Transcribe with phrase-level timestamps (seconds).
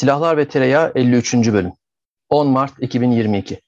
[0.00, 1.34] Silahlar ve Tereyağı 53.
[1.34, 1.72] bölüm.
[2.28, 3.60] 10 Mart 2022.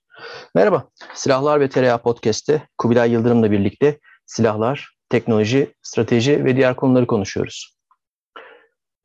[0.54, 7.76] Merhaba, Silahlar ve Tereyağı Podcast'te Kubilay Yıldırım'la birlikte silahlar, teknoloji, strateji ve diğer konuları konuşuyoruz.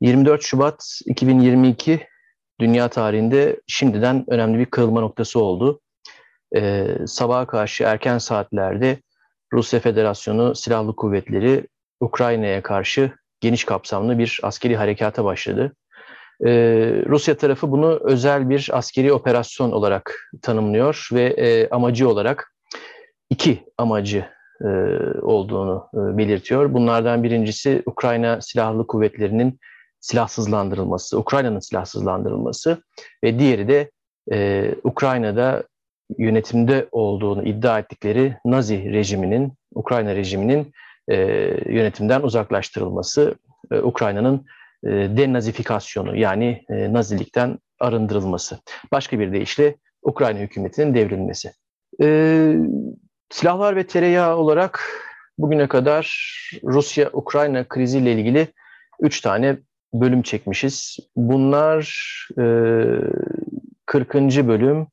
[0.00, 2.06] 24 Şubat 2022
[2.60, 5.80] dünya tarihinde şimdiden önemli bir kırılma noktası oldu.
[6.56, 9.02] Ee, sabaha karşı erken saatlerde
[9.52, 11.66] Rusya Federasyonu Silahlı Kuvvetleri
[12.00, 15.72] Ukrayna'ya karşı geniş kapsamlı bir askeri harekata başladı.
[16.46, 22.54] Ee, Rusya tarafı bunu özel bir askeri operasyon olarak tanımlıyor ve e, amacı olarak
[23.30, 24.24] iki amacı
[24.60, 24.66] e,
[25.22, 26.74] olduğunu e, belirtiyor.
[26.74, 29.60] Bunlardan birincisi Ukrayna Silahlı Kuvvetleri'nin
[30.00, 32.82] silahsızlandırılması, Ukrayna'nın silahsızlandırılması
[33.24, 33.90] ve diğeri de
[34.32, 35.64] e, Ukrayna'da
[36.18, 40.72] yönetimde olduğunu iddia ettikleri Nazi rejiminin, Ukrayna rejiminin
[41.08, 41.16] e,
[41.66, 43.34] yönetimden uzaklaştırılması,
[43.72, 44.46] e, Ukrayna'nın
[44.84, 48.58] e, denazifikasyonu yani e, Nazilikten arındırılması.
[48.92, 51.52] Başka bir deyişle Ukrayna hükümetinin devrilmesi.
[52.02, 52.54] E,
[53.30, 54.84] silahlar ve tereyağı olarak
[55.38, 56.04] bugüne kadar
[56.64, 58.48] Rusya-Ukrayna kriziyle ilgili
[59.00, 59.58] üç tane
[59.94, 60.98] bölüm çekmişiz.
[61.16, 61.84] Bunlar
[62.38, 62.44] e,
[63.86, 64.14] 40.
[64.48, 64.86] bölüm,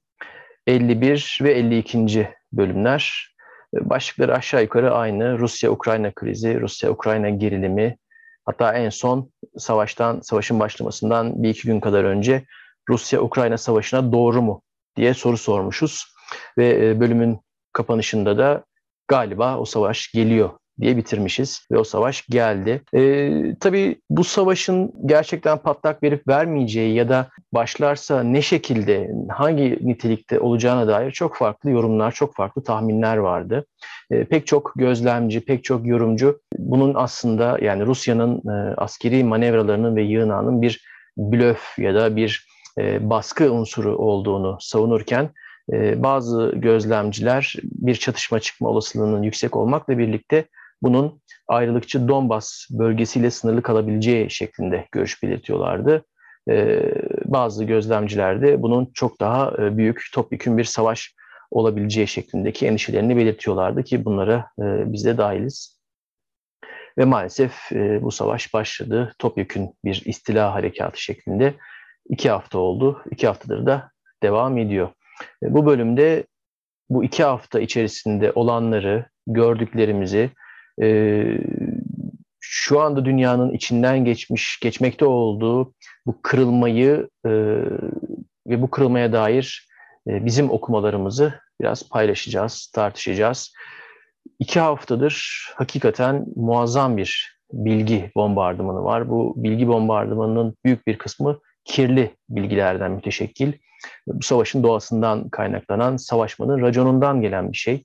[0.68, 2.30] 51 ve 52.
[2.54, 3.36] bölümler.
[3.74, 5.40] Başlıkları aşağı yukarı aynı.
[5.40, 7.98] Rusya-Ukrayna krizi, Rusya-Ukrayna gerilimi,
[8.46, 12.46] hatta en son savaştan, savaşın başlamasından bir iki gün kadar önce
[12.90, 14.62] Rusya-Ukrayna savaşına doğru mu
[14.96, 16.16] diye soru sormuşuz.
[16.58, 17.40] Ve e, bölümün
[17.74, 18.66] kapanışında da
[19.08, 20.50] galiba o savaş geliyor
[20.82, 22.82] diye bitirmişiz ve o savaş geldi.
[22.96, 30.40] Ee, tabii bu savaşın gerçekten patlak verip vermeyeceği ya da başlarsa ne şekilde, hangi nitelikte
[30.40, 33.66] olacağına dair çok farklı yorumlar, çok farklı tahminler vardı.
[34.12, 40.04] Ee, pek çok gözlemci, pek çok yorumcu bunun aslında yani Rusya'nın e, askeri manevralarının ve
[40.04, 40.82] yığınağının bir
[41.18, 42.48] blöf ya da bir
[42.78, 45.30] e, baskı unsuru olduğunu savunurken
[45.74, 50.46] e, bazı gözlemciler bir çatışma çıkma olasılığının yüksek olmakla birlikte
[50.82, 56.06] bunun ayrılıkçı Donbas bölgesiyle sınırlı kalabileceği şeklinde görüş belirtiyorlardı.
[56.50, 56.94] Ee,
[57.26, 61.16] bazı gözlemciler de bunun çok daha e, büyük, topyekun bir savaş
[61.52, 64.64] olabileceği şeklindeki endişelerini belirtiyorlardı ki bunlara e,
[64.94, 65.80] biz de dahiliz.
[66.98, 69.16] Ve maalesef e, bu savaş başladı.
[69.20, 71.54] Topyekun bir istila harekatı şeklinde
[72.10, 73.04] iki hafta oldu.
[73.12, 73.92] İki haftadır da
[74.24, 74.90] devam ediyor.
[75.44, 76.26] Bu bölümde
[76.90, 80.30] bu iki hafta içerisinde olanları, gördüklerimizi,
[80.82, 81.24] e,
[82.40, 85.74] şu anda dünyanın içinden geçmiş, geçmekte olduğu
[86.06, 87.32] bu kırılmayı e,
[88.48, 89.68] ve bu kırılmaya dair
[90.08, 93.54] e, bizim okumalarımızı biraz paylaşacağız, tartışacağız.
[94.40, 99.10] İki haftadır hakikaten muazzam bir bilgi bombardımanı var.
[99.10, 103.54] Bu bilgi bombardımanının büyük bir kısmı kirli bilgilerden müteşekkil.
[104.08, 107.84] Bu savaşın doğasından kaynaklanan, savaşmanın raconundan gelen bir şey.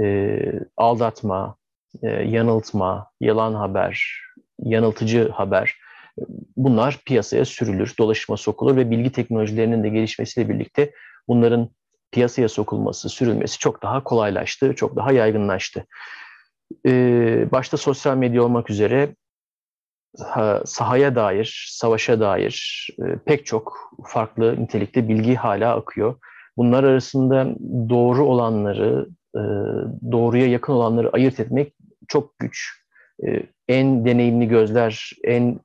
[0.00, 0.38] E,
[0.76, 1.56] aldatma,
[2.02, 4.22] e, yanıltma, yalan haber,
[4.58, 5.76] yanıltıcı haber
[6.56, 10.92] bunlar piyasaya sürülür, dolaşıma sokulur ve bilgi teknolojilerinin de gelişmesiyle birlikte
[11.28, 11.68] bunların
[12.12, 15.86] piyasaya sokulması, sürülmesi çok daha kolaylaştı, çok daha yaygınlaştı.
[16.86, 19.14] Ee, başta sosyal medya olmak üzere
[20.64, 26.14] sahaya dair, savaşa dair e, pek çok farklı nitelikte bilgi hala akıyor.
[26.56, 27.46] Bunlar arasında
[27.88, 29.42] doğru olanları, e,
[30.12, 31.75] doğruya yakın olanları ayırt etmek
[32.08, 32.82] çok güç.
[33.26, 35.60] E, en deneyimli gözler, en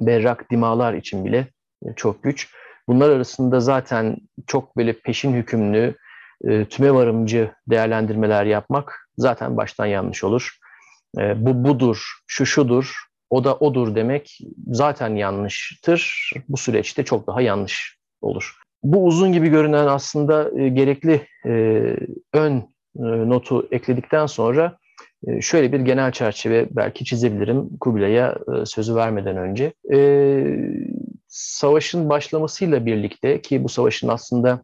[0.00, 1.48] berrak dimalar için bile
[1.86, 2.50] e, çok güç.
[2.88, 4.16] Bunlar arasında zaten
[4.46, 5.96] çok böyle peşin hükümlü,
[6.44, 10.58] e, tüme varımcı değerlendirmeler yapmak zaten baştan yanlış olur.
[11.18, 12.94] E, bu budur, şu şudur,
[13.30, 16.30] o da odur demek zaten yanlıştır.
[16.48, 18.54] Bu süreçte çok daha yanlış olur.
[18.82, 21.50] Bu uzun gibi görünen aslında e, gerekli e,
[22.32, 22.56] ön
[22.96, 24.78] e, notu ekledikten sonra
[25.40, 29.72] şöyle bir genel çerçeve belki çizebilirim Kubilay'a e, sözü vermeden önce.
[29.92, 30.56] Ee,
[31.28, 34.62] savaşın başlamasıyla birlikte ki bu savaşın aslında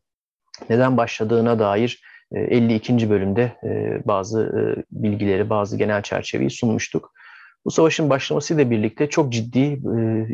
[0.70, 2.02] neden başladığına dair
[2.32, 2.92] 52.
[2.92, 4.52] E, bölümde e, bazı
[4.90, 7.12] bilgileri, bazı genel çerçeveyi sunmuştuk.
[7.64, 9.80] Bu savaşın başlamasıyla birlikte çok ciddi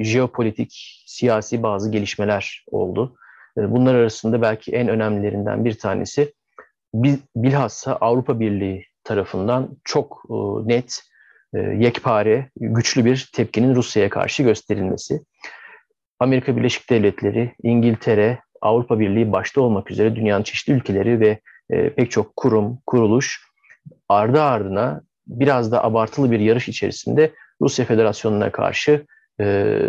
[0.04, 3.16] jeopolitik, siyasi bazı gelişmeler oldu.
[3.56, 6.32] Bunlar arasında belki en önemlilerinden bir tanesi
[7.36, 10.34] bilhassa Avrupa Birliği tarafından çok e,
[10.68, 11.02] net,
[11.54, 15.20] e, yekpare, güçlü bir tepkinin Rusya'ya karşı gösterilmesi.
[16.20, 22.10] Amerika Birleşik Devletleri, İngiltere, Avrupa Birliği başta olmak üzere dünyanın çeşitli ülkeleri ve e, pek
[22.10, 23.46] çok kurum, kuruluş
[24.08, 29.06] ardı ardına biraz da abartılı bir yarış içerisinde Rusya Federasyonu'na karşı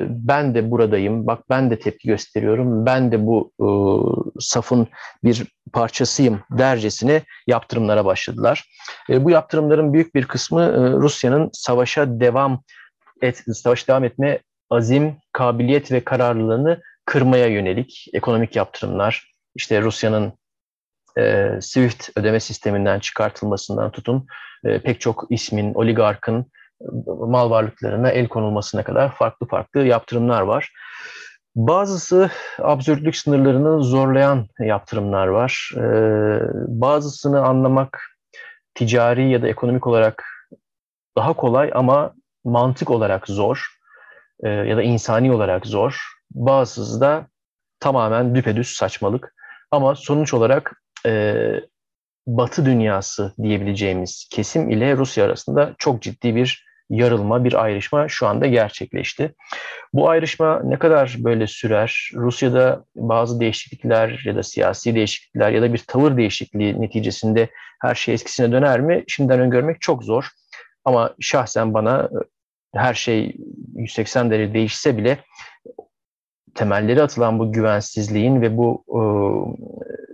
[0.10, 3.52] ben de buradayım, bak ben de tepki gösteriyorum, ben de bu
[4.40, 4.88] safın
[5.24, 8.70] bir parçasıyım dercesine yaptırımlara başladılar.
[9.10, 12.62] bu yaptırımların büyük bir kısmı Rusya'nın savaşa devam
[13.22, 14.40] et, savaş devam etme
[14.70, 20.34] azim, kabiliyet ve kararlılığını kırmaya yönelik ekonomik yaptırımlar, işte Rusya'nın
[21.18, 24.28] e, SWIFT ödeme sisteminden çıkartılmasından tutun
[24.66, 26.46] e, pek çok ismin, oligarkın e,
[27.06, 30.72] mal varlıklarına el konulmasına kadar farklı farklı yaptırımlar var.
[31.56, 32.30] Bazısı
[32.60, 35.72] absürtlük sınırlarını zorlayan yaptırımlar var.
[35.76, 35.82] E,
[36.68, 38.02] bazısını anlamak
[38.76, 40.24] ticari ya da ekonomik olarak
[41.18, 42.14] daha kolay ama
[42.46, 43.68] mantık olarak zor
[44.44, 46.02] e, ya da insani olarak zor.
[46.32, 47.28] Bazısı da
[47.80, 49.36] tamamen düpedüz saçmalık.
[49.72, 51.36] Ama sonuç olarak e,
[52.28, 58.48] Batı dünyası diyebileceğimiz kesim ile Rusya arasında çok ciddi bir yarılma, bir ayrışma şu anda
[58.48, 59.34] gerçekleşti.
[59.94, 62.10] Bu ayrışma ne kadar böyle sürer?
[62.14, 67.50] Rusya'da bazı değişiklikler ya da siyasi değişiklikler ya da bir tavır değişikliği neticesinde
[67.82, 69.04] her şey eskisine döner mi?
[69.08, 70.28] Şimdiden öngörmek çok zor.
[70.86, 72.10] Ama şahsen bana
[72.76, 73.36] her şey
[73.76, 75.18] 180 derece değişse bile
[76.56, 79.00] temelleri atılan bu güvensizliğin ve bu e,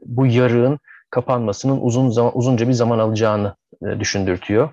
[0.06, 0.80] bu yarığın
[1.10, 3.56] kapanmasının uzun zaman uzunca bir zaman alacağını
[3.86, 4.70] e, düşündürtüyor.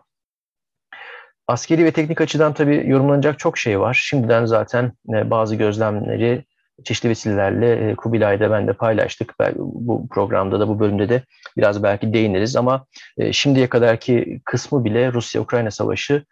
[1.51, 3.99] Askeri ve teknik açıdan tabii yorumlanacak çok şey var.
[4.03, 6.45] Şimdiden zaten e, bazı gözlemleri
[6.85, 9.35] çeşitli vesilelerle Kubilay'da ben de paylaştık.
[9.57, 11.23] Bu programda da bu bölümde de
[11.57, 12.87] biraz belki değiniriz ama
[13.33, 16.25] şimdiye kadarki kısmı bile Rusya-Ukrayna savaşı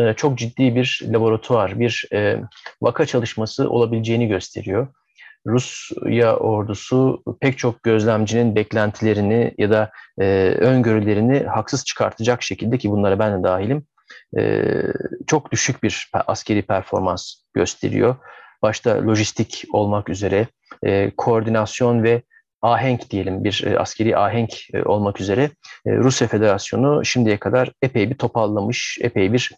[0.00, 2.40] e, çok ciddi bir laboratuvar, bir e,
[2.82, 4.86] vaka çalışması olabileceğini gösteriyor.
[5.46, 9.90] Rusya ordusu pek çok gözlemcinin beklentilerini ya da
[10.20, 10.24] e,
[10.58, 13.86] öngörülerini haksız çıkartacak şekilde ki bunlara ben de dahilim
[14.38, 14.72] e,
[15.26, 18.16] çok düşük bir askeri performans gösteriyor.
[18.62, 20.46] Başta lojistik olmak üzere
[20.82, 22.22] e, koordinasyon ve
[22.62, 24.50] ahenk diyelim bir e, askeri ahenk
[24.84, 25.50] olmak üzere
[25.86, 29.52] e, Rusya Federasyonu şimdiye kadar epey bir topallamış, epey bir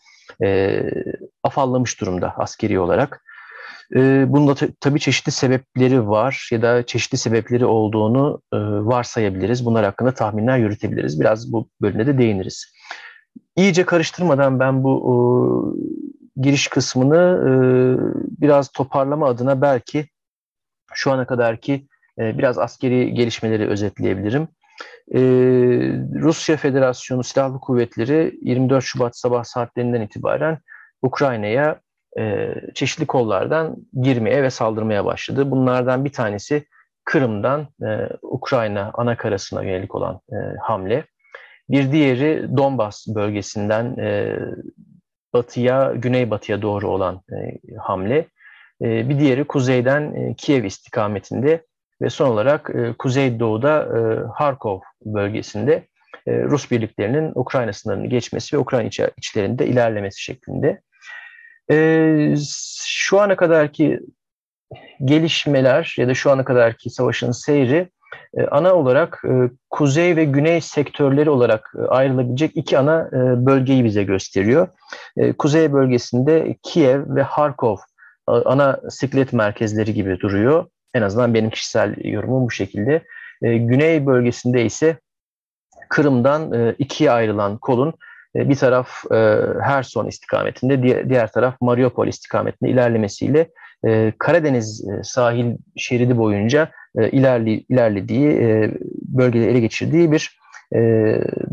[1.43, 3.23] afallamış durumda askeri olarak.
[3.97, 8.43] E, bunda tabii çeşitli sebepleri var ya da çeşitli sebepleri olduğunu
[8.87, 9.67] varsayabiliriz.
[9.67, 11.21] Bunlar hakkında tahminler yürütebiliriz.
[11.21, 12.73] Biraz bu bölümde de değiniriz.
[13.57, 15.15] İyice karıştırmadan ben bu e,
[16.43, 17.51] giriş kısmını e,
[18.41, 20.07] biraz toparlama adına belki
[20.93, 21.87] şu ana kadarki
[22.21, 24.49] ee, biraz askeri gelişmeleri özetleyebilirim.
[25.15, 25.21] Ee,
[26.15, 30.59] Rusya Federasyonu Silahlı Kuvvetleri 24 Şubat sabah saatlerinden itibaren
[31.03, 31.81] Ukrayna'ya
[32.19, 35.51] e, çeşitli kollardan girmeye ve saldırmaya başladı.
[35.51, 36.65] Bunlardan bir tanesi
[37.05, 41.05] Kırım'dan e, Ukrayna ana karasına yönelik olan e, hamle.
[41.71, 43.97] Bir diğeri Donbas bölgesinden
[45.33, 47.21] batıya, güneybatıya doğru olan
[47.79, 48.27] hamle.
[48.81, 51.65] bir diğeri kuzeyden Kiev istikametinde
[52.03, 53.99] ve son olarak e, Kuzeydoğu'da e,
[54.35, 55.89] Harkov bölgesinde
[56.27, 60.81] e, Rus birliklerinin Ukrayna sınırını geçmesi ve Ukrayna iç, içlerinde ilerlemesi şeklinde.
[61.71, 62.35] E,
[62.87, 64.01] şu ana kadarki
[65.05, 67.91] gelişmeler ya da şu ana kadarki savaşın seyri e,
[68.51, 74.03] ana olarak e, kuzey ve güney sektörleri olarak e, ayrılabilecek iki ana e, bölgeyi bize
[74.03, 74.69] gösteriyor.
[75.17, 77.77] E, kuzey bölgesinde Kiev ve Harkov
[78.27, 80.67] ana siklet merkezleri gibi duruyor.
[80.95, 83.03] En azından benim kişisel yorumum bu şekilde.
[83.43, 84.97] E, güney bölgesinde ise
[85.89, 87.95] Kırım'dan e, ikiye ayrılan kolun
[88.37, 93.51] e, bir taraf e, Herson istikametinde, diğer, taraf Mariupol istikametinde ilerlemesiyle
[93.87, 98.71] e, Karadeniz e, sahil şeridi boyunca e, ilerli, ilerlediği, e,
[99.19, 100.39] ele geçirdiği bir
[100.75, 100.81] e,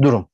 [0.01, 0.27] durum.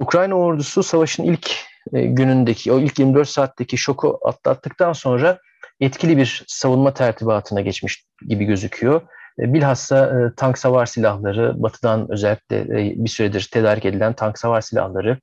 [0.00, 1.50] Ukrayna ordusu savaşın ilk
[1.92, 5.38] e, günündeki, o ilk 24 saatteki şoku atlattıktan sonra
[5.80, 9.02] etkili bir savunma tertibatına geçmiş gibi gözüküyor.
[9.40, 12.66] E, bilhassa tank savar silahları, batıdan özellikle
[13.04, 15.18] bir süredir tedarik edilen tank savar silahları,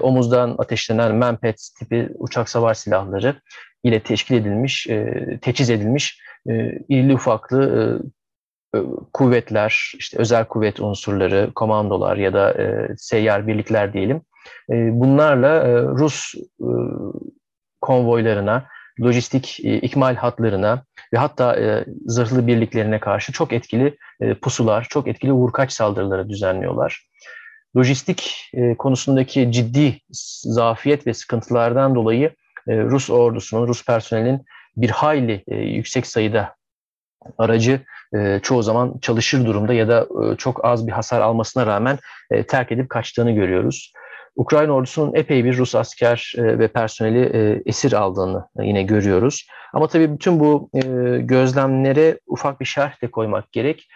[0.00, 3.36] omuzdan ateşlenen Manpet tipi uçak savar silahları
[3.84, 7.62] ile teşkil edilmiş, e, teçhiz edilmiş e, irili ufaklı
[8.74, 8.82] e, e,
[9.12, 14.22] kuvvetler, işte özel kuvvet unsurları, komandolar ya da e, seyyar birlikler diyelim.
[14.70, 16.70] E, bunlarla e, Rus e,
[17.80, 18.66] konvoylarına,
[19.00, 25.08] lojistik e, ikmal hatlarına ve hatta e, zırhlı birliklerine karşı çok etkili e, pusular, çok
[25.08, 27.08] etkili vurkaç saldırıları düzenliyorlar.
[27.76, 29.98] Lojistik e, konusundaki ciddi
[30.42, 32.34] zafiyet ve sıkıntılardan dolayı
[32.68, 34.44] e, Rus ordusunun, Rus personelin
[34.76, 36.54] bir hayli e, yüksek sayıda
[37.38, 37.80] aracı
[38.16, 41.98] e, çoğu zaman çalışır durumda ya da e, çok az bir hasar almasına rağmen
[42.30, 43.92] e, terk edip kaçtığını görüyoruz.
[44.36, 49.46] Ukrayna ordusunun epey bir Rus asker e, ve personeli e, esir aldığını yine görüyoruz.
[49.72, 50.80] Ama tabii bütün bu e,
[51.18, 53.88] gözlemlere ufak bir şerh de koymak gerek.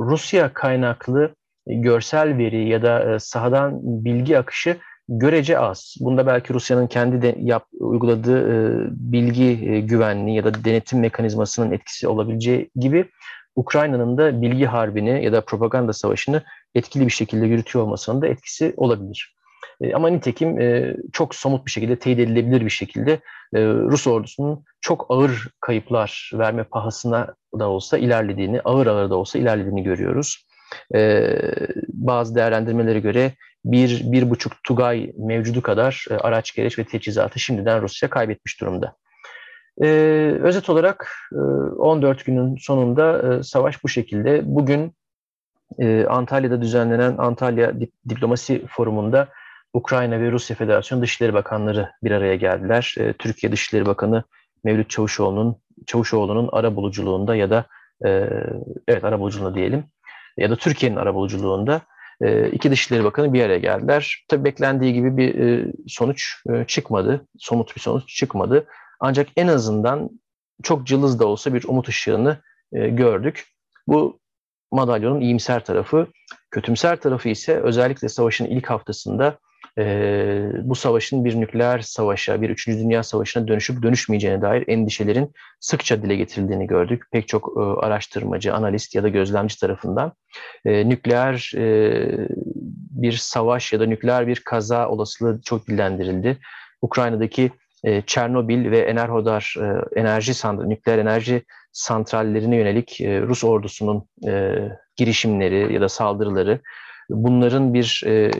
[0.00, 1.34] Rusya kaynaklı
[1.66, 4.76] görsel veri ya da sahadan bilgi akışı
[5.08, 5.96] görece az.
[6.00, 9.56] Bunda belki Rusya'nın kendi de yap, uyguladığı bilgi
[9.86, 13.04] güvenliği ya da denetim mekanizmasının etkisi olabileceği gibi
[13.56, 16.42] Ukrayna'nın da bilgi harbini ya da propaganda savaşını
[16.74, 19.34] etkili bir şekilde yürütüyor olmasının da etkisi olabilir.
[19.80, 23.12] E, ama nitekim e, çok somut bir şekilde, teyit edilebilir bir şekilde
[23.54, 29.38] e, Rus ordusunun çok ağır kayıplar verme pahasına da olsa ilerlediğini, ağır ağır da olsa
[29.38, 30.46] ilerlediğini görüyoruz.
[31.88, 33.32] Bazı değerlendirmelere göre
[33.64, 38.96] bir, bir buçuk Tugay mevcudu kadar araç, gereç ve teçhizatı şimdiden Rusya kaybetmiş durumda.
[39.82, 39.86] Ee,
[40.42, 44.42] özet olarak 14 günün sonunda savaş bu şekilde.
[44.44, 44.92] Bugün
[46.08, 47.72] Antalya'da düzenlenen Antalya
[48.08, 49.28] Diplomasi Forumu'nda
[49.74, 52.94] Ukrayna ve Rusya Federasyonu Dışişleri Bakanları bir araya geldiler.
[52.98, 54.24] E, Türkiye Dışişleri Bakanı
[54.64, 55.56] Mevlüt Çavuşoğlu'nun
[55.86, 57.64] Çavuşoğlu'nun ara buluculuğunda ya da
[58.04, 58.30] e,
[58.88, 59.84] evet ara buluculuğunda diyelim
[60.36, 61.80] ya da Türkiye'nin ara buluculuğunda e,
[62.52, 64.24] iki Dışişleri Bakanı bir araya geldiler.
[64.28, 68.66] Tabii beklendiği gibi bir e, sonuç e, çıkmadı, somut bir sonuç çıkmadı.
[69.00, 70.10] Ancak en azından
[70.62, 72.38] çok cılız da olsa bir umut ışığını
[72.72, 73.46] e, gördük.
[73.86, 74.20] Bu
[74.72, 76.06] madalyonun iyimser tarafı.
[76.50, 79.38] Kötümser tarafı ise özellikle savaşın ilk haftasında
[79.78, 79.84] e,
[80.62, 86.16] bu savaşın bir nükleer savaşa, bir üçüncü dünya savaşına dönüşüp dönüşmeyeceğine dair endişelerin sıkça dile
[86.16, 87.02] getirildiğini gördük.
[87.12, 90.12] Pek çok e, araştırmacı, analist ya da gözlemci tarafından
[90.64, 92.28] e, nükleer e,
[92.90, 96.38] bir savaş ya da nükleer bir kaza olasılığı çok dillendirildi.
[96.82, 97.50] Ukrayna'daki
[97.84, 104.54] e, Çernobil ve Enerhodar e, enerji santral, nükleer enerji santrallerine yönelik e, Rus ordusunun e,
[104.96, 106.60] girişimleri ya da saldırıları
[107.10, 108.30] bunların bir e,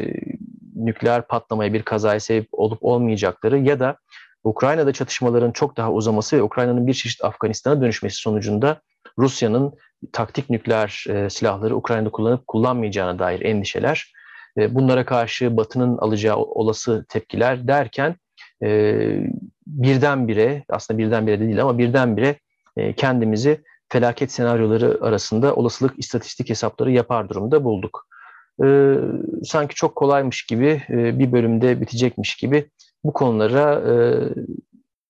[0.74, 3.96] nükleer patlamaya bir kazaya sebep olup olmayacakları ya da
[4.44, 8.80] Ukrayna'da çatışmaların çok daha uzaması ve Ukrayna'nın bir çeşit Afganistan'a dönüşmesi sonucunda
[9.18, 9.74] Rusya'nın
[10.12, 14.12] taktik nükleer e, silahları Ukrayna'da kullanıp kullanmayacağına dair endişeler,
[14.58, 18.16] e, bunlara karşı Batı'nın alacağı olası tepkiler derken
[18.62, 18.96] e,
[19.66, 22.36] birdenbire, aslında birdenbire de değil ama birdenbire
[22.76, 28.06] e, kendimizi felaket senaryoları arasında olasılık istatistik hesapları yapar durumda bulduk
[28.62, 28.94] e,
[29.44, 32.70] sanki çok kolaymış gibi e, bir bölümde bitecekmiş gibi
[33.04, 33.94] bu konulara e,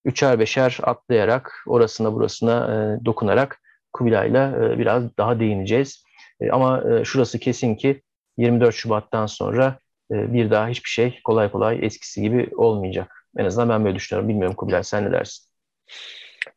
[0.04, 3.60] üçer beşer atlayarak orasına burasına e, dokunarak
[3.92, 6.04] Kubilay'la e, biraz daha değineceğiz.
[6.40, 8.02] E, ama e, şurası kesin ki
[8.36, 9.78] 24 Şubat'tan sonra
[10.10, 13.26] e, bir daha hiçbir şey kolay kolay eskisi gibi olmayacak.
[13.38, 14.28] En azından ben böyle düşünüyorum.
[14.28, 15.44] Bilmiyorum Kubilay sen ne dersin?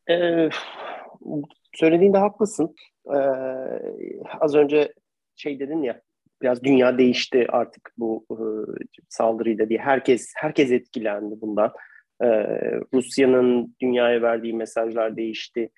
[0.09, 0.49] Ee,
[1.73, 2.75] söylediğinde haklısın.
[3.15, 3.19] Ee,
[4.39, 4.93] az önce
[5.35, 6.01] şey dedin ya
[6.41, 8.39] biraz dünya değişti artık bu e,
[9.09, 11.71] saldırıyla diye herkes herkes etkilendi bundan.
[12.21, 12.27] E,
[12.93, 15.69] Rusya'nın dünyaya verdiği mesajlar değişti.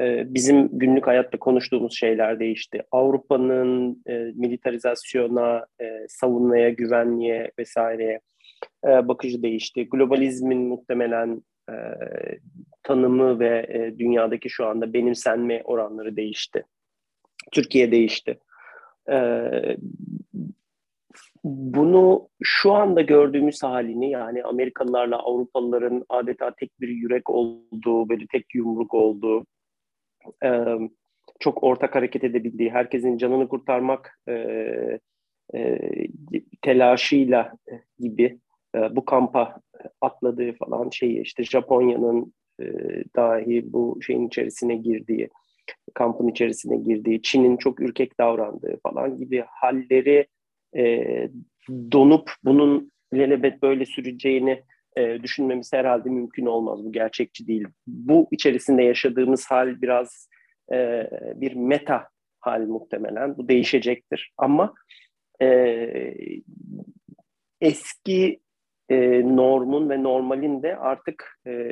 [0.00, 2.82] E, bizim günlük hayatta konuştuğumuz şeyler değişti.
[2.90, 8.20] Avrupa'nın e, militarizasyona, e, savunmaya, güvenliğe vesaireye
[8.86, 9.88] e, bakışı değişti.
[9.88, 11.74] Globalizmin muhtemelen e,
[12.82, 16.64] tanımı ve e, dünyadaki şu anda benimsenme oranları değişti.
[17.52, 18.38] Türkiye değişti.
[19.10, 19.76] Ee,
[21.44, 28.54] bunu şu anda gördüğümüz halini yani Amerikalılarla Avrupalıların adeta tek bir yürek olduğu, böyle tek
[28.54, 29.46] yumruk olduğu,
[30.44, 30.50] e,
[31.40, 34.32] çok ortak hareket edebildiği, herkesin canını kurtarmak e,
[35.54, 35.78] e,
[36.62, 37.52] telaşıyla
[37.98, 38.38] gibi
[38.74, 39.60] e, bu kampa
[40.00, 42.64] atladığı falan şeyi işte Japonya'nın e,
[43.16, 45.28] dahi bu şeyin içerisine girdiği,
[45.94, 50.26] kampın içerisine girdiği, Çin'in çok ürkek davrandığı falan gibi halleri
[50.76, 51.04] e,
[51.92, 54.62] donup bunun ilelebet böyle süreceğini
[54.96, 56.84] e, düşünmemiz herhalde mümkün olmaz.
[56.84, 57.66] Bu gerçekçi değil.
[57.86, 60.28] Bu içerisinde yaşadığımız hal biraz
[60.72, 62.08] e, bir meta
[62.40, 63.36] hal muhtemelen.
[63.36, 64.32] Bu değişecektir.
[64.38, 64.74] Ama
[65.42, 66.14] e,
[67.60, 68.40] eski
[68.88, 68.96] e,
[69.36, 71.70] normun ve normalin de artık e,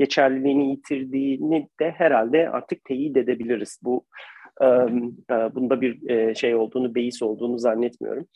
[0.00, 3.78] geçerliliğini yitirdiğini de herhalde artık teyit edebiliriz.
[3.82, 4.04] Bu
[4.62, 4.66] e,
[5.54, 8.26] bunda bir e, şey olduğunu, beis olduğunu zannetmiyorum.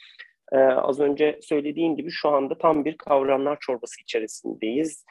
[0.52, 5.04] E, az önce söylediğim gibi şu anda tam bir kavramlar çorbası içerisindeyiz.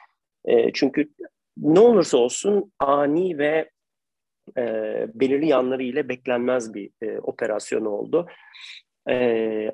[0.44, 1.08] E, çünkü
[1.56, 3.70] ne olursa olsun ani ve
[4.58, 4.62] e,
[5.14, 8.26] belirli yanlarıyla beklenmez bir e, operasyon oldu.
[9.10, 9.70] E,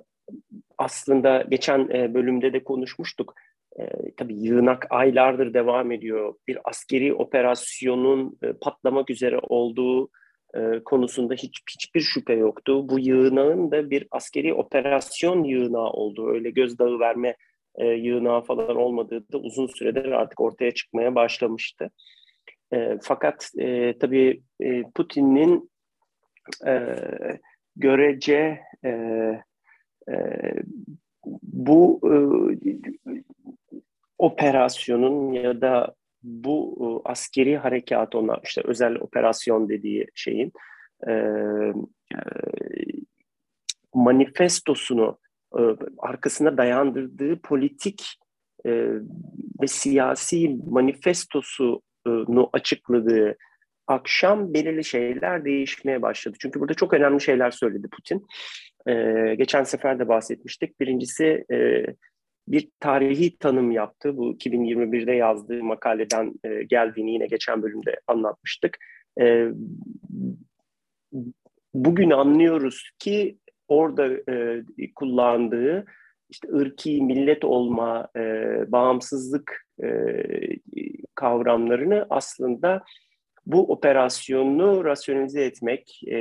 [0.79, 3.35] aslında geçen e, bölümde de konuşmuştuk
[3.79, 6.35] e, tabii yığınak aylardır devam ediyor.
[6.49, 10.11] Bir askeri operasyonun e, patlamak üzere olduğu
[10.55, 12.89] e, konusunda hiç hiçbir şüphe yoktu.
[12.89, 17.37] Bu yığınağın da bir askeri operasyon yığınağı olduğu, öyle gözdağı verme
[17.75, 21.91] e, yığınağı falan olmadığı da uzun süredir artık ortaya çıkmaya başlamıştı.
[22.73, 25.71] E, fakat e, tabii e, Putin'in
[27.77, 28.61] görece
[31.43, 32.01] bu
[34.21, 40.53] operasyonun ya da bu e, askeri harekat ona işte özel operasyon dediği şeyin
[41.09, 42.19] e, e,
[43.95, 45.19] manifestosunu
[45.59, 45.61] e,
[45.99, 48.19] arkasına dayandırdığı politik
[48.67, 48.71] e,
[49.63, 53.37] ve siyasi manifestosunu açıkladığı
[53.87, 56.37] akşam belirli şeyler değişmeye başladı.
[56.41, 58.27] Çünkü burada çok önemli şeyler söyledi Putin.
[58.87, 58.95] E,
[59.35, 60.81] geçen sefer de bahsetmiştik.
[60.81, 61.87] Birincisi e,
[62.49, 64.17] bir tarihi tanım yaptı.
[64.17, 68.79] Bu 2021'de yazdığı makaleden e, geldiğini yine geçen bölümde anlatmıştık.
[69.21, 69.49] E,
[71.75, 74.63] bugün anlıyoruz ki orada e,
[74.95, 75.85] kullandığı
[76.31, 78.21] işte ırki millet olma, e,
[78.73, 79.89] bağımsızlık e,
[81.15, 82.83] kavramlarını aslında
[83.47, 86.19] bu operasyonu rasyonize etmek, e,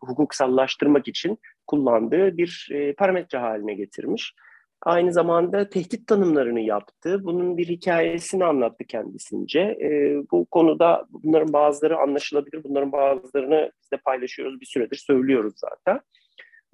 [0.00, 4.34] hukuksallaştırmak için kullandığı bir e, parametre haline getirmiş.
[4.84, 7.24] Aynı zamanda tehdit tanımlarını yaptı.
[7.24, 9.60] Bunun bir hikayesini anlattı kendisince.
[9.60, 16.00] E, bu konuda bunların bazıları anlaşılabilir, bunların bazılarını biz de paylaşıyoruz, bir süredir söylüyoruz zaten.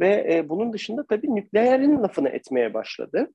[0.00, 3.30] Ve e, bunun dışında tabii nükleerin lafını etmeye başladı.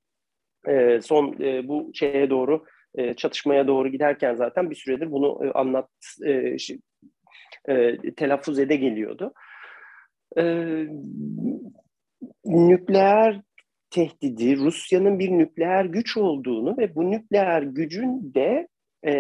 [0.68, 2.66] E, son e, bu şeye doğru,
[2.96, 5.90] e, çatışmaya doğru giderken zaten bir süredir bunu e, anlat,
[6.26, 6.56] e,
[7.68, 9.34] e, telaffuz ede geliyordu.
[10.38, 10.44] E,
[12.46, 13.42] nükleer
[13.96, 18.68] tehdidi, Rusya'nın bir nükleer güç olduğunu ve bu nükleer gücün de
[19.06, 19.14] e,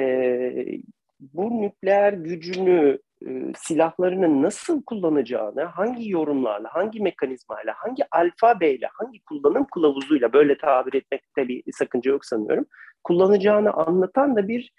[1.20, 9.66] bu nükleer gücünü e, silahlarını nasıl kullanacağını, hangi yorumlarla, hangi mekanizmayla, hangi alfabeyle, hangi kullanım
[9.74, 12.66] kılavuzuyla böyle tabir etmekte bir sakınca yok sanıyorum.
[13.04, 14.72] Kullanacağını anlatan da bir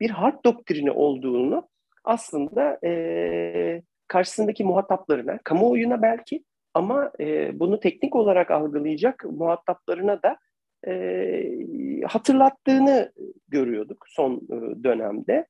[0.00, 1.68] bir harp doktrini olduğunu
[2.04, 10.36] aslında e, karşısındaki muhataplarına, kamuoyuna belki ama e, bunu teknik olarak algılayacak muhataplarına da
[10.86, 13.12] e, hatırlattığını
[13.48, 15.46] görüyorduk son e, dönemde.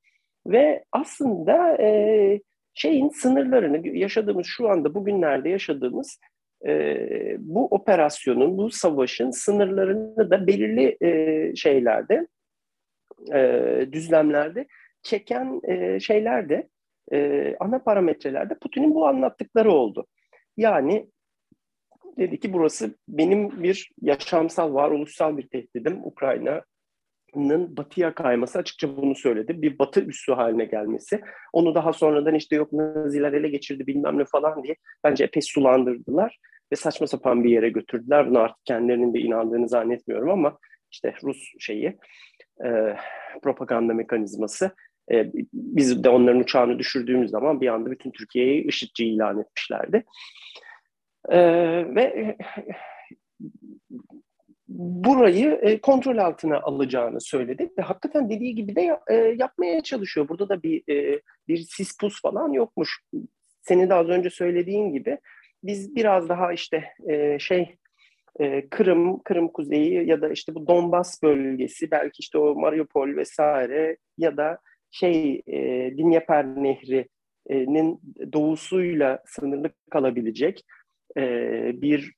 [0.46, 2.40] Ve aslında e,
[2.74, 6.18] şeyin sınırlarını yaşadığımız şu anda bugünlerde yaşadığımız
[6.66, 6.96] e,
[7.38, 12.26] bu operasyonun, bu savaşın sınırlarını da belirli e, şeylerde,
[13.34, 14.66] e, düzlemlerde
[15.02, 16.68] çeken e, şeylerde,
[17.12, 20.06] e, ana parametrelerde Putin'in bu anlattıkları oldu.
[20.56, 21.06] Yani
[22.18, 26.04] dedi ki burası benim bir yaşamsal, varoluşsal bir tehdidim.
[26.04, 26.62] Ukrayna
[27.76, 29.62] batıya kayması açıkça bunu söyledi.
[29.62, 31.20] Bir batı üssü haline gelmesi.
[31.52, 36.38] Onu daha sonradan işte yok Naziler ele geçirdi bilmem ne falan diye bence epey sulandırdılar
[36.72, 38.30] ve saçma sapan bir yere götürdüler.
[38.30, 40.58] Bunu artık kendilerinin de inandığını zannetmiyorum ama
[40.92, 41.98] işte Rus şeyi
[42.64, 42.96] e,
[43.42, 44.70] propaganda mekanizması
[45.10, 50.04] e, biz de onların uçağını düşürdüğümüz zaman bir anda bütün Türkiye'yi IŞİD'ci ilan etmişlerdi.
[51.28, 51.38] E,
[51.94, 52.36] ve
[54.68, 60.28] burayı e, kontrol altına alacağını söyledi ve hakikaten dediği gibi de e, yapmaya çalışıyor.
[60.28, 63.00] Burada da bir e, bir sispus falan yokmuş.
[63.62, 65.18] Senin de az önce söylediğin gibi
[65.62, 67.76] biz biraz daha işte e, şey
[68.40, 73.96] e, Kırım, Kırım Kuzeyi ya da işte bu Donbas bölgesi belki işte o Mariupol vesaire
[74.18, 74.58] ya da
[74.90, 78.00] şey e, Dinyeper Nehri'nin
[78.32, 80.64] doğusuyla sınırlı kalabilecek
[81.16, 81.22] e,
[81.82, 82.12] bir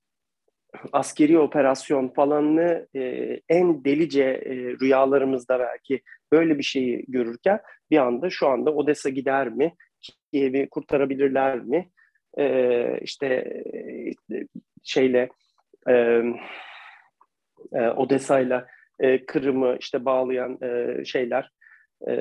[0.92, 3.00] askeri operasyon falanını e,
[3.48, 9.48] en delice e, rüyalarımızda belki böyle bir şeyi görürken bir anda şu anda Odessa gider
[9.48, 9.74] mi?
[10.32, 11.90] Kiev'i kurtarabilirler mi?
[12.38, 14.46] E, işte e,
[14.82, 15.28] şeyle
[15.88, 16.22] e,
[17.72, 18.66] e, Odessa'yla
[19.00, 21.50] e, Kırım'ı işte bağlayan e, şeyler
[22.08, 22.14] e,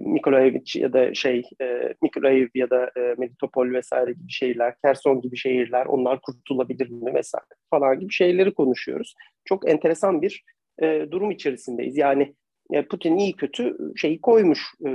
[0.00, 5.36] Mikolaevic ya da şey e, Mikolaev ya da e, Melitopol vesaire gibi şehirler, Kerson gibi
[5.36, 9.14] şehirler onlar kurtulabilir mi vesaire falan gibi şeyleri konuşuyoruz.
[9.44, 10.44] Çok enteresan bir
[10.82, 11.96] e, durum içerisindeyiz.
[11.96, 12.34] Yani
[12.72, 14.60] e, Putin iyi kötü şeyi koymuş.
[14.86, 14.90] E,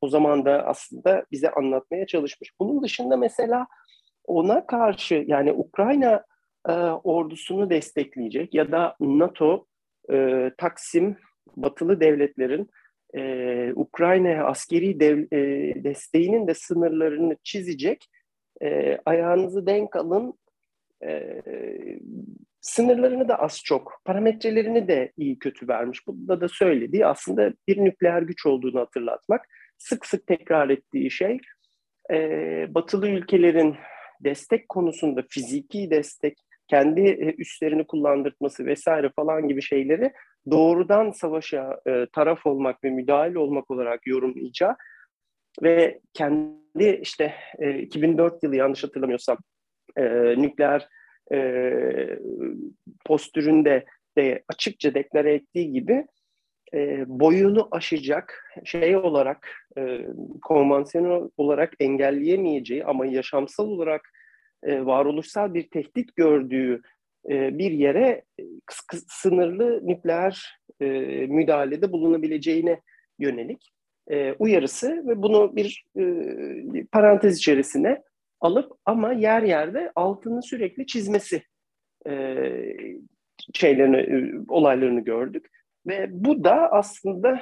[0.00, 2.52] o zaman da aslında bize anlatmaya çalışmış.
[2.60, 3.66] Bunun dışında mesela
[4.24, 6.24] ona karşı yani Ukrayna
[6.68, 6.72] e,
[7.04, 9.66] ordusunu destekleyecek ya da NATO,
[10.12, 11.16] e, Taksim,
[11.56, 12.70] batılı devletlerin
[13.16, 18.06] e, Ukrayna'ya askeri dev, e, desteğinin de sınırlarını çizecek
[18.62, 20.34] e, ayağınızı denk alın
[21.04, 21.42] e,
[22.60, 26.06] sınırlarını da az çok parametrelerini de iyi kötü vermiş.
[26.06, 29.48] Burada da söylediği aslında bir nükleer güç olduğunu hatırlatmak.
[29.78, 31.38] Sık sık tekrar ettiği şey
[32.10, 32.16] e,
[32.74, 33.76] batılı ülkelerin
[34.24, 40.12] destek konusunda fiziki destek kendi e, üslerini kullandırtması vesaire falan gibi şeyleri
[40.50, 44.76] doğrudan savaşa e, taraf olmak ve müdahil olmak olarak yorumlayacağı
[45.62, 49.38] ve kendi işte e, 2004 yılı yanlış hatırlamıyorsam
[49.96, 50.04] e,
[50.42, 50.88] nükleer
[51.32, 51.38] e,
[53.06, 53.84] postüründe
[54.16, 56.06] de açıkça deklare ettiği gibi
[56.74, 59.48] e, boyunu aşacak şey olarak
[59.78, 60.06] e,
[60.42, 64.12] konvansiyonel olarak engelleyemeyeceği ama yaşamsal olarak
[64.62, 66.82] e, varoluşsal bir tehdit gördüğü
[67.28, 68.44] e, bir yere e,
[69.08, 70.86] sınırlı nükleer e,
[71.26, 72.80] müdahalede bulunabileceğine
[73.18, 73.70] yönelik
[74.38, 75.84] uyarısı ve bunu bir
[76.92, 78.02] parantez içerisine
[78.40, 81.42] alıp ama yer yerde altını sürekli çizmesi
[83.54, 85.46] şeylerini, olaylarını gördük.
[85.86, 87.40] Ve bu da aslında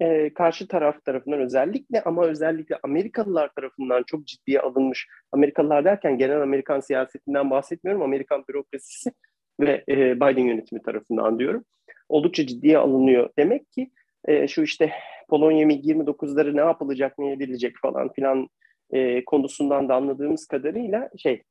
[0.00, 5.08] e, karşı taraf tarafından özellikle ama özellikle Amerikalılar tarafından çok ciddiye alınmış.
[5.32, 8.02] Amerikalılar derken genel Amerikan siyasetinden bahsetmiyorum.
[8.02, 9.12] Amerikan bürokrasisi
[9.60, 11.64] ve e, Biden yönetimi tarafından diyorum.
[12.08, 13.30] Oldukça ciddiye alınıyor.
[13.38, 13.90] Demek ki
[14.24, 14.92] e, şu işte
[15.28, 18.48] Polonya MiG-29'ları ne yapılacak, ne edilecek falan filan
[18.90, 21.42] e, konusundan da anladığımız kadarıyla şey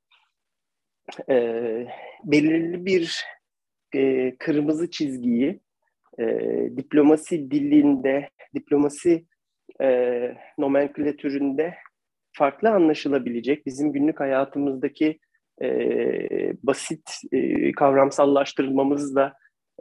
[1.29, 1.87] e,
[2.23, 3.25] belirli bir
[3.95, 5.59] e, kırmızı çizgiyi
[6.19, 6.25] e,
[6.77, 9.25] diplomasi dilinde, diplomasi
[9.81, 11.73] e, nomenklatüründe
[12.33, 15.19] farklı anlaşılabilecek, bizim günlük hayatımızdaki
[15.61, 15.67] e,
[16.63, 19.33] basit e, kavramsallaştırmamızla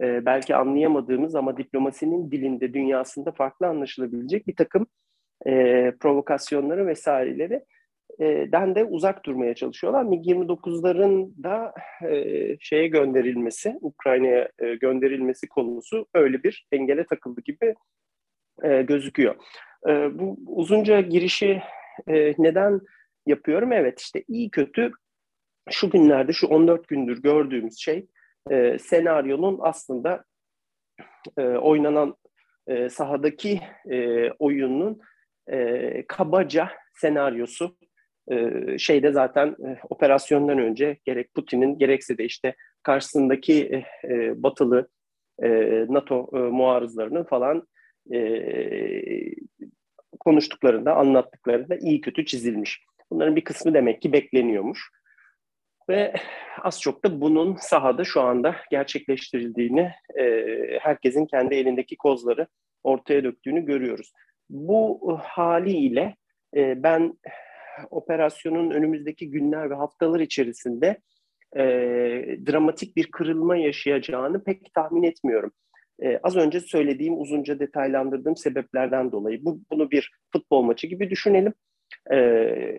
[0.02, 4.86] e, belki anlayamadığımız ama diplomasinin dilinde, dünyasında farklı anlaşılabilecek bir takım
[5.46, 7.64] e, provokasyonları vesaireleri
[8.52, 10.04] den de uzak durmaya çalışıyorlar.
[10.04, 11.74] MiG-29'ların da
[12.08, 17.74] e, şeye gönderilmesi, Ukrayna'ya e, gönderilmesi konusu öyle bir engele takıldı gibi
[18.62, 19.34] e, gözüküyor.
[19.88, 21.62] E, bu uzunca girişi
[22.08, 22.80] e, neden
[23.26, 23.72] yapıyorum?
[23.72, 24.90] Evet işte iyi kötü
[25.70, 28.06] şu günlerde, şu 14 gündür gördüğümüz şey
[28.50, 30.24] e, senaryonun aslında
[31.38, 32.16] e, oynanan
[32.66, 35.00] e, sahadaki e, oyunun
[35.48, 37.76] e, kabaca senaryosu
[38.30, 43.76] e, şeyde zaten e, operasyondan önce gerek Putin'in gerekse de işte karşısındaki e,
[44.14, 44.88] e, batılı
[45.42, 45.48] e,
[45.88, 47.68] NATO muarızlarının falan
[50.20, 52.80] konuştuklarında, anlattıklarında iyi kötü çizilmiş.
[53.10, 54.90] Bunların bir kısmı demek ki bekleniyormuş.
[55.88, 56.14] Ve
[56.62, 59.92] az çok da bunun sahada şu anda gerçekleştirildiğini,
[60.80, 62.46] herkesin kendi elindeki kozları
[62.82, 64.12] ortaya döktüğünü görüyoruz.
[64.50, 66.16] Bu haliyle
[66.54, 67.18] ben
[67.90, 71.00] operasyonun önümüzdeki günler ve haftalar içerisinde
[71.56, 71.62] e,
[72.46, 75.52] dramatik bir kırılma yaşayacağını pek tahmin etmiyorum.
[76.02, 79.44] E, az önce söylediğim, uzunca detaylandırdığım sebeplerden dolayı.
[79.44, 81.52] Bu, bunu bir futbol maçı gibi düşünelim.
[82.12, 82.78] E,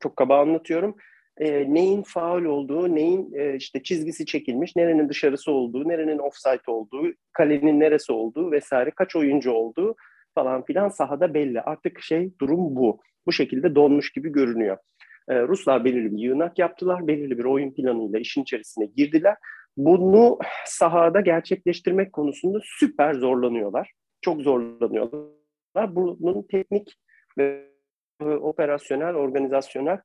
[0.00, 0.96] çok kaba anlatıyorum.
[1.38, 7.12] E, neyin faul olduğu, neyin e, işte çizgisi çekilmiş, nerenin dışarısı olduğu, nerenin offside olduğu,
[7.32, 9.96] kalenin neresi olduğu vesaire, kaç oyuncu olduğu
[10.34, 11.60] falan filan sahada belli.
[11.60, 13.00] Artık şey durum bu.
[13.28, 14.78] Bu şekilde donmuş gibi görünüyor.
[15.28, 17.06] Ee, Ruslar belirli bir yığınak yaptılar.
[17.06, 19.36] Belirli bir oyun planıyla işin içerisine girdiler.
[19.76, 23.92] Bunu sahada gerçekleştirmek konusunda süper zorlanıyorlar.
[24.20, 25.94] Çok zorlanıyorlar.
[25.94, 26.94] Bunun teknik
[27.38, 27.68] ve
[28.20, 30.00] e, operasyonel, organizasyonel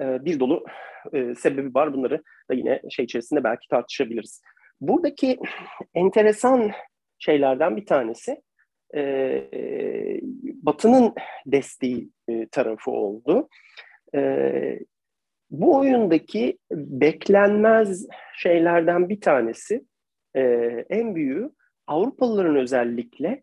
[0.00, 0.64] e, bir dolu
[1.12, 1.94] e, sebebi var.
[1.94, 4.42] Bunları da yine şey içerisinde belki tartışabiliriz.
[4.80, 5.38] Buradaki
[5.94, 6.70] enteresan
[7.18, 8.42] şeylerden bir tanesi
[8.96, 11.14] e, Batı'nın
[11.46, 13.48] desteği e, tarafı oldu.
[14.14, 14.80] E,
[15.50, 19.84] bu oyundaki beklenmez şeylerden bir tanesi,
[20.36, 20.42] e,
[20.90, 21.50] en büyüğü
[21.86, 23.42] Avrupalıların özellikle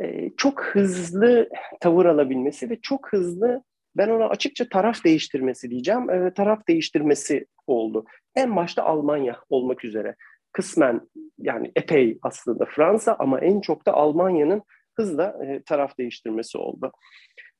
[0.00, 1.48] e, çok hızlı
[1.80, 3.62] tavır alabilmesi ve çok hızlı
[3.96, 6.10] ben ona açıkça taraf değiştirmesi diyeceğim.
[6.10, 8.04] E, taraf değiştirmesi oldu.
[8.34, 10.16] En başta Almanya olmak üzere.
[10.52, 11.00] Kısmen
[11.38, 14.62] yani epey aslında Fransa ama en çok da Almanya'nın
[14.96, 16.92] hızla e, taraf değiştirmesi oldu.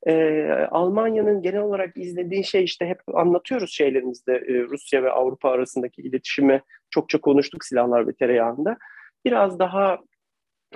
[0.07, 6.03] E, Almanya'nın genel olarak izlediği şey işte hep anlatıyoruz şeylerimizde e, Rusya ve Avrupa arasındaki
[6.03, 8.77] iletişimi çokça konuştuk silahlar ve tereyağında.
[9.25, 9.99] Biraz daha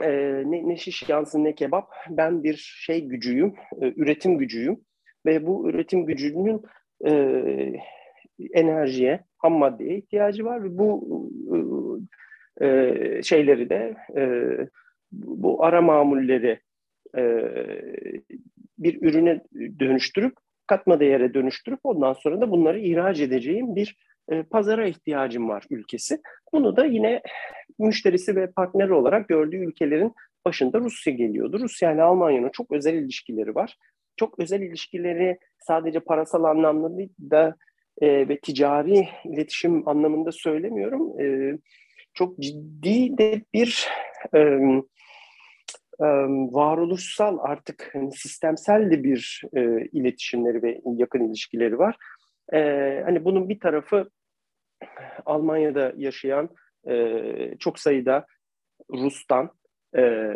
[0.03, 0.11] e,
[0.47, 4.81] ne, ne şiş yansın ne kebap ben bir şey gücüyüm, e, üretim gücüyüm
[5.27, 6.63] ve bu üretim gücünün
[7.07, 7.13] e,
[8.53, 11.21] enerjiye, ham maddeye ihtiyacı var ve bu
[12.61, 14.23] e, şeyleri de e,
[15.13, 16.61] bu ara mamulleri
[17.17, 17.23] e,
[18.79, 19.41] bir ürüne
[19.79, 20.35] dönüştürüp
[20.67, 23.97] katma değere dönüştürüp ondan sonra da bunları ihraç edeceğim bir
[24.29, 26.21] e, pazara ihtiyacım var ülkesi.
[26.53, 27.23] Bunu da yine
[27.79, 31.61] müşterisi ve partneri olarak gördüğü ülkelerin başında Rusya geliyordu.
[31.61, 33.77] Rusya ile Almanya'nın çok özel ilişkileri var.
[34.17, 37.55] Çok özel ilişkileri sadece parasal anlamda değil de
[38.01, 41.21] e, ve ticari iletişim anlamında söylemiyorum.
[41.21, 41.59] E,
[42.15, 43.89] çok ciddi de bir
[44.35, 44.59] e,
[46.53, 51.97] varoluşsal artık hani sistemsel de bir e, iletişimleri ve yakın ilişkileri var.
[52.53, 52.59] E,
[53.05, 54.11] hani bunun bir tarafı
[55.27, 56.49] Almanya'da yaşayan
[56.89, 57.25] e,
[57.59, 58.27] çok sayıda
[58.93, 59.51] Rus'tan,
[59.97, 60.35] e,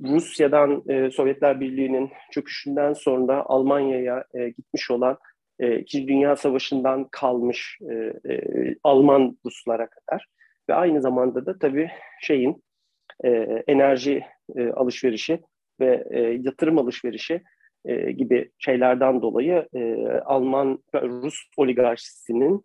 [0.00, 5.18] Rusya'dan e, Sovyetler Birliği'nin çöküşünden sonra Almanya'ya e, gitmiş olan
[5.58, 7.94] e, İkinci Dünya Savaşı'ndan kalmış e,
[8.32, 8.40] e,
[8.84, 10.26] Alman Ruslara kadar
[10.68, 12.62] ve aynı zamanda da tabii şeyin
[13.24, 13.28] e,
[13.66, 14.22] enerji
[14.56, 15.40] e, alışverişi
[15.80, 17.42] ve e, yatırım alışverişi
[17.84, 22.64] e, gibi şeylerden dolayı e, Alman Rus oligarşisinin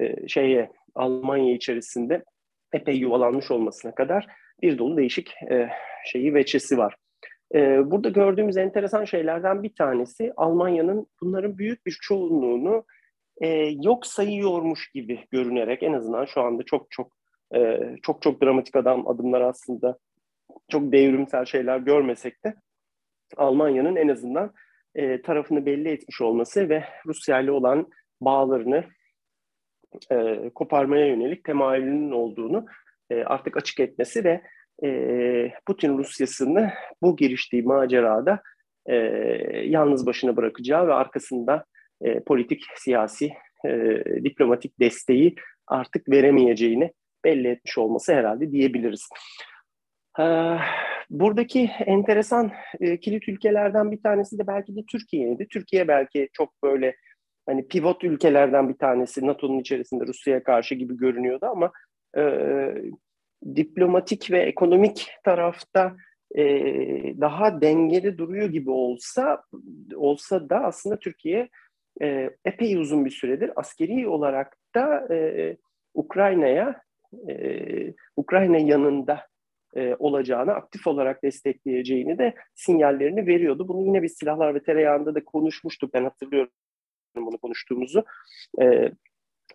[0.00, 2.24] e, şeye Almanya içerisinde
[2.72, 4.26] epey yuvalanmış olmasına kadar
[4.62, 5.68] bir dolu değişik e,
[6.04, 6.96] şeyi veçesi var.
[7.54, 12.84] E, burada gördüğümüz enteresan şeylerden bir tanesi Almanya'nın bunların büyük bir çoğunluğunu
[13.40, 13.48] e,
[13.82, 17.12] yok sayıyormuş gibi görünerek en azından şu anda çok çok
[17.54, 19.98] e, çok çok dramatik adam adımlar aslında.
[20.68, 22.54] Çok devrimsel şeyler görmesek de
[23.36, 24.52] Almanya'nın en azından
[24.94, 27.86] e, tarafını belli etmiş olması ve Rusya ile olan
[28.20, 28.84] bağlarını
[30.10, 32.66] e, koparmaya yönelik temayülünün olduğunu
[33.10, 34.42] e, artık açık etmesi ve
[34.84, 36.70] e, Putin Rusyasını
[37.02, 38.42] bu giriştiği macerada
[38.86, 38.94] e,
[39.64, 41.64] yalnız başına bırakacağı ve arkasında
[42.00, 43.32] e, politik, siyasi,
[43.66, 45.34] e, diplomatik desteği
[45.66, 46.92] artık veremeyeceğini
[47.24, 49.08] belli etmiş olması herhalde diyebiliriz.
[50.20, 50.56] Ee,
[51.10, 55.46] buradaki enteresan e, kilit ülkelerden bir tanesi de belki de Türkiye'ydi.
[55.50, 56.96] Türkiye belki çok böyle
[57.46, 61.72] hani pivot ülkelerden bir tanesi NATO'nun içerisinde Rusya'ya karşı gibi görünüyordu ama
[62.16, 62.22] e,
[63.56, 65.96] diplomatik ve ekonomik tarafta
[66.36, 66.44] e,
[67.20, 69.42] daha dengeli duruyor gibi olsa
[69.96, 71.48] olsa da aslında Türkiye
[72.02, 75.56] e, epey uzun bir süredir askeri olarak da e,
[75.94, 76.82] Ukrayna'ya
[77.28, 79.26] e, Ukrayna yanında
[79.76, 83.68] e, olacağını, aktif olarak destekleyeceğini de sinyallerini veriyordu.
[83.68, 85.94] Bunu yine bir silahlar ve tereyağında da konuşmuştuk.
[85.94, 86.52] Ben hatırlıyorum
[87.16, 88.04] bunu konuştuğumuzu.
[88.62, 88.92] E,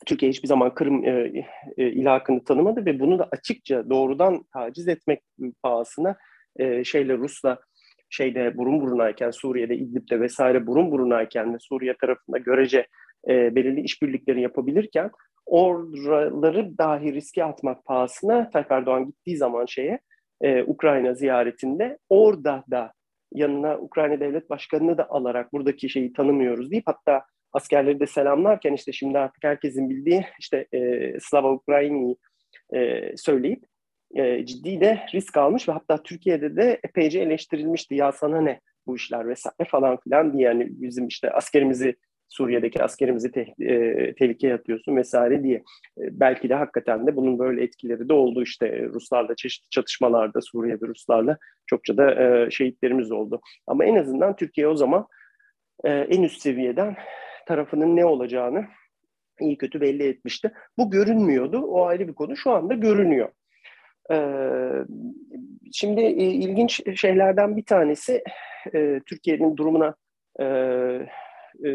[0.05, 1.43] Türkiye hiçbir zaman Kırım e,
[1.77, 5.21] e, ilhakını tanımadı ve bunu da açıkça doğrudan taciz etmek
[5.63, 6.15] pahasına
[6.55, 7.59] e, şeyle Rus'la
[8.09, 12.87] şeyde burun burunayken Suriye'de İdlib'de vesaire burun burunayken ve Suriye tarafında görece
[13.29, 15.11] e, belirli işbirlikleri yapabilirken
[15.45, 19.99] oraları dahi riske atmak pahasına Tayyip Erdoğan gittiği zaman şeye
[20.41, 22.93] e, Ukrayna ziyaretinde orada da
[23.33, 28.91] yanına Ukrayna Devlet Başkanı'nı da alarak buradaki şeyi tanımıyoruz deyip hatta askerleri de selamlarken işte
[28.91, 32.15] şimdi artık herkesin bildiği işte e, Slava Ukrayni'yi
[32.73, 33.65] e, söyleyip
[34.15, 37.95] e, ciddi de risk almış ve hatta Türkiye'de de epeyce eleştirilmişti.
[37.95, 41.95] Ya sana ne bu işler vesaire falan filan diye yani bizim işte askerimizi
[42.29, 45.57] Suriye'deki askerimizi te e, tehlikeye atıyorsun vesaire diye.
[45.97, 50.87] E, belki de hakikaten de bunun böyle etkileri de oldu işte Ruslarla çeşitli çatışmalarda Suriye'de
[50.87, 53.41] Ruslarla çokça da e, şehitlerimiz oldu.
[53.67, 55.07] Ama en azından Türkiye o zaman
[55.83, 56.95] e, en üst seviyeden
[57.47, 58.65] tarafının ne olacağını
[59.39, 60.51] iyi kötü belli etmişti.
[60.77, 61.61] Bu görünmüyordu.
[61.61, 62.37] O ayrı bir konu.
[62.37, 63.29] Şu anda görünüyor.
[64.11, 64.85] Ee,
[65.73, 68.23] şimdi e, ilginç şeylerden bir tanesi
[68.73, 69.95] e, Türkiye'nin durumuna
[70.39, 70.45] e,
[71.65, 71.69] e,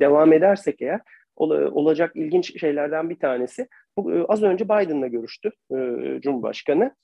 [0.00, 1.00] devam edersek eğer
[1.36, 3.68] ol, olacak ilginç şeylerden bir tanesi.
[3.98, 5.76] Bu, e, az önce Biden'la görüştü e,
[6.20, 6.94] Cumhurbaşkanı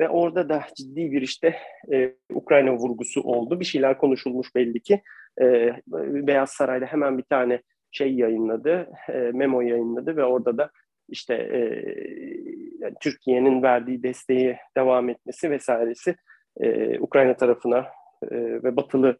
[0.00, 1.56] ve orada da ciddi bir işte
[2.32, 3.60] Ukrayna vurgusu oldu.
[3.60, 5.02] Bir şeyler konuşulmuş belli ki.
[6.26, 10.70] Beyaz Saray'da hemen bir tane şey yayınladı, e, memo yayınladı ve orada da
[11.08, 11.50] işte
[13.00, 16.16] Türkiye'nin verdiği desteği devam etmesi vesairesi
[17.00, 17.86] Ukrayna tarafına
[18.32, 19.18] ve Batılı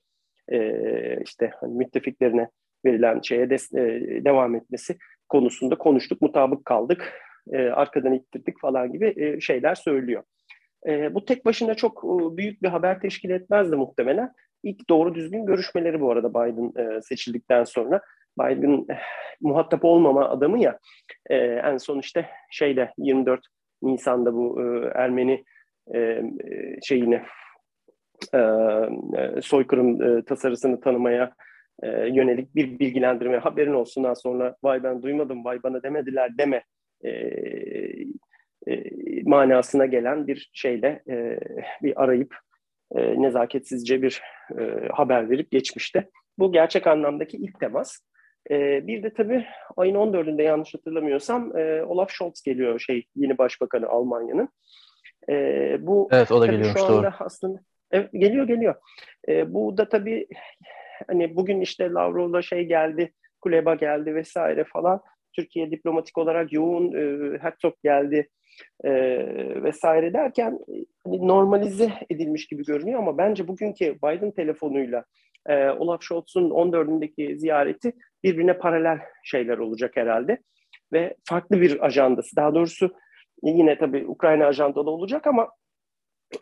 [0.53, 2.49] e, işte hani müttefiklerine
[2.85, 4.97] verilen şeye de, e, devam etmesi
[5.29, 7.13] konusunda konuştuk, mutabık kaldık,
[7.53, 10.23] e, arkadan ittirdik falan gibi e, şeyler söylüyor.
[10.87, 14.33] E, bu tek başına çok e, büyük bir haber teşkil etmezdi muhtemelen.
[14.63, 18.01] İlk doğru düzgün görüşmeleri bu arada Biden e, seçildikten sonra.
[18.39, 18.99] Biden eh,
[19.41, 20.79] muhatap olmama adamı ya
[21.31, 23.41] e, en son işte şeyde 24
[23.83, 25.45] Nisan'da bu e, Ermeni
[25.95, 26.23] e,
[26.83, 27.23] şeyini
[28.35, 31.33] e, e, soykırım e, tasarısını tanımaya
[31.83, 36.65] e, yönelik bir bilgilendirme haberin olsundan sonra vay ben duymadım vay bana demediler deme
[37.05, 37.11] e,
[38.69, 38.85] e,
[39.25, 41.41] manasına gelen bir şeyle e,
[41.83, 42.37] bir arayıp
[42.95, 44.23] e, nezaketsizce bir
[44.59, 46.09] e, haber verip geçmişti.
[46.39, 47.99] Bu gerçek anlamdaki ilk temas.
[48.51, 53.89] E, bir de tabii ayın 14'ünde yanlış hatırlamıyorsam e, Olaf Scholz geliyor şey yeni başbakanı
[53.89, 54.49] Almanya'nın.
[55.29, 57.61] E, bu evet o da geliyormuş şu anda aslında
[57.93, 58.75] Evet, geliyor geliyor.
[59.29, 60.29] E, bu da tabii
[61.07, 65.01] hani bugün işte Lavrov'la şey geldi Kuleba geldi vesaire falan.
[65.33, 68.29] Türkiye diplomatik olarak yoğun e, Herzog geldi
[68.85, 68.93] e,
[69.63, 70.59] vesaire derken
[71.05, 75.05] hani normalize edilmiş gibi görünüyor ama bence bugünkü Biden telefonuyla
[75.49, 77.93] e, Olaf Scholz'un 14'ündeki ziyareti
[78.25, 80.39] birbirine paralel şeyler olacak herhalde
[80.93, 82.95] ve farklı bir ajandası daha doğrusu
[83.43, 85.49] yine tabii Ukrayna ajandalı olacak ama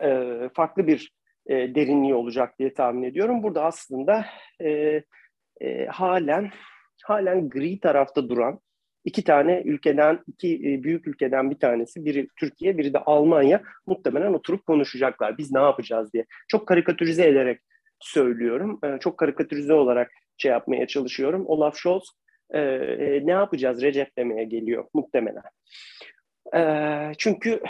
[0.01, 1.11] e, farklı bir
[1.47, 3.43] e, derinliği olacak diye tahmin ediyorum.
[3.43, 4.25] Burada aslında
[4.61, 5.01] e,
[5.61, 6.51] e, halen
[7.03, 8.59] halen gri tarafta duran
[9.05, 14.33] iki tane ülkeden, iki e, büyük ülkeden bir tanesi, biri Türkiye, biri de Almanya muhtemelen
[14.33, 15.37] oturup konuşacaklar.
[15.37, 16.25] Biz ne yapacağız diye.
[16.47, 17.61] Çok karikatürize ederek
[17.99, 18.79] söylüyorum.
[18.83, 21.43] E, çok karikatürize olarak şey yapmaya çalışıyorum.
[21.47, 22.03] Olaf Scholz
[22.49, 25.43] e, e, ne yapacağız Recep demeye geliyor muhtemelen.
[26.55, 26.61] E,
[27.17, 27.61] çünkü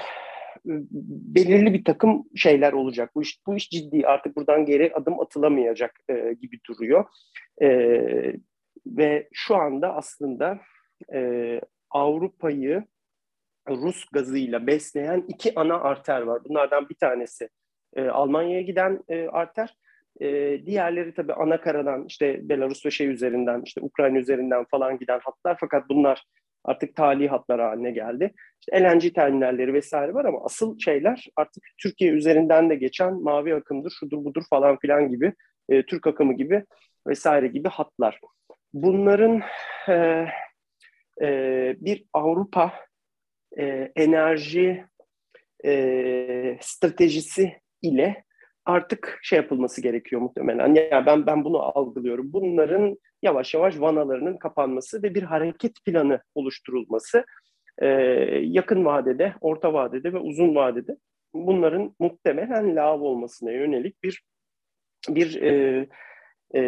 [1.36, 3.12] belirli bir takım şeyler olacak.
[3.15, 4.08] Bu iş, bu iş ciddi.
[4.08, 7.06] Artık buradan geri adım atılamayacak e, gibi duruyor.
[7.62, 7.69] E,
[8.86, 10.60] ve şu anda aslında
[11.13, 12.84] e, Avrupa'yı
[13.69, 16.41] Rus gazıyla besleyen iki ana arter var.
[16.50, 17.50] Bunlardan bir tanesi
[17.95, 19.76] e, Almanya'ya giden e, arter.
[20.22, 20.28] E,
[20.65, 25.58] diğerleri tabii ana karadan işte Belarus ve şey üzerinden işte Ukrayna üzerinden falan giden hatlar
[25.60, 26.24] fakat bunlar
[26.63, 28.34] artık tali hatlar haline geldi.
[28.60, 33.93] İşte LNG terminalleri vesaire var ama asıl şeyler artık Türkiye üzerinden de geçen mavi akımdır,
[34.00, 35.34] şudur budur falan filan gibi,
[35.69, 36.65] e, Türk akımı gibi
[37.08, 38.19] vesaire gibi hatlar.
[38.74, 39.41] Bunların
[39.89, 40.26] e,
[41.22, 42.74] e, bir Avrupa
[43.58, 44.86] e, enerji
[45.65, 48.24] e, stratejisi ile
[48.69, 50.73] artık şey yapılması gerekiyor muhtemelen.
[50.73, 52.34] Yani ben ben bunu algılıyorum.
[52.34, 57.25] Bunların yavaş yavaş vanalarının kapanması ve bir hareket planı oluşturulması
[57.77, 57.88] e,
[58.41, 60.97] yakın vadede, orta vadede ve uzun vadede
[61.34, 64.23] bunların muhtemelen lav olmasına yönelik bir
[65.10, 65.88] bir e,
[66.55, 66.62] e,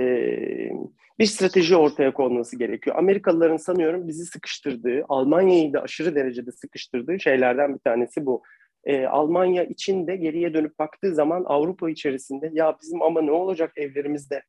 [1.20, 2.96] bir strateji ortaya konması gerekiyor.
[2.96, 8.44] Amerikalıların sanıyorum bizi sıkıştırdığı, Almanya'yı da aşırı derecede sıkıştırdığı şeylerden bir tanesi bu.
[8.84, 13.72] E, Almanya için de geriye dönüp baktığı zaman Avrupa içerisinde ya bizim ama ne olacak
[13.76, 14.44] evlerimizde,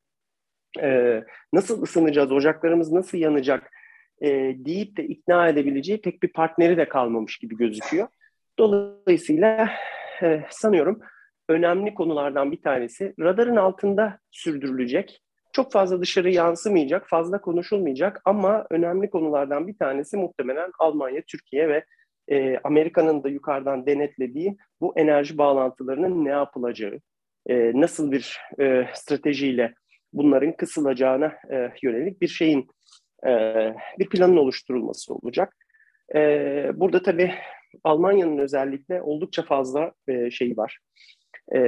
[0.80, 1.20] e,
[1.52, 3.70] nasıl ısınacağız, ocaklarımız nasıl yanacak
[4.22, 4.28] e,
[4.64, 8.08] deyip de ikna edebileceği pek bir partneri de kalmamış gibi gözüküyor.
[8.58, 9.70] Dolayısıyla
[10.22, 11.00] e, sanıyorum
[11.48, 15.22] önemli konulardan bir tanesi radarın altında sürdürülecek.
[15.52, 21.84] Çok fazla dışarı yansımayacak, fazla konuşulmayacak ama önemli konulardan bir tanesi muhtemelen Almanya, Türkiye ve
[22.30, 27.00] e, Amerika'nın da yukarıdan denetlediği bu enerji bağlantılarının ne yapılacağı,
[27.46, 29.74] e, nasıl bir e, stratejiyle
[30.12, 32.68] bunların kısılacağına e, yönelik bir şeyin,
[33.26, 33.30] e,
[33.98, 35.56] bir planın oluşturulması olacak.
[36.14, 36.20] E,
[36.74, 37.34] burada tabii
[37.84, 40.78] Almanya'nın özellikle oldukça fazla e, şeyi var.
[41.54, 41.58] E,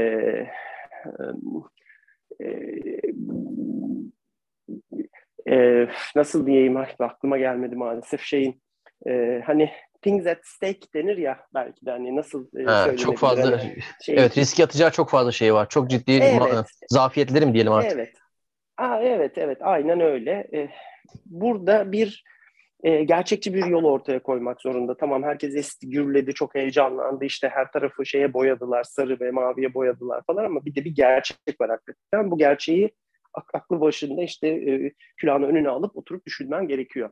[2.40, 2.48] e,
[5.50, 5.86] e,
[6.16, 8.62] nasıl diyeyim aklıma gelmedi maalesef şeyin
[9.06, 9.70] e, hani
[10.04, 14.14] things at stake denir ya belki de hani nasıl e, ha, çok fazla hani şey,
[14.18, 16.32] evet risk atacağı çok fazla şey var çok ciddi evet.
[16.32, 18.14] ma- zafiyetleri mi diyelim artık evet
[18.76, 20.68] Aa, evet evet aynen öyle e,
[21.26, 22.24] burada bir
[22.82, 24.96] e, gerçekçi bir yol ortaya koymak zorunda.
[24.96, 27.24] Tamam herkes esti, gürledi, çok heyecanlandı.
[27.24, 31.60] İşte her tarafı şeye boyadılar, sarı ve maviye boyadılar falan ama bir de bir gerçek
[31.60, 32.30] var hakikaten.
[32.30, 32.90] Bu gerçeği
[33.54, 37.10] aklı başında işte e, külahını önüne alıp oturup düşünmen gerekiyor.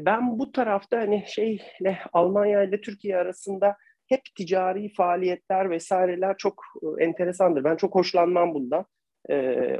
[0.00, 3.76] Ben bu tarafta hani şeyle Almanya ile Türkiye arasında
[4.10, 7.64] hep ticari faaliyetler vesaireler çok e, enteresandır.
[7.64, 8.84] Ben çok hoşlanmam bundan.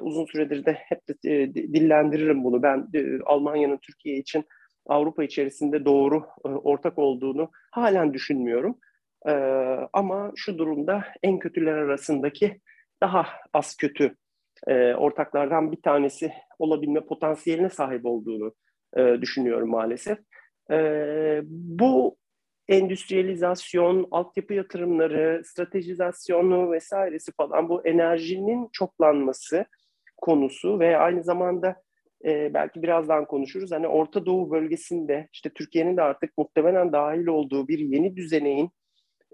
[0.01, 2.63] Uzun süredir de hep de, e, dillendiririm bunu.
[2.63, 4.45] Ben e, Almanya'nın Türkiye için
[4.87, 8.79] Avrupa içerisinde doğru ortak olduğunu halen düşünmüyorum.
[9.93, 12.61] Ama şu durumda en kötüler arasındaki
[13.03, 14.17] daha az kötü
[14.97, 18.55] ortaklardan bir tanesi olabilme potansiyeline sahip olduğunu
[18.97, 20.19] e, düşünüyorum maalesef.
[20.71, 22.17] E, bu
[22.69, 29.67] endüstriyalizasyon, altyapı yatırımları, stratejizasyonu vesairesi falan bu enerjinin çoklanması
[30.17, 31.83] konusu ve aynı zamanda
[32.25, 33.73] e, belki birazdan konuşuruz.
[33.73, 38.71] Hani Orta Doğu bölgesinde işte Türkiye'nin de artık muhtemelen dahil olduğu bir yeni düzeneğin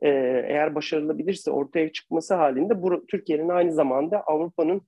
[0.03, 0.09] e,
[0.49, 4.83] eğer başarılabilirse ortaya çıkması halinde bu Türkiye'nin aynı zamanda Avrupa'nın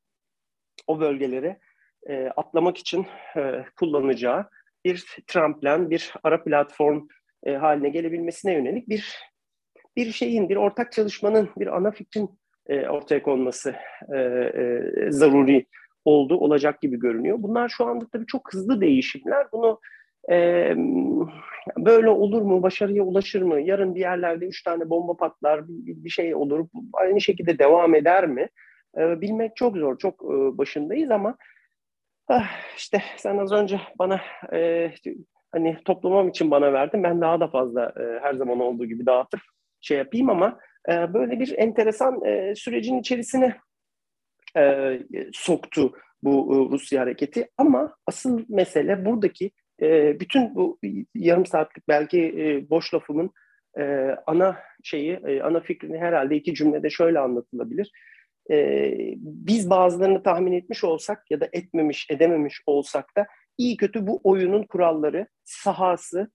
[0.87, 1.59] o bölgelere
[2.09, 4.49] e, atlamak için e, kullanacağı
[4.89, 7.07] bir tramplen, bir ara platform
[7.47, 9.29] e, haline gelebilmesine yönelik bir
[9.97, 12.31] bir şeyin, bir ortak çalışmanın, bir ana fikrin
[12.67, 13.75] e, ortaya konması
[14.15, 15.67] e, e, zaruri
[16.05, 17.37] oldu, olacak gibi görünüyor.
[17.41, 19.47] Bunlar şu anda tabii çok hızlı değişimler.
[19.53, 19.81] Bunu
[20.31, 20.73] e,
[21.79, 26.11] böyle olur mu, başarıya ulaşır mı, yarın bir yerlerde üç tane bomba patlar, bir, bir
[26.11, 28.49] şey olur, aynı şekilde devam eder mi?
[28.99, 31.37] E, bilmek çok zor, çok e, başındayız ama
[32.29, 34.21] Ah, işte sen az önce bana
[34.53, 34.91] e,
[35.53, 37.03] hani toplamam için bana verdin.
[37.03, 39.41] Ben daha da fazla e, her zaman olduğu gibi dağıtıp
[39.81, 40.59] şey yapayım ama
[40.89, 43.57] e, böyle bir enteresan e, sürecin içerisine
[44.57, 44.99] e,
[45.33, 47.49] soktu bu e, Rusya hareketi.
[47.59, 49.51] Ama asıl mesele buradaki
[49.83, 50.79] e, bütün bu
[51.15, 53.31] yarım saatlik belki e, boş lafımın
[53.79, 57.91] e, ana şeyi, e, ana fikrini herhalde iki cümlede şöyle anlatılabilir.
[58.51, 63.27] E, biz bazılarını tahmin etmiş olsak ya da etmemiş, edememiş olsak da
[63.59, 66.31] iyi kötü bu oyunun kuralları, sahası,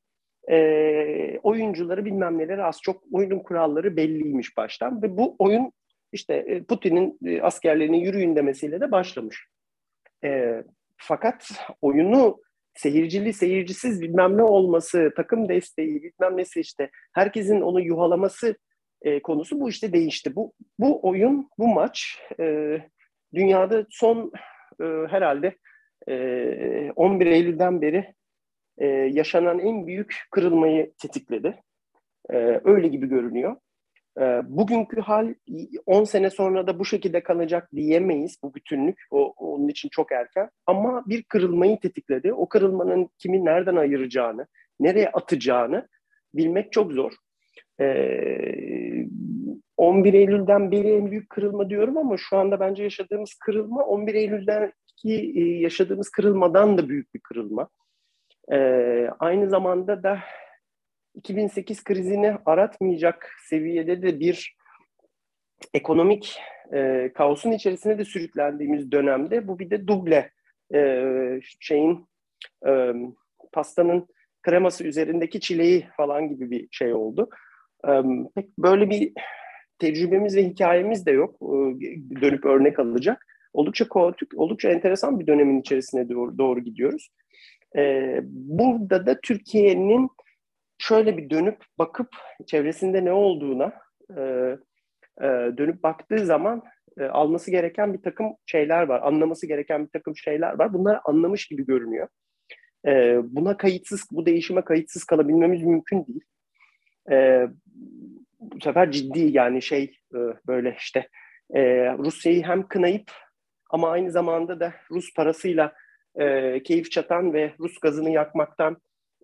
[0.51, 5.71] e, oyuncuları bilmem neleri az çok oyunun kuralları belliymiş baştan ve bu oyun
[6.11, 9.47] işte e, Putin'in e, askerlerinin yürüyün demesiyle de başlamış.
[10.23, 10.63] E,
[10.97, 11.51] fakat
[11.81, 12.41] oyunu
[12.75, 18.55] seyircili seyircisiz bilmem ne olması, takım desteği bilmem nesi işte herkesin onu yuhalaması
[19.03, 20.35] e, konusu bu işte değişti.
[20.35, 22.77] Bu, bu oyun, bu maç e,
[23.33, 24.31] dünyada son
[24.81, 25.55] e, herhalde
[26.07, 28.13] e, 11 Eylül'den beri
[28.77, 31.61] e, yaşanan en büyük kırılmayı tetikledi.
[32.29, 33.55] E, öyle gibi görünüyor.
[34.19, 35.33] E, bugünkü hal
[35.85, 39.01] 10 sene sonra da bu şekilde kalacak diyemeyiz bu bütünlük.
[39.11, 40.49] O, onun için çok erken.
[40.65, 42.33] Ama bir kırılmayı tetikledi.
[42.33, 44.47] O kırılmanın kimi nereden ayıracağını,
[44.79, 45.87] nereye atacağını
[46.33, 47.13] bilmek çok zor.
[47.79, 47.85] E,
[49.83, 55.39] 11 Eylül'den beri en büyük kırılma diyorum ama şu anda bence yaşadığımız kırılma 11 Eylül'deki
[55.61, 57.69] yaşadığımız kırılmadan da büyük bir kırılma.
[58.51, 58.57] E,
[59.19, 60.19] aynı zamanda da
[61.15, 64.55] 2008 krizini aratmayacak seviyede de bir
[65.73, 66.39] ekonomik
[66.73, 70.31] e, kaosun içerisine de sürüklendiğimiz dönemde bu bir de duble
[70.73, 72.07] e, şeyin
[72.67, 72.93] e,
[73.51, 74.07] pastanın
[74.41, 77.29] kreması üzerindeki çileği falan gibi bir şey oldu.
[77.87, 77.91] E,
[78.35, 79.13] pek böyle bir
[79.83, 81.35] tecrübemiz ve hikayemiz de yok.
[81.41, 81.55] E,
[82.21, 83.25] dönüp örnek alacak.
[83.53, 87.09] Oldukça kaotik, oldukça enteresan bir dönemin içerisine doğru, doğru gidiyoruz.
[87.77, 90.09] E, burada da Türkiye'nin
[90.77, 92.07] şöyle bir dönüp bakıp
[92.47, 93.73] çevresinde ne olduğuna
[94.17, 94.21] e,
[95.21, 95.27] e,
[95.57, 96.63] dönüp baktığı zaman
[96.99, 100.73] e, alması gereken bir takım şeyler var, anlaması gereken bir takım şeyler var.
[100.73, 102.07] Bunları anlamış gibi görünüyor.
[102.87, 106.23] E, buna kayıtsız, bu değişime kayıtsız kalabilmemiz mümkün değil.
[108.43, 109.83] Bu sefer ciddi yani şey
[110.13, 111.07] e, böyle işte
[111.53, 111.61] e,
[111.97, 113.11] Rusya'yı hem kınayıp
[113.69, 115.73] ama aynı zamanda da Rus parasıyla
[116.15, 118.77] e, keyif çatan ve Rus gazını yakmaktan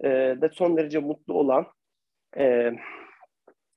[0.03, 0.07] e,
[0.41, 1.67] de son derece mutlu olan
[2.37, 2.71] e,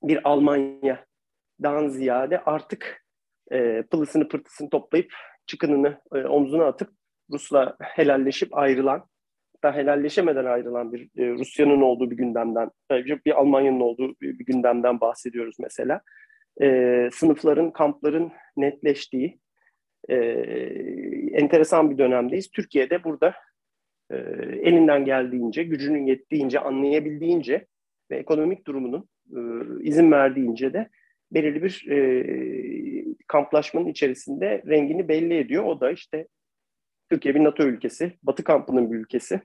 [0.02, 3.04] bir Almanya'dan ziyade artık
[3.52, 5.12] e, pılısını pırtısını toplayıp
[5.46, 6.90] çıkınını e, omzuna atıp
[7.32, 9.08] Rus'la helalleşip ayrılan
[9.62, 15.00] da helalleşemeden ayrılan bir e, Rusya'nın olduğu bir gündemden, e, bir Almanya'nın olduğu bir gündemden
[15.00, 16.00] bahsediyoruz mesela.
[16.62, 19.40] E, sınıfların, kampların netleştiği
[20.08, 20.16] e,
[21.32, 22.50] enteresan bir dönemdeyiz.
[22.50, 23.34] Türkiye'de burada
[24.10, 24.16] e,
[24.62, 27.66] elinden geldiğince, gücünün yettiğince, anlayabildiğince
[28.10, 29.38] ve ekonomik durumunun e,
[29.82, 30.88] izin verdiğince de
[31.30, 35.64] belirli bir e, kamplaşmanın içerisinde rengini belli ediyor.
[35.64, 36.28] O da işte
[37.10, 39.40] Türkiye bir NATO ülkesi, Batı kampının bir ülkesi.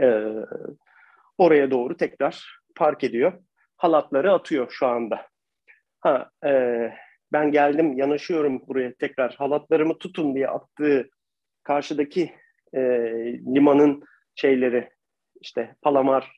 [0.00, 0.30] E,
[1.38, 3.32] oraya doğru tekrar park ediyor.
[3.76, 5.26] Halatları atıyor şu anda.
[6.00, 6.50] Ha, e,
[7.32, 11.10] ben geldim, yanaşıyorum buraya tekrar halatlarımı tutun diye attığı
[11.62, 12.32] karşıdaki
[12.74, 12.80] e,
[13.54, 14.90] limanın şeyleri
[15.40, 16.32] işte palamar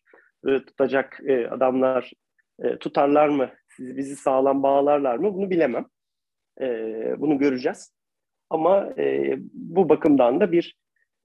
[0.45, 2.13] tutacak e, adamlar
[2.63, 3.51] e, tutarlar mı?
[3.69, 5.35] Sizi, bizi sağlam bağlarlar mı?
[5.35, 5.87] Bunu bilemem.
[6.61, 6.67] E,
[7.19, 7.95] bunu göreceğiz.
[8.51, 10.77] Ama e, bu bakımdan da bir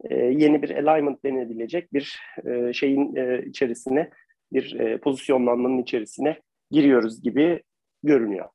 [0.10, 4.10] e, yeni bir alignment denebilecek bir e, şeyin e, içerisine,
[4.54, 6.40] bir pozisyonlanmanın içerisine
[6.72, 7.64] giriyoruz gibi
[8.04, 8.50] görünüyor.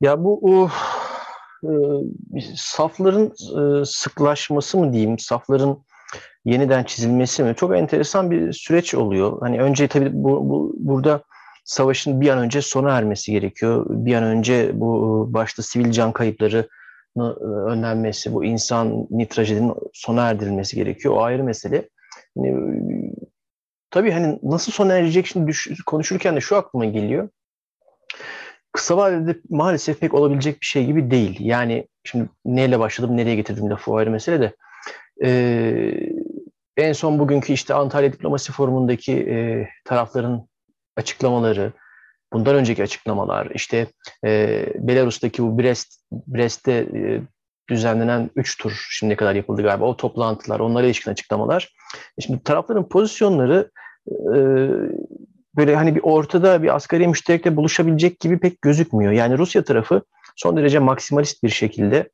[0.00, 0.68] Ya bu o,
[2.56, 5.84] safların e, sıklaşması mı diyeyim, safların
[6.44, 7.54] yeniden çizilmesi mi?
[7.56, 9.40] Çok enteresan bir süreç oluyor.
[9.40, 11.22] Hani önce tabii bu, bu burada
[11.64, 13.86] savaşın bir an önce sona ermesi gerekiyor.
[13.88, 16.68] Bir an önce bu başta sivil can kayıpları
[17.66, 21.14] önlenmesi, bu insan trajedinin sona erdirilmesi gerekiyor.
[21.14, 21.88] O ayrı mesele.
[22.36, 23.12] Yani,
[23.90, 27.28] tabii hani nasıl sona erecek şimdi düş, konuşurken de şu aklıma geliyor
[28.76, 31.36] kısa vadede maalesef pek olabilecek bir şey gibi değil.
[31.40, 34.56] Yani şimdi neyle başladım, nereye getirdim lafı ayrı mesele de.
[35.24, 35.92] Ee,
[36.76, 40.48] en son bugünkü işte Antalya Diplomasi Forumu'ndaki e, tarafların
[40.96, 41.72] açıklamaları,
[42.36, 43.86] bundan önceki açıklamalar, işte
[44.24, 47.20] e, Belarus'taki bu Brest, Brest'te e,
[47.68, 49.84] düzenlenen 3 tur şimdiye kadar yapıldı galiba.
[49.84, 51.74] O toplantılar, onlara ilişkin açıklamalar.
[52.18, 53.70] E, şimdi tarafların pozisyonları
[54.10, 54.36] e,
[55.56, 59.12] böyle hani bir ortada bir asgari müşterekle buluşabilecek gibi pek gözükmüyor.
[59.12, 60.02] Yani Rusya tarafı
[60.36, 62.10] son derece maksimalist bir şekilde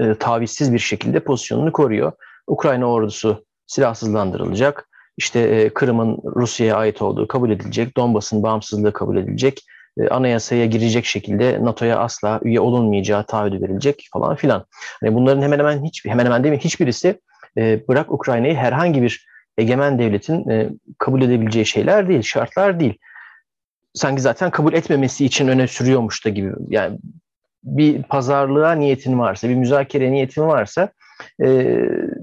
[0.00, 2.12] e, tavizsiz bir şekilde pozisyonunu koruyor.
[2.46, 4.87] Ukrayna ordusu silahsızlandırılacak.
[5.18, 9.64] İşte e, Kırım'ın Rusya'ya ait olduğu kabul edilecek, Donbas'ın bağımsızlığı kabul edilecek,
[10.00, 14.64] e, anayasaya girecek şekilde NATO'ya asla üye olunmayacağı taahhüdü verilecek falan filan.
[15.02, 17.20] Yani bunların hemen hemen hiç hemen hemen değil mi hiçbirisi
[17.58, 19.26] e, bırak Ukrayna'yı herhangi bir
[19.58, 22.98] egemen devletin e, kabul edebileceği şeyler değil, şartlar değil.
[23.94, 26.52] Sanki zaten kabul etmemesi için öne sürüyormuş da gibi.
[26.68, 26.98] Yani
[27.64, 30.88] bir pazarlığa niyetin varsa, bir müzakere niyetin varsa
[31.42, 31.78] e,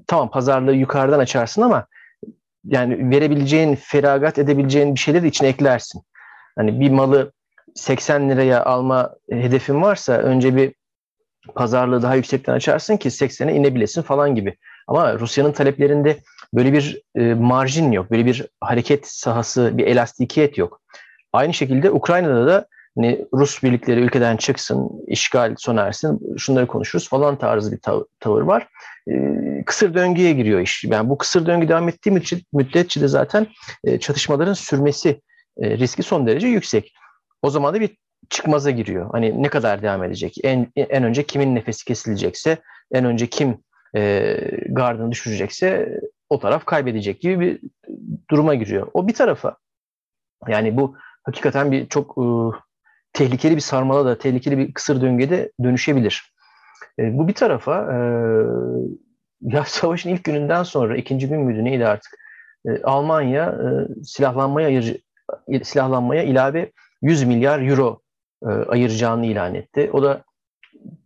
[0.08, 1.88] tamam pazarlığı yukarıdan açarsın ama
[2.66, 6.02] yani verebileceğin, feragat edebileceğin bir şeyleri içine eklersin.
[6.56, 7.32] Hani bir malı
[7.76, 10.74] 80 liraya alma hedefin varsa önce bir
[11.56, 14.58] pazarlığı daha yüksekten açarsın ki 80'e inebilesin falan gibi.
[14.88, 16.18] Ama Rusya'nın taleplerinde
[16.54, 20.82] böyle bir e, marjin yok, böyle bir hareket sahası, bir elastikiyet yok.
[21.34, 27.38] Aynı şekilde Ukrayna'da da hani Rus birlikleri ülkeden çıksın, işgal sona ersin, şunları konuşuruz falan
[27.38, 28.68] tarzı bir tav- tavır var.
[29.12, 30.84] E, kısır döngüye giriyor iş.
[30.84, 32.22] Yani bu kısır döngü devam ettiği
[32.54, 33.48] müddetçe de zaten
[33.84, 35.22] e, çatışmaların sürmesi
[35.58, 36.94] e, riski son derece yüksek.
[37.42, 37.98] O zaman da bir
[38.30, 39.10] çıkmaza giriyor.
[39.12, 40.36] Hani ne kadar devam edecek?
[40.44, 42.58] En, en önce kimin nefesi kesilecekse,
[42.94, 43.58] en önce kim
[43.96, 44.38] e,
[44.70, 46.00] gardını düşürecekse
[46.30, 47.60] o taraf kaybedecek gibi bir
[48.30, 48.88] duruma giriyor.
[48.94, 49.58] O bir tarafa.
[50.48, 52.26] Yani bu hakikaten bir çok e,
[53.14, 56.35] tehlikeli bir sarmala da, tehlikeli bir kısır döngüde dönüşebilir.
[57.00, 57.94] E, bu bir tarafa.
[57.94, 57.98] E,
[59.42, 62.14] ya savaşın ilk gününden sonra, ikinci gün müydü neydi artık?
[62.66, 63.68] E, Almanya e,
[64.04, 64.98] silahlanmaya ayır,
[65.64, 66.72] silahlanmaya ilave
[67.02, 68.02] 100 milyar euro
[68.44, 69.90] e, ayıracağını ilan etti.
[69.94, 70.24] O da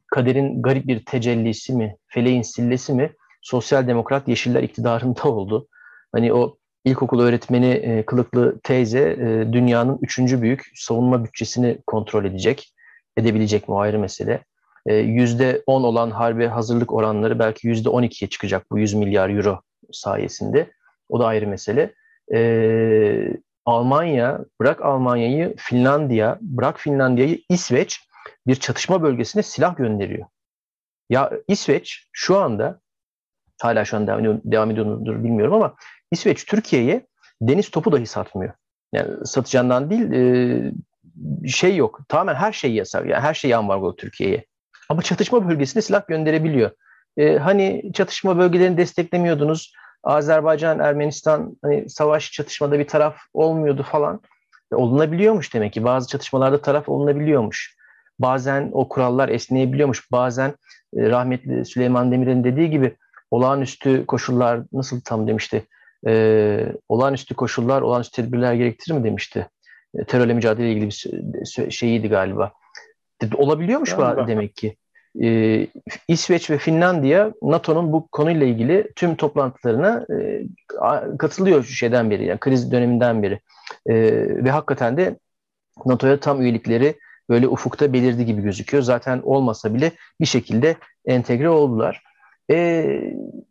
[0.08, 3.12] kaderin garip bir tecellisi mi, feleğin sillesi mi
[3.42, 5.68] sosyal demokrat yeşiller iktidarında oldu.
[6.12, 12.74] Hani o ilkokul öğretmeni e, kılıklı teyze e, dünyanın üçüncü büyük savunma bütçesini kontrol edecek,
[13.18, 14.44] edebilecek mi o ayrı mesele.
[14.86, 19.62] Yüzde 10 olan harbi hazırlık oranları belki yüzde 12'ye çıkacak bu 100 milyar euro
[19.92, 20.72] sayesinde.
[21.10, 21.94] O da ayrı mesele.
[22.34, 23.34] Ee,
[23.66, 28.08] Almanya, bırak Almanya'yı, Finlandiya, bırak Finlandiya'yı, İsveç
[28.48, 30.28] bir çatışma bölgesine silah gönderiyor.
[31.10, 32.80] Ya İsveç şu anda,
[33.62, 35.76] hala şu an devam, ediyor, devam ediyordur bilmiyorum ama
[36.12, 37.08] İsveç Türkiye'ye
[37.42, 38.54] deniz topu dahi satmıyor.
[38.94, 42.00] Yani satacağından değil, e, şey yok.
[42.08, 43.06] Tamamen her şey yasak.
[43.06, 44.46] Yani her şey ambargo Türkiye'ye.
[44.90, 46.72] Ama çatışma bölgesine silah gönderebiliyor.
[47.18, 49.74] E, hani çatışma bölgelerini desteklemiyordunuz.
[50.04, 54.22] Azerbaycan, Ermenistan hani savaş çatışmada bir taraf olmuyordu falan.
[54.72, 55.84] E, olunabiliyormuş demek ki.
[55.84, 57.76] Bazı çatışmalarda taraf olunabiliyormuş.
[58.20, 60.12] Bazen o kurallar esneyebiliyormuş.
[60.12, 60.50] Bazen
[60.98, 62.96] e, rahmetli Süleyman Demirel'in dediği gibi
[63.32, 65.68] olağanüstü koşullar nasıl tam demişti?
[66.08, 69.48] E, olağanüstü koşullar, olağanüstü tedbirler gerektirir mi demişti.
[69.96, 72.52] E, terörle mücadele ilgili bir şeyiydi galiba.
[73.36, 74.28] Olabiliyormuş galiba.
[74.28, 74.76] demek ki
[75.22, 75.68] e,
[76.08, 80.44] İsveç ve Finlandiya NATO'nun bu konuyla ilgili tüm toplantılarına e,
[81.18, 83.40] katılıyor şu şeyden beri, yani kriz döneminden beri.
[83.86, 83.96] E,
[84.44, 85.16] ve hakikaten de
[85.86, 86.96] NATO'ya tam üyelikleri
[87.30, 88.84] böyle ufukta belirdi gibi gözüküyor.
[88.84, 89.92] Zaten olmasa bile
[90.22, 92.04] bir şekilde entegre oldular.
[92.52, 92.86] E,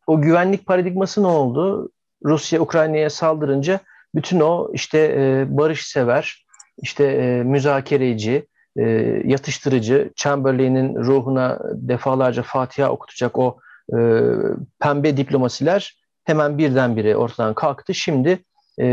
[0.06, 1.90] o güvenlik paradigması ne oldu?
[2.24, 3.80] Rusya Ukrayna'ya saldırınca
[4.14, 6.46] bütün o işte e, barışsever,
[6.82, 8.46] işte e, müzakereci,
[8.78, 8.84] e,
[9.24, 13.58] yatıştırıcı, Chamberlain'in ruhuna defalarca Fatiha okutacak o
[13.92, 13.98] e,
[14.80, 17.94] pembe diplomasiler hemen birdenbire ortadan kalktı.
[17.94, 18.38] Şimdi
[18.80, 18.86] e,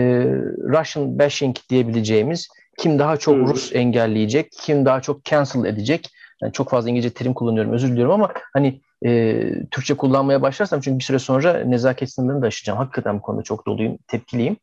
[0.58, 3.48] Russian bashing diyebileceğimiz kim daha çok hmm.
[3.48, 6.10] Rus engelleyecek, kim daha çok cancel edecek.
[6.42, 11.00] Yani çok fazla İngilizce terim kullanıyorum özür diliyorum ama hani e, Türkçe kullanmaya başlarsam çünkü
[11.00, 12.80] bir süre sonra nezaket sınırlarını da aşacağım.
[12.80, 14.58] Hakikaten bu konuda çok doluyum, tepkiliyim.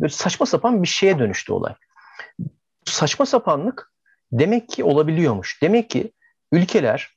[0.00, 1.74] Böyle saçma sapan bir şeye dönüştü olay.
[2.84, 3.93] Saçma sapanlık
[4.34, 5.62] Demek ki olabiliyormuş.
[5.62, 6.12] Demek ki
[6.52, 7.08] ülkeler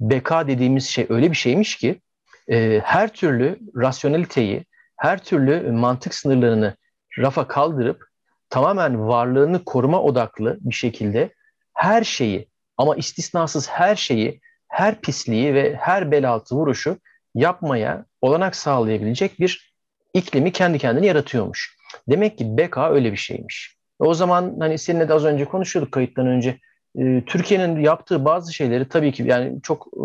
[0.00, 2.00] beka dediğimiz şey öyle bir şeymiş ki
[2.48, 4.64] e, her türlü rasyoneliteyi,
[4.96, 6.76] her türlü mantık sınırlarını
[7.18, 8.08] rafa kaldırıp
[8.50, 11.34] tamamen varlığını koruma odaklı bir şekilde
[11.74, 16.98] her şeyi ama istisnasız her şeyi, her pisliği ve her bel altı vuruşu
[17.34, 19.74] yapmaya olanak sağlayabilecek bir
[20.14, 21.76] iklimi kendi kendine yaratıyormuş.
[22.08, 23.77] Demek ki beka öyle bir şeymiş.
[23.98, 26.58] O zaman hani seninle de az önce konuşuyorduk kayıttan önce.
[26.98, 30.00] E, Türkiye'nin yaptığı bazı şeyleri tabii ki yani çok e,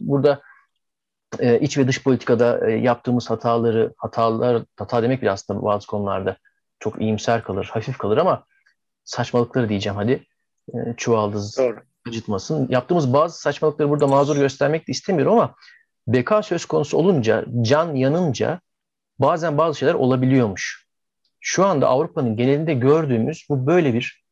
[0.00, 0.40] burada
[1.38, 6.36] e, iç ve dış politikada e, yaptığımız hataları, hatalar, hata demek bile aslında bazı konularda
[6.78, 8.44] çok iyimser kalır, hafif kalır ama
[9.04, 10.26] saçmalıkları diyeceğim hadi.
[10.74, 11.76] E, çuvaldız Doğru.
[12.08, 12.66] acıtmasın.
[12.70, 15.54] Yaptığımız bazı saçmalıkları burada mazur göstermek de istemiyorum ama
[16.06, 18.60] beka söz konusu olunca, can yanınca
[19.18, 20.85] bazen bazı şeyler olabiliyormuş
[21.48, 24.24] şu anda Avrupa'nın genelinde gördüğümüz bu böyle bir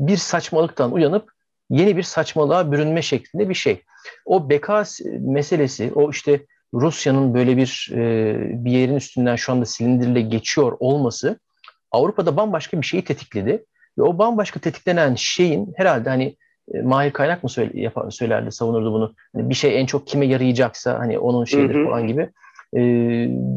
[0.00, 1.30] bir saçmalıktan uyanıp
[1.70, 3.82] yeni bir saçmalığa bürünme şeklinde bir şey.
[4.26, 4.84] O beka
[5.20, 6.40] meselesi, o işte
[6.74, 8.34] Rusya'nın böyle bir e,
[8.64, 11.38] bir yerin üstünden şu anda silindirle geçiyor olması
[11.90, 13.64] Avrupa'da bambaşka bir şeyi tetikledi.
[13.98, 16.36] Ve o bambaşka tetiklenen şeyin herhalde hani
[16.74, 19.14] e, Mahir Kaynak mı söyle, yapar, söylerdi, savunurdu bunu.
[19.34, 22.30] Hani bir şey en çok kime yarayacaksa hani onun şeyleri falan gibi.
[22.74, 22.80] E,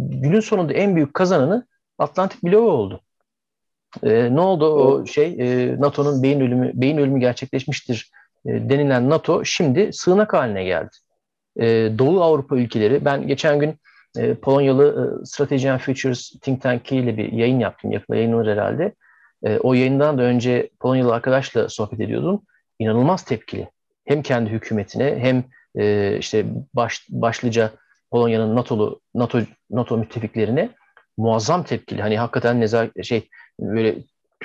[0.09, 1.70] günün sonunda en büyük kazananı
[2.01, 3.01] Atlantik bloğu oldu.
[4.03, 5.35] E, ne oldu o şey?
[5.39, 8.11] E, NATO'nun beyin ölümü beyin ölümü gerçekleşmiştir
[8.45, 10.95] e, denilen NATO şimdi sığınak haline geldi.
[11.59, 11.65] E,
[11.97, 13.75] Doğu Avrupa ülkeleri ben geçen gün
[14.17, 17.91] e, Polonyalı e, Strategy and Futures Think Tank ile bir yayın yaptım.
[17.91, 18.93] Yakında yayınlanır herhalde.
[19.43, 22.41] E, o yayından da önce Polonyalı arkadaşla sohbet ediyordum.
[22.79, 23.67] İnanılmaz tepkili.
[24.05, 25.43] Hem kendi hükümetine hem
[25.75, 27.71] e, işte baş, başlıca
[28.11, 29.39] Polonya'nın NATO'lu NATO
[29.69, 30.69] NATO müttefiklerine
[31.21, 32.01] muazzam tepkili.
[32.01, 33.95] Hani hakikaten nezar şey böyle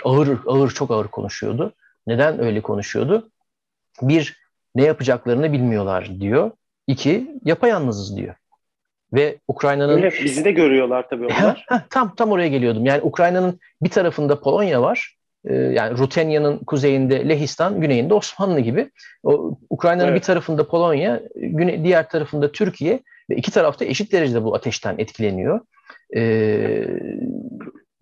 [0.04, 1.72] ağır ağır çok ağır konuşuyordu.
[2.06, 3.30] Neden öyle konuşuyordu?
[4.02, 4.36] Bir
[4.74, 6.50] ne yapacaklarını bilmiyorlar diyor.
[6.86, 8.34] İki yapayalnızız diyor.
[9.12, 9.96] Ve Ukrayna'nın...
[9.96, 11.66] Öyle bizi de görüyorlar tabii onlar.
[11.90, 12.86] tam tam oraya geliyordum.
[12.86, 15.16] Yani Ukrayna'nın bir tarafında Polonya var.
[15.44, 18.90] Ee, yani Rutenya'nın kuzeyinde Lehistan, güneyinde Osmanlı gibi.
[19.22, 20.20] O Ukrayna'nın evet.
[20.20, 23.00] bir tarafında Polonya, güne, diğer tarafında Türkiye
[23.30, 25.60] ve iki tarafta eşit derecede bu ateşten etkileniyor.
[26.16, 26.86] Ee,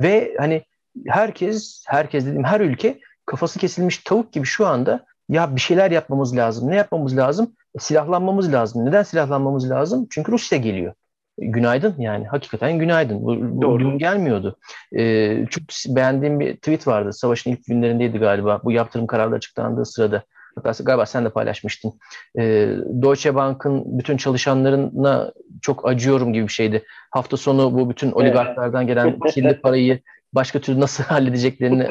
[0.02, 0.62] ve hani
[1.06, 6.36] herkes, herkes dediğim her ülke kafası kesilmiş tavuk gibi şu anda ya bir şeyler yapmamız
[6.36, 6.70] lazım.
[6.70, 7.52] Ne yapmamız lazım?
[7.74, 8.86] E, silahlanmamız lazım.
[8.86, 10.06] Neden silahlanmamız lazım?
[10.10, 10.94] Çünkü Rusya geliyor.
[11.38, 13.22] E, günaydın yani hakikaten günaydın.
[13.22, 14.56] Bu, bu gün gelmiyordu.
[14.96, 15.62] Ee, çok
[15.96, 17.12] beğendiğim bir tweet vardı.
[17.12, 18.60] Savaşın ilk günlerindeydi galiba.
[18.64, 20.22] Bu yaptırım kararı açıklandığı sırada.
[20.62, 21.92] Galiba sen de paylaşmıştın.
[22.38, 22.68] Ee,
[23.02, 25.32] Deutsche Bank'ın bütün çalışanlarına
[25.62, 26.82] çok acıyorum gibi bir şeydi.
[27.10, 30.00] Hafta sonu bu bütün oligarklardan gelen kirli parayı
[30.32, 31.88] başka türlü nasıl halledeceklerini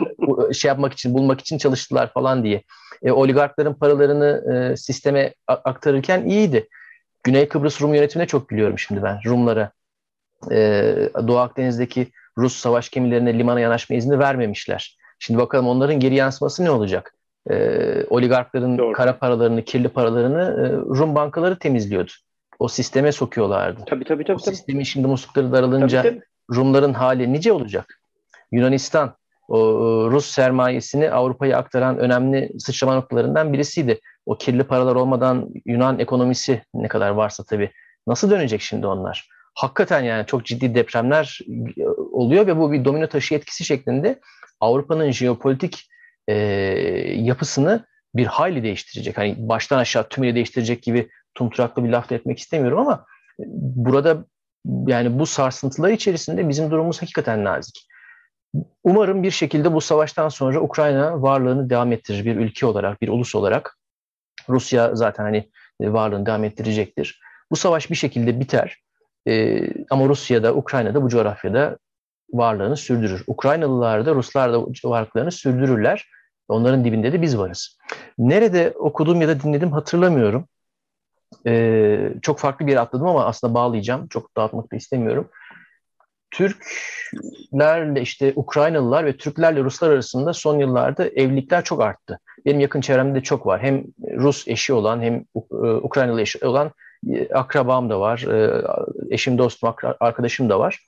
[0.53, 2.63] şey yapmak için, bulmak için çalıştılar falan diye.
[3.03, 6.67] E, oligarkların paralarını e, sisteme aktarırken iyiydi.
[7.23, 9.71] Güney Kıbrıs Rum yönetimine çok gülüyorum şimdi ben Rumlara.
[10.51, 10.57] E,
[11.27, 12.07] Doğu Akdeniz'deki
[12.37, 14.97] Rus savaş gemilerine limana yanaşma izni vermemişler.
[15.19, 17.15] Şimdi bakalım onların geri yansıması ne olacak?
[17.51, 18.93] E, oligarkların Doğru.
[18.93, 22.11] kara paralarını, kirli paralarını e, Rum bankaları temizliyordu.
[22.59, 23.81] O sisteme sokuyorlardı.
[23.85, 24.35] Tabii tabii tabii.
[24.35, 26.23] O sistemin şimdi muslukları daralınca tabii, tabii.
[26.55, 27.99] Rumların hali nice olacak?
[28.51, 29.15] Yunanistan
[29.47, 29.57] o
[30.11, 33.99] Rus sermayesini Avrupa'ya aktaran önemli sıçrama noktalarından birisiydi.
[34.25, 37.71] O kirli paralar olmadan Yunan ekonomisi ne kadar varsa tabii
[38.07, 39.29] nasıl dönecek şimdi onlar?
[39.55, 41.39] Hakikaten yani çok ciddi depremler
[41.77, 44.19] e, oluyor ve bu bir domino taşı etkisi şeklinde
[44.59, 45.89] Avrupa'nın jeopolitik
[46.27, 46.35] e,
[47.15, 49.17] yapısını bir hayli değiştirecek.
[49.17, 53.05] Hani baştan aşağı tümüyle değiştirecek gibi tumturaklı bir laf etmek istemiyorum ama
[53.39, 53.43] e,
[53.75, 54.25] burada
[54.87, 57.87] yani bu sarsıntılar içerisinde bizim durumumuz hakikaten nazik.
[58.83, 63.35] Umarım bir şekilde bu savaştan sonra Ukrayna varlığını devam ettirir bir ülke olarak, bir ulus
[63.35, 63.77] olarak.
[64.49, 65.49] Rusya zaten hani
[65.81, 67.19] e, varlığını devam ettirecektir.
[67.51, 68.83] Bu savaş bir şekilde biter.
[69.27, 71.77] Ee, ama Rusya da Ukrayna da bu coğrafyada
[72.33, 73.23] varlığını sürdürür.
[73.27, 76.07] Ukraynalılar da Ruslar da varlıklarını sürdürürler.
[76.47, 77.77] Onların dibinde de biz varız.
[78.17, 80.47] Nerede okudum ya da dinledim hatırlamıyorum.
[81.47, 84.07] Ee, çok farklı bir yere atladım ama aslında bağlayacağım.
[84.07, 85.29] Çok dağıtmak da istemiyorum.
[86.31, 92.19] Türklerle işte Ukraynalılar ve Türklerle Ruslar arasında son yıllarda evlilikler çok arttı.
[92.45, 93.61] Benim yakın çevremde de çok var.
[93.61, 93.83] Hem
[94.17, 96.71] Rus eşi olan hem e, Ukraynalı eşi olan
[97.09, 98.19] e, akrabam da var.
[98.19, 98.63] E,
[99.09, 100.85] eşim, dostum, arkadaşım da var.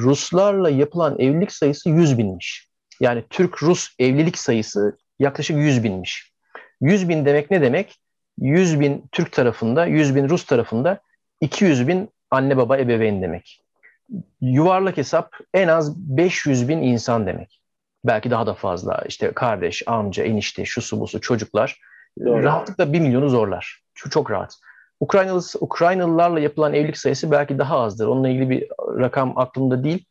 [0.00, 2.68] Ruslarla yapılan evlilik sayısı 100 binmiş.
[3.00, 6.32] Yani Türk-Rus evlilik sayısı yaklaşık 100 binmiş.
[6.80, 7.96] 100 bin demek ne demek?
[8.38, 11.00] 100 bin Türk tarafında, 100 bin Rus tarafında
[11.40, 13.62] 200 bin anne baba ebeveyn demek
[14.40, 17.60] yuvarlak hesap en az 500 bin insan demek.
[18.04, 19.04] Belki daha da fazla.
[19.08, 21.80] İşte kardeş, amca, enişte, şusu busu çocuklar
[22.24, 22.42] Doğru.
[22.42, 23.82] rahatlıkla 1 milyonu zorlar.
[23.94, 24.54] Şu çok rahat.
[25.00, 28.06] Ukraynalı, Ukraynalılarla yapılan evlilik sayısı belki daha azdır.
[28.06, 30.04] Onunla ilgili bir rakam aklımda değil.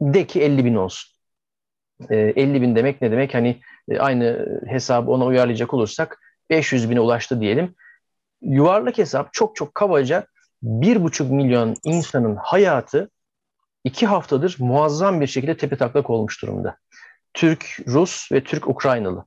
[0.00, 1.12] De ki 50 bin olsun.
[2.10, 3.34] E, ee, 50 bin demek ne demek?
[3.34, 6.18] Hani e, aynı hesabı ona uyarlayacak olursak
[6.50, 7.74] 500 bine ulaştı diyelim.
[8.42, 10.26] Yuvarlak hesap çok çok kabaca
[10.62, 13.10] 1,5 milyon insanın hayatı
[13.84, 16.76] iki haftadır muazzam bir şekilde tepe taklak olmuş durumda.
[17.34, 19.24] Türk, Rus ve Türk Ukraynalı.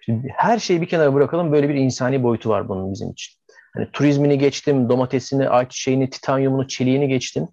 [0.00, 3.37] Şimdi her şeyi bir kenara bırakalım böyle bir insani boyutu var bunun bizim için.
[3.74, 7.48] Hani turizmini geçtim, domatesini, ayçiçeğini, titanyumunu, çeliğini geçtim,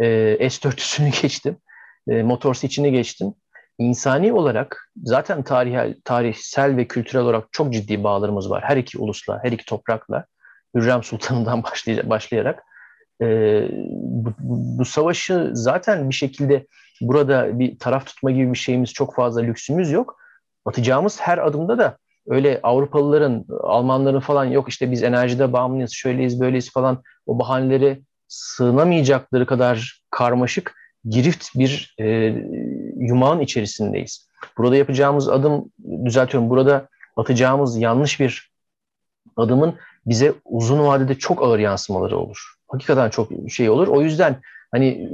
[0.00, 0.06] e,
[0.40, 1.56] S400'ünü geçtim,
[2.08, 3.34] e, motorsiçini geçtim.
[3.78, 8.64] İnsani olarak zaten tarihel, tarihsel ve kültürel olarak çok ciddi bağlarımız var.
[8.64, 10.26] Her iki ulusla, her iki toprakla.
[10.74, 11.62] Hürrem Sultan'dan
[12.04, 12.62] başlayarak
[13.22, 13.26] e,
[13.90, 16.66] bu, bu savaşı zaten bir şekilde
[17.00, 20.18] burada bir taraf tutma gibi bir şeyimiz çok fazla lüksümüz yok.
[20.64, 26.72] Atacağımız her adımda da öyle Avrupalıların, Almanların falan yok işte biz enerjide bağımlıyız, şöyleyiz, böyleyiz
[26.72, 30.74] falan o bahaneleri sığınamayacakları kadar karmaşık,
[31.08, 32.06] girift bir e,
[32.96, 34.28] yumağın içerisindeyiz.
[34.58, 35.72] Burada yapacağımız adım,
[36.04, 38.52] düzeltiyorum, burada atacağımız yanlış bir
[39.36, 39.74] adımın
[40.06, 42.54] bize uzun vadede çok ağır yansımaları olur.
[42.68, 43.88] Hakikaten çok şey olur.
[43.88, 45.10] O yüzden hani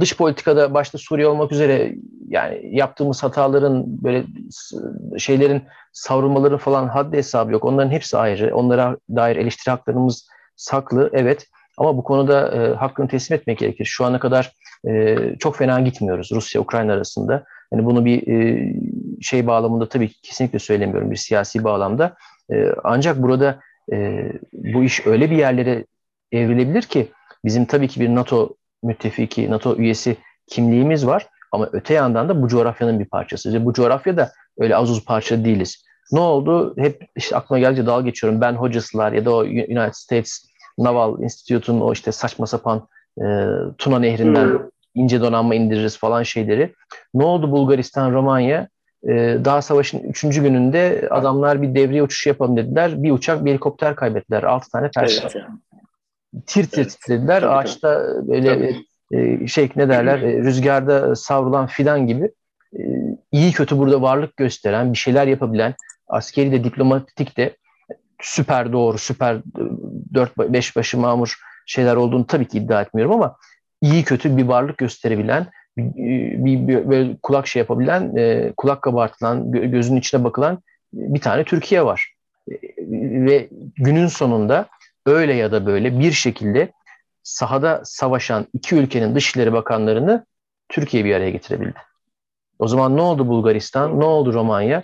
[0.00, 1.94] dış politikada başta Suriye olmak üzere
[2.28, 4.24] yani yaptığımız hataların böyle
[5.18, 5.62] şeylerin
[5.92, 7.64] savrulmaları falan haddi hesabı yok.
[7.64, 8.56] Onların hepsi ayrı.
[8.56, 11.46] Onlara dair eleştiri haklarımız saklı evet.
[11.76, 13.84] Ama bu konuda e, hakkını teslim etmek gerekir.
[13.84, 14.52] Şu ana kadar
[14.88, 17.44] e, çok fena gitmiyoruz Rusya-Ukrayna arasında.
[17.72, 18.72] Yani bunu bir e,
[19.22, 22.16] şey bağlamında tabii ki kesinlikle söylemiyorum bir siyasi bağlamda.
[22.52, 23.60] E, ancak burada
[23.92, 25.84] e, bu iş öyle bir yerlere
[26.32, 27.08] evrilebilir ki
[27.44, 30.16] bizim tabii ki bir NATO müttefiki, NATO üyesi
[30.46, 31.26] kimliğimiz var.
[31.52, 33.48] Ama öte yandan da bu coğrafyanın bir parçası.
[33.48, 35.84] İşte bu coğrafyada öyle az uz parça değiliz.
[36.12, 36.74] Ne oldu?
[36.78, 38.40] Hep işte aklıma geldikçe dalga geçiyorum.
[38.40, 40.48] Ben hocasılar ya da o United States
[40.78, 43.24] Naval Institute'un o işte saçma sapan e,
[43.78, 44.60] Tuna Nehri'nden hmm.
[44.94, 46.74] ince donanma indiririz falan şeyleri.
[47.14, 48.68] Ne oldu Bulgaristan, Romanya?
[49.08, 53.02] E, daha savaşın üçüncü gününde adamlar bir devriye uçuş yapalım dediler.
[53.02, 54.42] Bir uçak, bir helikopter kaybettiler.
[54.42, 55.30] Altı tane personel.
[55.34, 55.46] Evet
[56.46, 56.90] tir tir evet.
[56.90, 57.40] titrediler.
[57.40, 58.74] Tabii, Ağaçta böyle
[59.12, 62.30] e, şey ne derler e, rüzgarda savrulan fidan gibi
[62.78, 62.80] e,
[63.32, 65.74] iyi kötü burada varlık gösteren, bir şeyler yapabilen,
[66.08, 67.56] askeri de diplomatik de
[68.20, 69.62] süper doğru, süper e,
[70.14, 73.36] dört beş başı mamur şeyler olduğunu tabii ki iddia etmiyorum ama
[73.82, 78.82] iyi kötü bir varlık gösterebilen, bir, e, bir, bir böyle kulak şey yapabilen, e, kulak
[78.82, 80.62] kabartılan, gözünün içine bakılan
[80.92, 82.14] bir tane Türkiye var.
[82.50, 82.54] E,
[83.26, 84.66] ve günün sonunda
[85.08, 86.72] öyle ya da böyle bir şekilde
[87.22, 90.26] sahada savaşan iki ülkenin dışişleri bakanlarını
[90.68, 91.78] Türkiye bir araya getirebildi.
[92.58, 94.82] O zaman ne oldu Bulgaristan, ne oldu Romanya?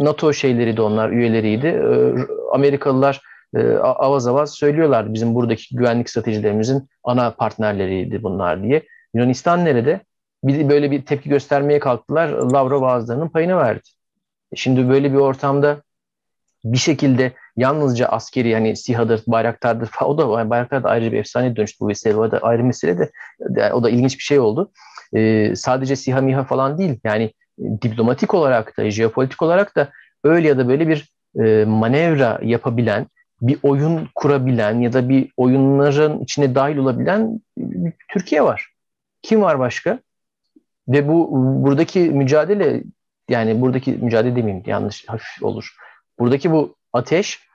[0.00, 1.66] NATO şeyleri de onlar, üyeleriydi.
[1.66, 2.14] Ee,
[2.52, 3.20] Amerikalılar
[3.56, 8.82] e, avaz avaz söylüyorlardı bizim buradaki güvenlik stratejilerimizin ana partnerleriydi bunlar diye.
[9.14, 10.00] Yunanistan nerede?
[10.44, 12.28] Bir, böyle bir tepki göstermeye kalktılar.
[12.28, 13.88] Lavrov ağızlarının payını verdi.
[14.52, 15.82] E, şimdi böyle bir ortamda
[16.64, 21.80] bir şekilde yalnızca askeri hani SİHA'dır, Bayraktar'dır o da Bayraktar da ayrıca bir efsane dönüştü
[21.80, 22.16] bu vesile.
[22.16, 24.72] O da ayrı mesele de o da ilginç bir şey oldu.
[25.14, 27.32] Ee, sadece SİHA MİHA falan değil yani
[27.82, 29.90] diplomatik olarak da jeopolitik olarak da
[30.24, 31.08] öyle ya da böyle bir
[31.40, 33.06] e, manevra yapabilen
[33.42, 37.40] bir oyun kurabilen ya da bir oyunların içine dahil olabilen
[38.08, 38.66] Türkiye var.
[39.22, 39.98] Kim var başka?
[40.88, 41.28] Ve bu
[41.64, 42.82] buradaki mücadele
[43.28, 45.74] yani buradaki mücadele demeyeyim yanlış hafif olur.
[46.18, 47.49] Buradaki bu ateş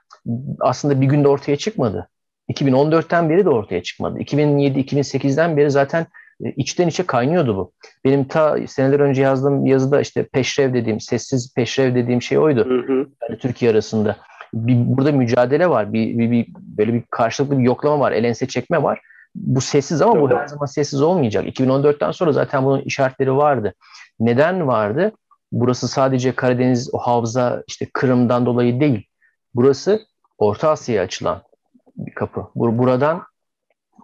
[0.60, 2.10] aslında bir günde ortaya çıkmadı.
[2.52, 4.20] 2014'ten beri de ortaya çıkmadı.
[4.20, 6.08] 2007-2008'den beri zaten
[6.46, 7.72] e, içten içe kaynıyordu bu.
[8.06, 12.66] Benim ta seneler önce yazdığım yazıda işte peşrev dediğim, sessiz peşrev dediğim şey oydu.
[12.70, 13.08] Hı hı.
[13.30, 14.18] Yani Türkiye arasında.
[14.54, 15.94] Bir, burada mücadele var.
[15.94, 18.12] Bir, bir, bir böyle bir karşılıklı bir yoklama var.
[18.12, 19.02] Elense çekme var.
[19.36, 21.46] Bu sessiz ama bu her zaman sessiz olmayacak.
[21.46, 23.74] 2014'ten sonra zaten bunun işaretleri vardı.
[24.20, 25.12] Neden vardı?
[25.52, 29.08] Burası sadece Karadeniz o havza işte Kırım'dan dolayı değil.
[29.56, 30.06] Burası
[30.38, 31.42] Orta Asya'ya açılan
[31.96, 32.48] bir kapı.
[32.56, 33.24] Buradan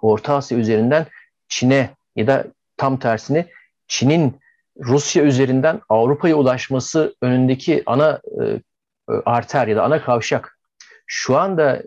[0.02, 1.06] Orta Asya üzerinden
[1.48, 2.46] Çin'e ya da
[2.78, 3.46] tam tersini
[3.88, 4.40] Çin'in
[4.80, 8.60] Rusya üzerinden Avrupa'ya ulaşması önündeki ana e, e,
[9.26, 10.58] arter ya da ana kavşak.
[11.06, 11.84] Şu anda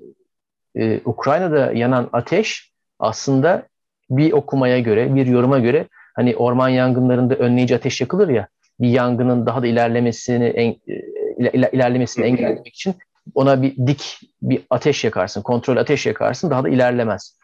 [0.77, 3.69] e, Ukrayna'da yanan ateş aslında
[4.11, 8.49] bir okumaya göre, bir yoruma göre hani orman yangınlarında önleyici ateş yakılır ya
[8.81, 12.95] bir yangının daha da ilerlemesini en, e, ilerlemesini engellemek için
[13.35, 17.39] ona bir dik bir ateş yakarsın, kontrol ateş yakarsın daha da ilerlemez.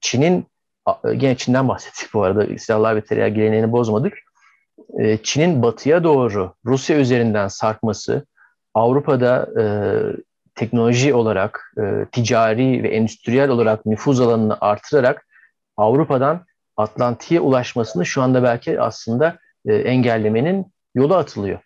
[0.00, 0.46] Çin'in
[1.16, 4.18] gene Çin'den bahsettik bu arada silahlar ve tereyağı geleneğini bozmadık.
[4.98, 8.26] E, Çin'in batıya doğru Rusya üzerinden sarkması
[8.74, 9.64] Avrupa'da e,
[10.54, 15.26] teknoloji olarak, e, ticari ve endüstriyel olarak nüfuz alanını artırarak
[15.76, 16.44] Avrupa'dan
[16.76, 21.58] Atlantik'e ulaşmasını şu anda belki aslında e, engellemenin yolu atılıyor.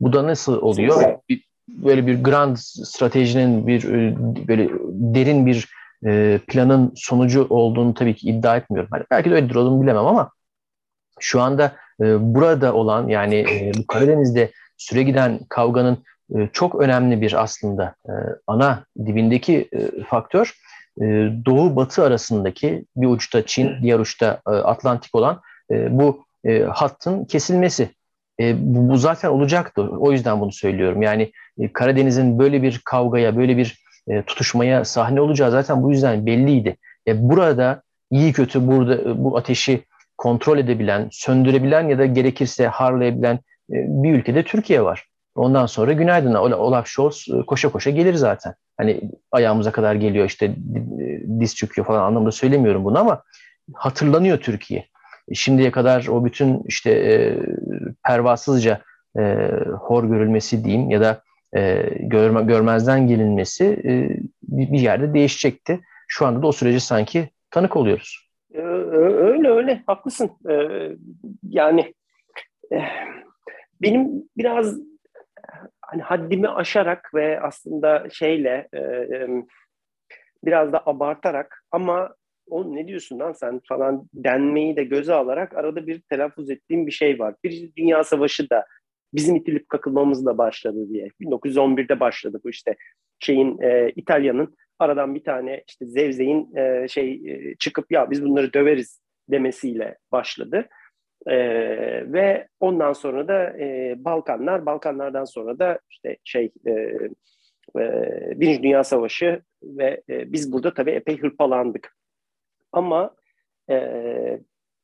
[0.00, 1.18] Bu da nasıl oluyor?
[1.28, 4.16] Bir, böyle bir grand stratejinin bir e,
[4.48, 5.68] böyle derin bir
[6.06, 8.90] e, planın sonucu olduğunu tabii ki iddia etmiyorum.
[8.92, 10.30] Hani belki de öyledir olduğunu bilemem ama
[11.20, 13.46] şu anda e, burada olan yani
[13.78, 15.98] bu Karadeniz'de süre giden kavganın
[16.52, 17.94] çok önemli bir aslında
[18.46, 19.70] ana dibindeki
[20.08, 20.54] faktör
[21.46, 25.40] Doğu Batı arasındaki bir uçta Çin, diğer uçta e, Atlantik olan
[25.88, 26.24] bu
[26.68, 27.90] hattın kesilmesi.
[28.40, 29.82] E, bu, bu zaten olacaktı.
[29.82, 31.02] O yüzden bunu söylüyorum.
[31.02, 36.26] Yani e, Karadeniz'in böyle bir kavgaya, böyle bir e, tutuşmaya sahne olacağı zaten bu yüzden
[36.26, 36.76] belliydi.
[37.08, 39.84] E, burada iyi kötü burada e, bu ateşi
[40.18, 43.34] kontrol edebilen, söndürebilen ya da gerekirse harlayabilen
[43.70, 45.06] e, bir ülkede Türkiye var.
[45.34, 48.54] Ondan sonra günaydın Olaf Scholz e, koşa koşa gelir zaten.
[48.76, 49.00] Hani
[49.32, 50.54] ayağımıza kadar geliyor işte
[51.40, 53.22] diz çöküyor falan anlamda söylemiyorum bunu ama
[53.74, 54.86] hatırlanıyor Türkiye.
[55.32, 56.90] Şimdiye kadar o bütün işte
[58.06, 58.80] pervasızca
[59.18, 59.22] e,
[59.80, 61.22] hor görülmesi diyeyim ya da
[61.56, 65.80] e, görme, görmezden gelinmesi e, bir yerde değişecekti.
[66.08, 68.30] Şu anda da o süreci sanki tanık oluyoruz.
[68.54, 70.30] Öyle öyle haklısın.
[71.42, 71.94] Yani
[73.82, 74.78] benim biraz
[75.80, 78.68] hani haddimi aşarak ve aslında şeyle
[80.44, 82.14] biraz da abartarak ama
[82.50, 86.92] o ne diyorsun lan sen falan denmeyi de göze alarak arada bir telaffuz ettiğim bir
[86.92, 87.34] şey var.
[87.44, 88.64] Bir Dünya Savaşı da
[89.14, 91.08] bizim itilip kakılmamızla başladı diye.
[91.20, 92.76] 1911'de başladı bu işte
[93.18, 98.52] şeyin e, İtalya'nın aradan bir tane işte Zevzek'in e, şey e, çıkıp ya biz bunları
[98.52, 100.68] döveriz demesiyle başladı.
[101.26, 101.36] E,
[102.12, 106.70] ve ondan sonra da e, Balkanlar, Balkanlardan sonra da işte şey e,
[107.78, 111.94] e, Birinci Dünya Savaşı ve e, biz burada tabii epey hırpalandık.
[112.74, 113.14] Ama
[113.70, 113.76] e,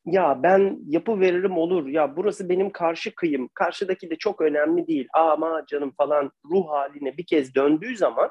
[0.07, 1.88] ya ben yapı veririm olur.
[1.88, 3.49] Ya burası benim karşı kıyım.
[3.55, 5.09] Karşıdaki de çok önemli değil.
[5.14, 8.30] Ama canım falan ruh haline bir kez döndüğü zaman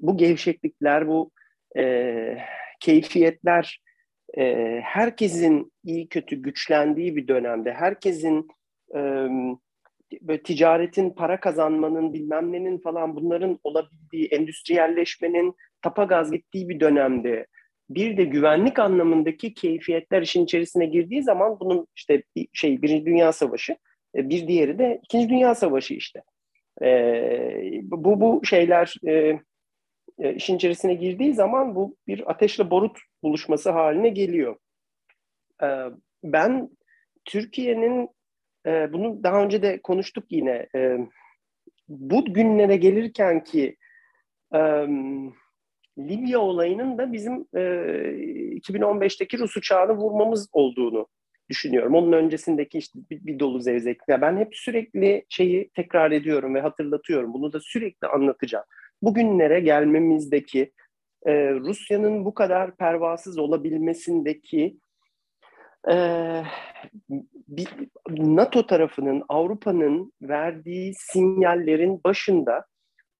[0.00, 1.30] bu gevşeklikler bu
[1.76, 2.36] e,
[2.80, 3.82] keyfiyetler
[4.38, 8.48] e, herkesin iyi kötü güçlendiği bir dönemde herkesin
[8.94, 9.28] e,
[10.22, 17.46] böyle ticaretin para kazanmanın bilmem nenin falan bunların olabildiği endüstriyelleşmenin tapa gaz gittiği bir dönemde
[17.90, 23.32] bir de güvenlik anlamındaki keyfiyetler işin içerisine girdiği zaman bunun işte bir şey Birinci Dünya
[23.32, 23.76] Savaşı,
[24.16, 26.22] e, bir diğeri de İkinci Dünya Savaşı işte.
[26.82, 29.38] Ee, bu bu şeyler e,
[30.18, 34.56] e, işin içerisine girdiği zaman bu bir ateşle barut buluşması haline geliyor.
[35.62, 35.66] Ee,
[36.24, 36.70] ben
[37.24, 38.08] Türkiye'nin
[38.66, 40.66] e, bunu daha önce de konuştuk yine.
[40.74, 40.98] E,
[41.88, 43.76] bu günlere gelirken ki
[44.54, 44.86] e,
[45.98, 51.06] Libya olayının da bizim e, 2015'teki Rus uçağını vurmamız olduğunu
[51.50, 51.94] düşünüyorum.
[51.94, 54.20] Onun öncesindeki işte bir, bir dolu zevzekler.
[54.20, 57.32] Ben hep sürekli şeyi tekrar ediyorum ve hatırlatıyorum.
[57.32, 58.64] Bunu da sürekli anlatacağım.
[59.02, 60.72] Bugünlere gelmemizdeki
[61.26, 64.76] e, Rusya'nın bu kadar pervasız olabilmesindeki
[65.90, 65.96] e,
[67.48, 67.68] bir,
[68.08, 72.66] NATO tarafının, Avrupa'nın verdiği sinyallerin başında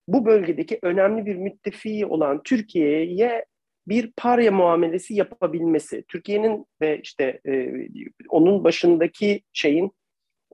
[0.07, 3.45] bu bölgedeki önemli bir müttefiği olan Türkiye'ye
[3.87, 7.71] bir parya muamelesi yapabilmesi, Türkiye'nin ve işte e,
[8.29, 9.91] onun başındaki şeyin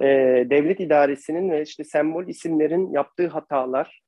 [0.01, 0.05] e,
[0.49, 4.01] devlet idaresinin ve işte sembol isimlerin yaptığı hatalar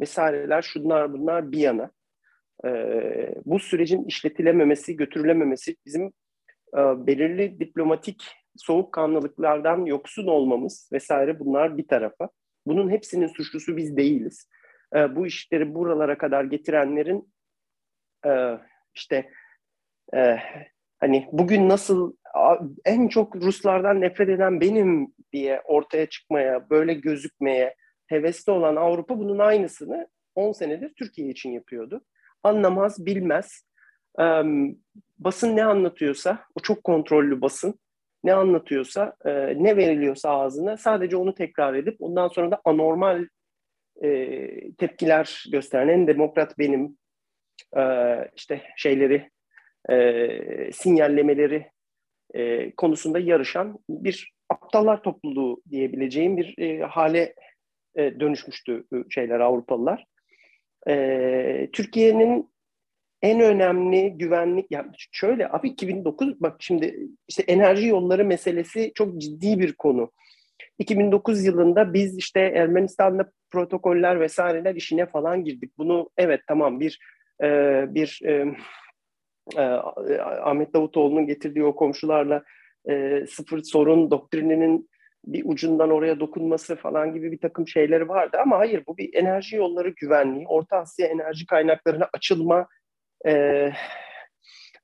[0.00, 1.90] vesaireler şunlar bunlar bir yana
[2.64, 2.70] e,
[3.44, 6.06] bu sürecin işletilememesi, götürülememesi bizim
[6.74, 8.24] e, belirli diplomatik
[8.56, 12.28] soğukkanlılıklardan yoksun olmamız vesaire bunlar bir tarafa.
[12.66, 14.48] Bunun hepsinin suçlusu biz değiliz
[14.96, 17.32] e, bu işleri buralara kadar getirenlerin
[18.26, 18.58] e,
[18.94, 19.30] işte
[20.14, 20.36] e,
[20.98, 22.12] hani bugün nasıl
[22.84, 27.74] en çok Ruslardan nefret eden benim diye ortaya çıkmaya, böyle gözükmeye
[28.06, 32.04] hevesli olan Avrupa bunun aynısını 10 senedir Türkiye için yapıyordu.
[32.42, 33.66] Anlamaz, bilmez.
[34.20, 34.24] E,
[35.18, 37.74] basın ne anlatıyorsa, o çok kontrollü basın,
[38.24, 39.30] ne anlatıyorsa, e,
[39.64, 43.26] ne veriliyorsa ağzına sadece onu tekrar edip ondan sonra da anormal
[44.04, 46.98] e, tepkiler gösteren en demokrat benim
[47.76, 47.82] e,
[48.36, 49.30] işte şeyleri
[49.90, 51.66] e, sinyallemeleri
[52.34, 57.34] e, konusunda yarışan bir aptallar topluluğu diyebileceğim bir e, hale
[57.96, 60.04] e, dönüşmüştü şeyler Avrupalılar.
[60.88, 62.50] E, Türkiye'nin
[63.22, 69.58] en önemli güvenlik yani şöyle abi 2009 bak şimdi işte enerji yolları meselesi çok ciddi
[69.58, 70.10] bir konu.
[70.80, 75.78] 2009 yılında biz işte Ermenistan'da protokoller vesaireler işine falan girdik.
[75.78, 76.98] Bunu evet tamam bir
[77.42, 78.54] e, bir e,
[79.56, 79.62] e,
[80.22, 82.42] Ahmet Davutoğlu'nun getirdiği o komşularla
[82.90, 84.90] e, sıfır sorun doktrininin
[85.24, 89.56] bir ucundan oraya dokunması falan gibi bir takım şeyleri vardı ama hayır bu bir enerji
[89.56, 92.68] yolları güvenliği, Orta Asya enerji kaynaklarına açılma
[93.26, 93.72] e,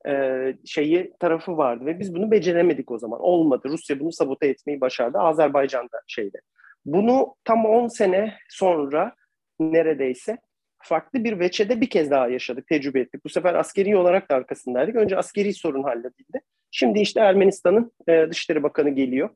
[0.07, 3.21] e, şeyi tarafı vardı ve biz bunu beceremedik o zaman.
[3.21, 3.69] Olmadı.
[3.69, 5.19] Rusya bunu sabote etmeyi başardı.
[5.19, 6.39] Azerbaycan'da şeyde.
[6.85, 9.15] Bunu tam 10 sene sonra
[9.61, 10.39] neredeyse
[10.83, 13.25] farklı bir veçede bir kez daha yaşadık, tecrübe ettik.
[13.25, 14.97] Bu sefer askeri olarak da arkasındaydık.
[14.97, 16.41] Önce askeri sorun halledildi.
[16.71, 19.31] Şimdi işte Ermenistan'ın e, Dışişleri Bakanı geliyor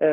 [0.00, 0.08] e,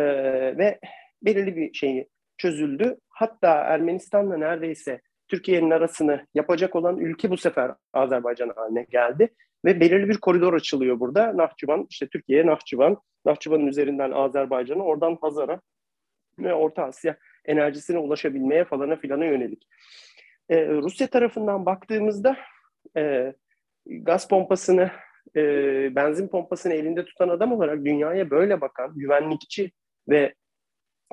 [0.58, 0.80] ve
[1.22, 2.98] belirli bir şeyi çözüldü.
[3.10, 9.30] Hatta Ermenistan'la neredeyse Türkiye'nin arasını yapacak olan ülke bu sefer Azerbaycan haline geldi.
[9.66, 11.38] Ve belirli bir koridor açılıyor burada.
[11.38, 15.62] Nahçıvan, işte Türkiye, Nahçıvan, Nahçıvan'ın üzerinden Azerbaycan'a, oradan Hazar'a
[16.40, 19.68] ve Orta Asya enerjisine ulaşabilmeye falana filana yönelik.
[20.50, 22.38] E, Rusya tarafından baktığımızda
[22.98, 23.34] e,
[23.86, 24.92] gaz pompasını,
[25.36, 25.42] e,
[25.96, 29.72] benzin pompasını elinde tutan adam olarak dünyaya böyle bakan, güvenlikçi
[30.10, 30.34] ve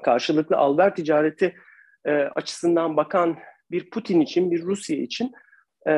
[0.02, 1.54] karşılıklı alver ticareti
[2.04, 3.38] e, açısından bakan
[3.72, 5.32] bir Putin için, bir Rusya için
[5.88, 5.92] e,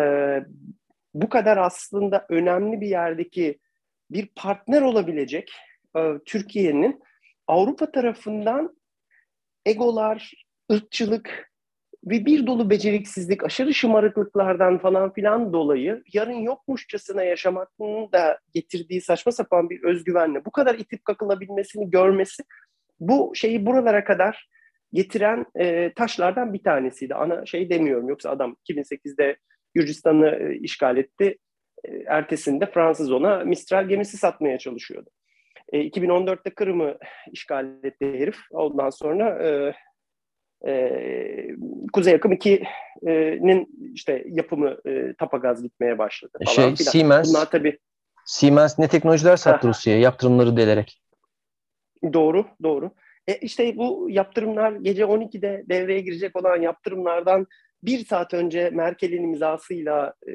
[1.15, 3.59] bu kadar aslında önemli bir yerdeki
[4.11, 5.53] bir partner olabilecek
[5.97, 7.03] e, Türkiye'nin
[7.47, 8.77] Avrupa tarafından
[9.67, 10.33] egolar,
[10.73, 11.55] ırkçılık
[12.07, 19.33] ve bir dolu beceriksizlik, aşırı şımarıklıklardan falan filan dolayı yarın yokmuşçasına yaşamakın da getirdiği saçma
[19.33, 22.43] sapan bir özgüvenle bu kadar itip kakılabilmesini görmesi
[23.01, 24.49] bu şeyi buralara kadar
[24.95, 27.15] getiren e, taşlardan bir tanesiydi.
[27.15, 29.37] Ana şey demiyorum yoksa adam 2008'de
[29.75, 31.39] Gürcistan'ı e, işgal etti.
[31.85, 35.11] E, ertesinde Fransız ona Mistral gemisi satmaya çalışıyordu.
[35.73, 36.99] E, 2014'te Kırım'ı
[37.33, 38.37] işgal etti herif.
[38.51, 39.75] Ondan sonra e,
[40.71, 41.57] e,
[41.93, 46.39] Kuzey Akım 2'nin işte yapımı e, tapagaz gitmeye başladı.
[46.45, 46.91] Falan şey, filan.
[46.91, 47.79] Siemens, Bunlar tabii
[48.27, 51.01] Siemens ne teknolojiler sattı Rusya'ya yaptırımları delerek.
[52.13, 52.91] Doğru, doğru.
[53.29, 57.47] E işte bu yaptırımlar gece 12'de devreye girecek olan yaptırımlardan
[57.83, 60.33] bir saat önce Merkel'in imzasıyla e,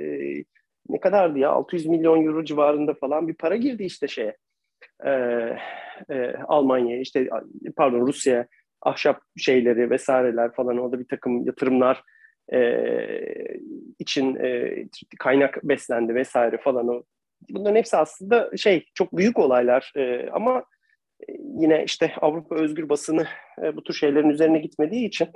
[0.89, 4.37] ne kadardı ya 600 milyon euro civarında falan bir para girdi işte şeye
[5.05, 5.11] e,
[6.09, 7.29] e, Almanya'ya işte
[7.75, 8.47] pardon Rusya'ya
[8.81, 12.03] ahşap şeyleri vesaireler falan orada bir takım yatırımlar
[12.53, 12.59] e,
[13.99, 14.75] için e,
[15.19, 16.87] kaynak beslendi vesaire falan.
[16.87, 17.03] O
[17.49, 20.63] bunların hepsi aslında şey çok büyük olaylar e, ama
[21.59, 23.28] yine işte Avrupa özgür basını
[23.63, 25.28] e, bu tür şeylerin üzerine gitmediği için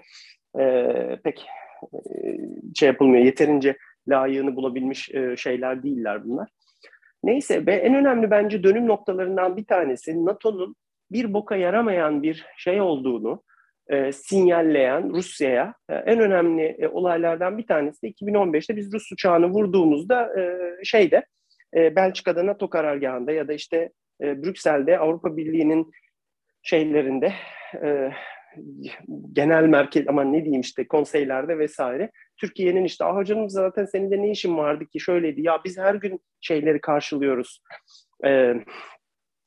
[0.60, 0.86] e,
[1.24, 1.46] pek
[1.94, 1.98] e,
[2.76, 3.26] şey yapılmıyor.
[3.26, 3.78] Yeterince
[4.08, 6.50] layığını bulabilmiş e, şeyler değiller bunlar.
[7.24, 10.76] Neyse ve en önemli bence dönüm noktalarından bir tanesi NATO'nun
[11.12, 13.44] bir boka yaramayan bir şey olduğunu
[13.88, 19.48] e, sinyalleyen Rusya'ya e, en önemli e, olaylardan bir tanesi de 2015'te biz Rus uçağını
[19.48, 21.26] vurduğumuzda e, şeyde
[21.76, 25.92] e, Belçika'da NATO karargahında ya da işte e, Brüksel'de Avrupa Birliği'nin
[26.62, 27.34] şeylerinde
[27.84, 28.12] e,
[29.34, 32.12] genel merkez ama ne diyeyim işte konseylerde vesaire.
[32.38, 35.00] Türkiye'nin işte ah canım zaten senin de ne işin vardı ki?
[35.00, 37.62] Şöyleydi ya biz her gün şeyleri karşılıyoruz.
[38.26, 38.54] E,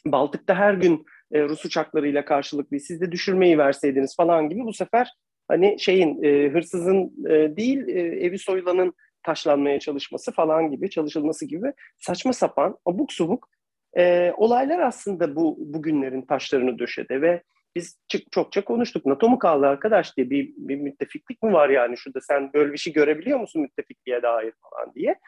[0.07, 4.65] Baltık'ta her gün e, Rus uçaklarıyla karşılıklı siz de düşürmeyi verseydiniz falan gibi.
[4.65, 5.09] Bu sefer
[5.49, 11.73] hani şeyin e, hırsızın e, değil e, evi soyulanın taşlanmaya çalışması falan gibi çalışılması gibi
[11.97, 13.49] saçma sapan abuk subuk
[13.97, 17.43] e, olaylar aslında bu bugünlerin taşlarını döşedi ve
[17.77, 17.99] biz
[18.31, 19.07] çokça konuştuk.
[19.07, 22.79] NATO mu kaldı arkadaş diye bir, bir müttefiklik mi var yani şurada sen böyle bir
[22.79, 25.19] şey görebiliyor musun müttefikliğe dair falan diye.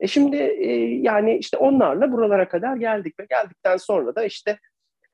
[0.00, 4.58] E şimdi e, yani işte onlarla buralara kadar geldik ve geldikten sonra da işte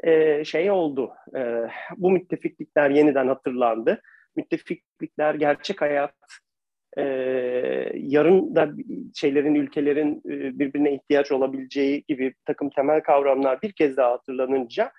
[0.04, 1.12] e, şey oldu.
[1.36, 4.00] E, bu müttefiklikler yeniden hatırlandı.
[4.36, 6.14] Müttefiklikler gerçek hayat
[6.98, 7.02] e,
[7.94, 8.70] yarın da
[9.14, 14.92] şeylerin, ülkelerin e, birbirine ihtiyaç olabileceği gibi takım temel kavramlar bir kez daha hatırlanınca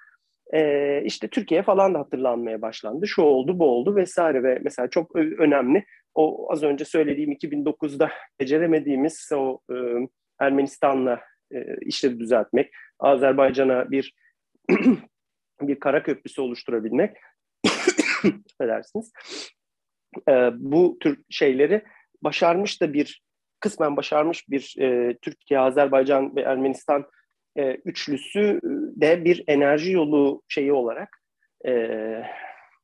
[0.54, 3.08] e, işte Türkiye falan da hatırlanmaya başlandı.
[3.08, 5.86] Şu oldu, bu oldu vesaire ve mesela çok önemli
[6.16, 9.76] o az önce söylediğim 2009'da beceremediğimiz o e,
[10.40, 11.22] Ermenistan'la
[11.52, 14.14] e, işleri düzeltmek, Azerbaycan'a bir
[15.62, 17.18] bir kara köprüsü oluşturabilmek,
[18.54, 19.12] affedersiniz,
[20.30, 21.82] e, bu tür şeyleri
[22.22, 23.22] başarmış da bir
[23.60, 27.06] kısmen başarmış bir e, Türkiye, Azerbaycan ve Ermenistan
[27.56, 28.60] e, üçlüsü
[28.96, 31.22] de bir enerji yolu şeyi olarak
[31.68, 31.72] e,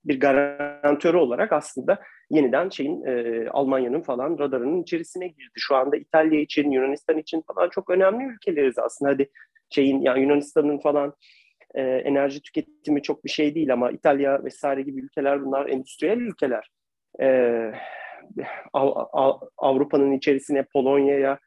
[0.05, 5.53] bir garantörü olarak aslında yeniden şeyin e, Almanya'nın falan radarının içerisine girdi.
[5.55, 9.11] Şu anda İtalya için, Yunanistan için falan çok önemli ülkeleriz aslında.
[9.11, 9.29] Hadi
[9.69, 11.13] şeyin yani Yunanistan'ın falan
[11.75, 16.69] e, enerji tüketimi çok bir şey değil ama İtalya vesaire gibi ülkeler bunlar endüstriyel ülkeler
[17.22, 17.72] e,
[19.57, 21.39] Avrupa'nın içerisine, Polonya'ya,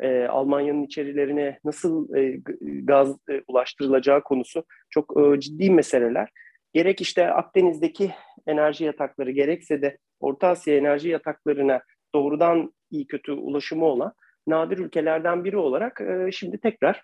[0.00, 2.40] e, Almanya'nın içerilerine nasıl e,
[2.82, 6.28] gaz e, ulaştırılacağı konusu çok e, ciddi meseleler.
[6.72, 8.10] Gerek işte Akdeniz'deki
[8.46, 11.82] enerji yatakları gerekse de Orta Asya enerji yataklarına
[12.14, 14.12] doğrudan iyi kötü ulaşımı olan
[14.46, 17.02] nadir ülkelerden biri olarak e, şimdi tekrar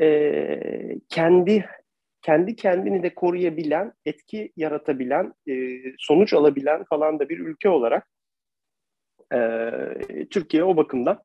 [0.00, 0.58] e,
[1.08, 1.64] kendi
[2.24, 8.08] kendi kendini de koruyabilen, etki yaratabilen, e, sonuç alabilen falan da bir ülke olarak
[9.34, 9.38] e,
[10.30, 11.22] Türkiye o bakımdan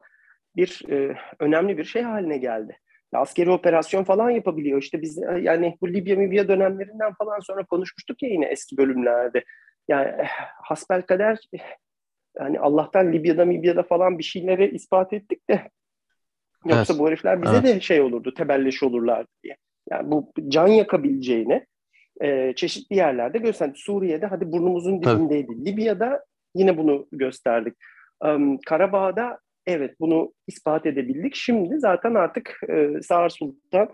[0.55, 2.79] bir e, önemli bir şey haline geldi.
[3.13, 4.81] Askeri operasyon falan yapabiliyor.
[4.81, 9.43] İşte biz e, yani bu Libya Mibya dönemlerinden falan sonra konuşmuştuk ya yine eski bölümlerde.
[9.87, 10.27] Yani eh,
[10.63, 11.37] hasbel kader
[12.39, 15.69] yani Allah'tan Libya'da Mibya'da falan bir şeyleri ispat ettik de
[16.65, 17.01] yoksa evet.
[17.01, 17.63] bu herifler bize evet.
[17.63, 19.57] de şey olurdu, tebelleş olurlardı diye
[19.91, 21.65] yani bu can yakabileceğini
[22.21, 23.77] e, çeşitli yerlerde gösterdik.
[23.77, 25.47] Suriye'de hadi burnumuzun dibindeydi.
[25.47, 25.65] Tabii.
[25.65, 26.25] Libya'da
[26.55, 27.73] yine bunu gösterdik.
[28.25, 31.35] Um, Karabağ'da evet bunu ispat edebildik.
[31.35, 33.89] Şimdi zaten artık e, Sağır Sultan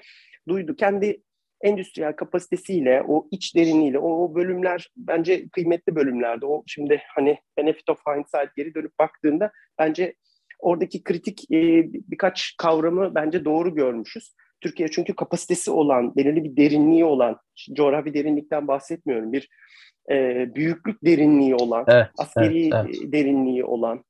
[0.48, 0.76] duydu.
[0.76, 1.22] Kendi
[1.62, 6.46] endüstriyel kapasitesiyle, o iç deriniyle, o, o bölümler bence kıymetli bölümlerdi.
[6.46, 10.14] O şimdi hani benefit of hindsight geri dönüp baktığında bence
[10.60, 14.36] oradaki kritik e, birkaç kavramı bence doğru görmüşüz.
[14.66, 17.40] Türkiye çünkü kapasitesi olan, belirli bir derinliği olan,
[17.74, 19.50] coğrafi derinlikten bahsetmiyorum, bir
[20.12, 23.14] e, büyüklük derinliği olan, evet, askeri evet, evet.
[23.14, 24.04] derinliği olan,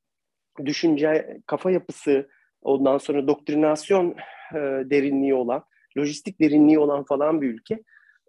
[0.64, 2.28] düşünce, kafa yapısı,
[2.62, 4.10] ondan sonra doktrinasyon
[4.54, 4.58] e,
[4.90, 5.64] derinliği olan,
[5.98, 7.82] lojistik derinliği olan falan bir ülke.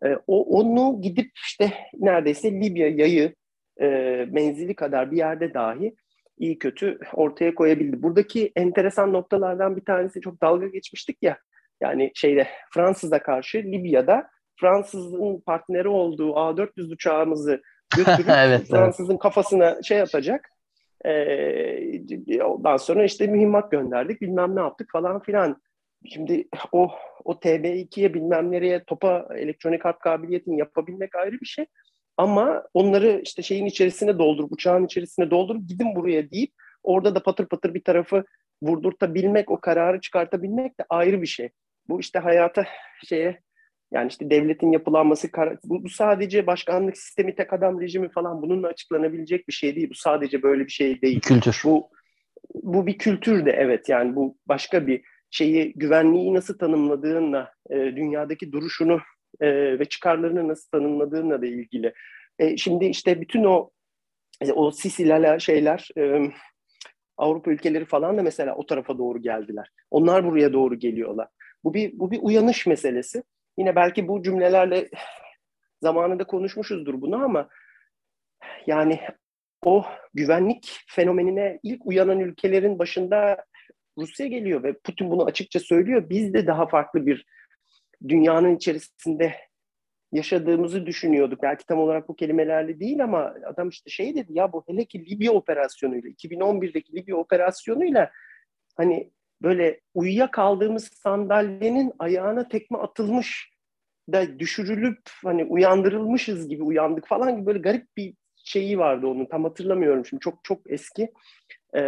[0.05, 3.35] E, o onu gidip işte neredeyse Libya yayı
[3.81, 3.87] e,
[4.31, 5.95] menzili kadar bir yerde dahi
[6.37, 8.03] iyi kötü ortaya koyabildi.
[8.03, 11.37] Buradaki enteresan noktalardan bir tanesi çok dalga geçmiştik ya.
[11.81, 17.61] Yani şeyde Fransız'a karşı Libya'da Fransız'ın partneri olduğu A400 uçağımızı
[17.97, 19.21] götürüp evet, Fransız'ın evet.
[19.21, 20.49] kafasına şey atacak.
[21.05, 25.61] Ee, ondan sonra işte mühimmat gönderdik bilmem ne yaptık falan filan.
[26.05, 26.91] Şimdi o
[27.23, 31.65] o TB2'ye bilmem nereye topa elektronik harp kabiliyetini yapabilmek ayrı bir şey.
[32.17, 36.51] Ama onları işte şeyin içerisine doldurup, uçağın içerisine doldurup gidin buraya deyip
[36.83, 38.23] orada da patır patır bir tarafı
[38.63, 41.49] vurdurtabilmek, o kararı çıkartabilmek de ayrı bir şey.
[41.89, 42.65] Bu işte hayata
[43.05, 43.41] şeye
[43.91, 45.29] yani işte devletin yapılanması,
[45.63, 49.89] bu sadece başkanlık sistemi, tek adam rejimi falan bununla açıklanabilecek bir şey değil.
[49.89, 51.21] Bu sadece böyle bir şey değil.
[51.21, 51.61] Kültür.
[51.63, 51.89] Bu,
[52.53, 58.51] bu bir kültür de evet yani bu başka bir şeyi güvenliği nasıl tanımladığınla, e, dünyadaki
[58.51, 58.99] duruşunu
[59.41, 61.93] e, ve çıkarlarını nasıl tanımladığınla da ilgili.
[62.39, 63.69] E, şimdi işte bütün o
[64.41, 66.31] e, o Sisiler şeyler e,
[67.17, 69.69] Avrupa ülkeleri falan da mesela o tarafa doğru geldiler.
[69.91, 71.27] Onlar buraya doğru geliyorlar.
[71.63, 73.23] Bu bir bu bir uyanış meselesi.
[73.57, 74.89] Yine belki bu cümlelerle
[75.81, 77.49] zamanında konuşmuşuzdur bunu ama
[78.67, 78.99] yani
[79.65, 83.45] o güvenlik fenomenine ilk uyanan ülkelerin başında
[83.97, 86.09] Rusya geliyor ve Putin bunu açıkça söylüyor.
[86.09, 87.25] Biz de daha farklı bir
[88.07, 89.35] dünyanın içerisinde
[90.11, 91.43] yaşadığımızı düşünüyorduk.
[91.43, 95.05] Belki tam olarak bu kelimelerle değil ama adam işte şey dedi ya bu hele ki
[95.05, 98.11] Libya operasyonuyla 2011'deki Libya operasyonuyla
[98.75, 103.51] hani böyle uyuya kaldığımız sandalyenin ayağına tekme atılmış
[104.11, 109.25] da düşürülüp hani uyandırılmışız gibi uyandık falan gibi böyle garip bir şeyi vardı onun.
[109.25, 110.21] Tam hatırlamıyorum şimdi.
[110.21, 111.11] Çok çok eski.
[111.73, 111.81] E,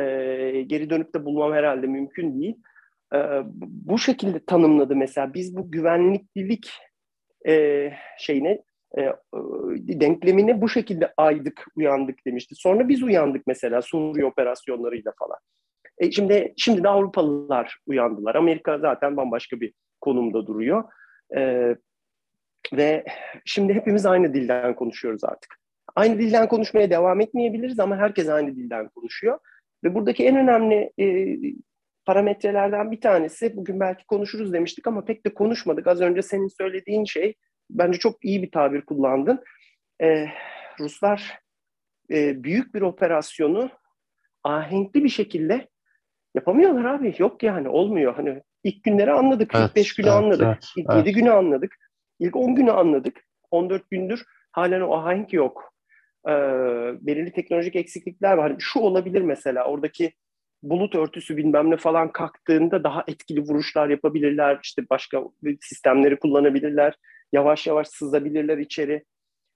[0.67, 2.55] geri dönüp de bulmam herhalde mümkün değil.
[3.13, 3.17] E,
[3.57, 5.33] bu şekilde tanımladı mesela.
[5.33, 6.71] Biz bu güvenliklilik
[7.47, 8.63] e, şeyine
[8.97, 9.01] e,
[9.99, 12.55] denklemine bu şekilde aydık uyandık demişti.
[12.55, 15.39] Sonra biz uyandık mesela Suriye operasyonlarıyla falan
[15.99, 18.35] e şimdi şimdi de Avrupalılar uyandılar.
[18.35, 20.83] Amerika zaten bambaşka bir konumda duruyor.
[21.37, 21.75] E,
[22.73, 23.05] ve
[23.45, 25.55] şimdi hepimiz aynı dilden konuşuyoruz artık.
[25.95, 29.39] Aynı dilden konuşmaya devam etmeyebiliriz ama herkes aynı dilden konuşuyor.
[29.83, 31.37] Ve buradaki en önemli e,
[32.05, 35.87] parametrelerden bir tanesi, bugün belki konuşuruz demiştik ama pek de konuşmadık.
[35.87, 37.33] Az önce senin söylediğin şey,
[37.69, 39.43] bence çok iyi bir tabir kullandın.
[40.01, 40.25] E,
[40.79, 41.39] Ruslar
[42.11, 43.69] e, büyük bir operasyonu
[44.43, 45.67] ahenkli bir şekilde
[46.36, 47.15] Yapamıyorlar abi.
[47.17, 48.15] Yok yani olmuyor.
[48.15, 49.51] Hani ilk günleri anladık.
[49.55, 50.47] Evet, ilk 5 günü evet, anladık.
[50.47, 51.07] Evet, ilk evet.
[51.07, 51.75] 7 günü anladık.
[52.19, 53.23] İlk 10 günü anladık.
[53.51, 55.73] 14 gündür halen o ahenk yok.
[56.27, 56.31] Ee,
[57.01, 58.51] belirli teknolojik eksiklikler var.
[58.51, 60.14] Hani şu olabilir mesela oradaki
[60.64, 64.60] bulut örtüsü bilmem ne falan kalktığında daha etkili vuruşlar yapabilirler.
[64.64, 65.23] İşte başka
[65.61, 66.95] sistemleri kullanabilirler.
[67.34, 69.03] Yavaş yavaş sızabilirler içeri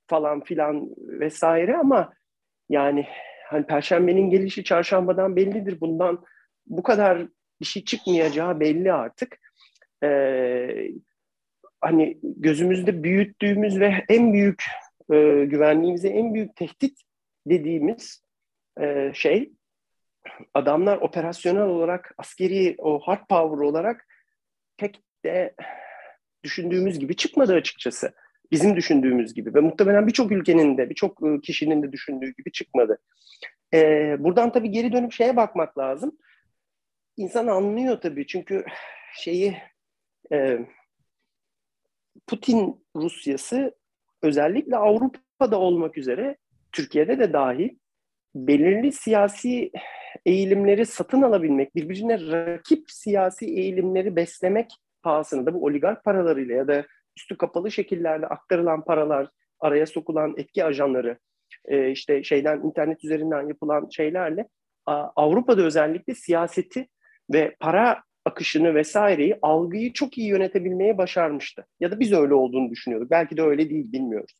[0.07, 2.13] falan filan vesaire ama
[2.69, 3.07] yani
[3.49, 5.81] hani perşembenin gelişi çarşambadan bellidir.
[5.81, 6.23] Bundan
[6.65, 7.27] bu kadar
[7.61, 9.39] bir şey çıkmayacağı belli artık.
[10.03, 10.87] Ee,
[11.81, 14.63] hani gözümüzde büyüttüğümüz ve en büyük
[15.13, 16.99] e, güvenliğimize en büyük tehdit
[17.45, 18.23] dediğimiz
[18.81, 19.53] e, şey
[20.53, 24.07] adamlar operasyonel olarak askeri o hard power olarak
[24.77, 25.55] pek de
[26.43, 28.13] düşündüğümüz gibi çıkmadı açıkçası.
[28.51, 32.99] Bizim düşündüğümüz gibi ve muhtemelen birçok ülkenin de birçok e, kişinin de düşündüğü gibi çıkmadı.
[33.73, 36.17] Ee, buradan tabii geri dönüp şeye bakmak lazım
[37.17, 38.27] insan anlıyor tabii.
[38.27, 38.65] Çünkü
[39.15, 39.57] şeyi
[40.31, 40.59] e,
[42.27, 43.75] Putin Rusyası
[44.21, 46.37] özellikle Avrupa'da olmak üzere
[46.71, 47.69] Türkiye'de de dahil
[48.35, 49.71] belirli siyasi
[50.25, 54.71] eğilimleri satın alabilmek, birbirine rakip siyasi eğilimleri beslemek
[55.03, 56.85] pahasına da bu oligark paralarıyla ya da
[57.17, 59.29] üstü kapalı şekillerde aktarılan paralar,
[59.59, 61.19] araya sokulan etki ajanları,
[61.65, 64.47] e, işte şeyden internet üzerinden yapılan şeylerle
[65.15, 66.87] Avrupa'da özellikle siyaseti
[67.33, 71.65] ve para akışını vesaireyi, algıyı çok iyi yönetebilmeye başarmıştı.
[71.79, 73.11] Ya da biz öyle olduğunu düşünüyorduk.
[73.11, 74.35] Belki de öyle değil, bilmiyoruz.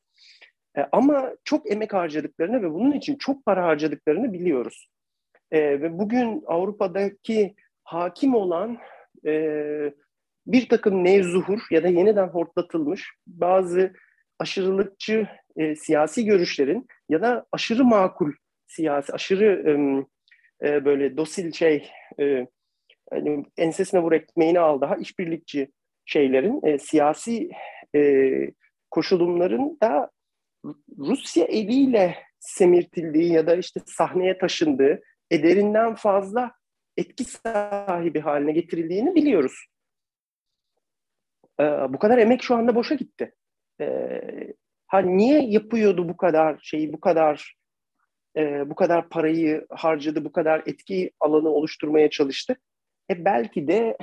[0.78, 4.88] E, ama çok emek harcadıklarını ve bunun için çok para harcadıklarını biliyoruz.
[5.52, 8.78] E, ve bugün Avrupa'daki hakim olan
[9.26, 9.34] e,
[10.48, 13.94] bir takım nevzuhur ya da yeniden hortlatılmış bazı
[14.40, 15.28] aşırılıkçı
[15.58, 18.32] e, siyasi görüşlerin ya da aşırı makul
[18.68, 19.78] siyasi, aşırı
[20.64, 21.90] e, böyle dosil şey,
[22.20, 22.48] e,
[23.14, 25.72] hani ensesine vur ekmeğini al daha işbirlikçi
[26.06, 27.50] şeylerin, e, siyasi
[27.96, 28.02] e,
[28.92, 30.12] koşulumların da
[30.98, 36.52] Rusya eliyle semirtildiği ya da işte sahneye taşındığı, ederinden fazla
[36.98, 39.66] etki sahibi haline getirildiğini biliyoruz.
[41.60, 43.34] Ee, bu kadar emek şu anda boşa gitti.
[43.82, 44.54] Ee,
[44.88, 47.56] ha niye yapıyordu bu kadar şeyi, bu kadar
[48.38, 52.56] e, bu kadar parayı harcadı, bu kadar etki alanı oluşturmaya çalıştı?
[53.12, 53.98] E belki de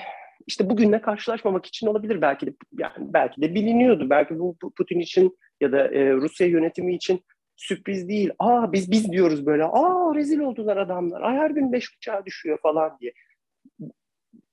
[0.46, 4.10] işte bugünle karşılaşmamak için olabilir belki de yani belki de biliniyordu.
[4.10, 7.20] Belki bu Putin için ya da e, Rusya yönetimi için
[7.56, 8.30] sürpriz değil.
[8.38, 9.64] Aa biz biz diyoruz böyle.
[9.64, 11.22] Aa rezil oldular adamlar.
[11.22, 13.12] Ay her gün beş uçağa düşüyor falan diye.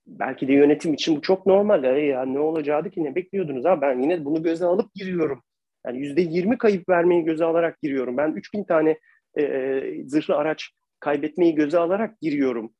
[0.08, 1.84] Belki de yönetim için bu çok normal.
[1.84, 3.66] E, ya ne olacaktı ki ne bekliyordunuz?
[3.66, 5.44] Ha ben yine bunu göze alıp giriyorum.
[5.86, 8.18] Yani yüzde yirmi kayıp vermeyi göze alarak giriyorum.
[8.18, 9.00] Ben üç bin tane
[9.40, 10.70] e, zırhlı araç
[11.00, 12.74] kaybetmeyi göze alarak giriyorum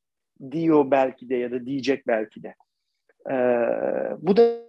[0.50, 2.54] diyor belki de ya da diyecek belki de.
[3.30, 3.34] E,
[4.18, 4.68] bu da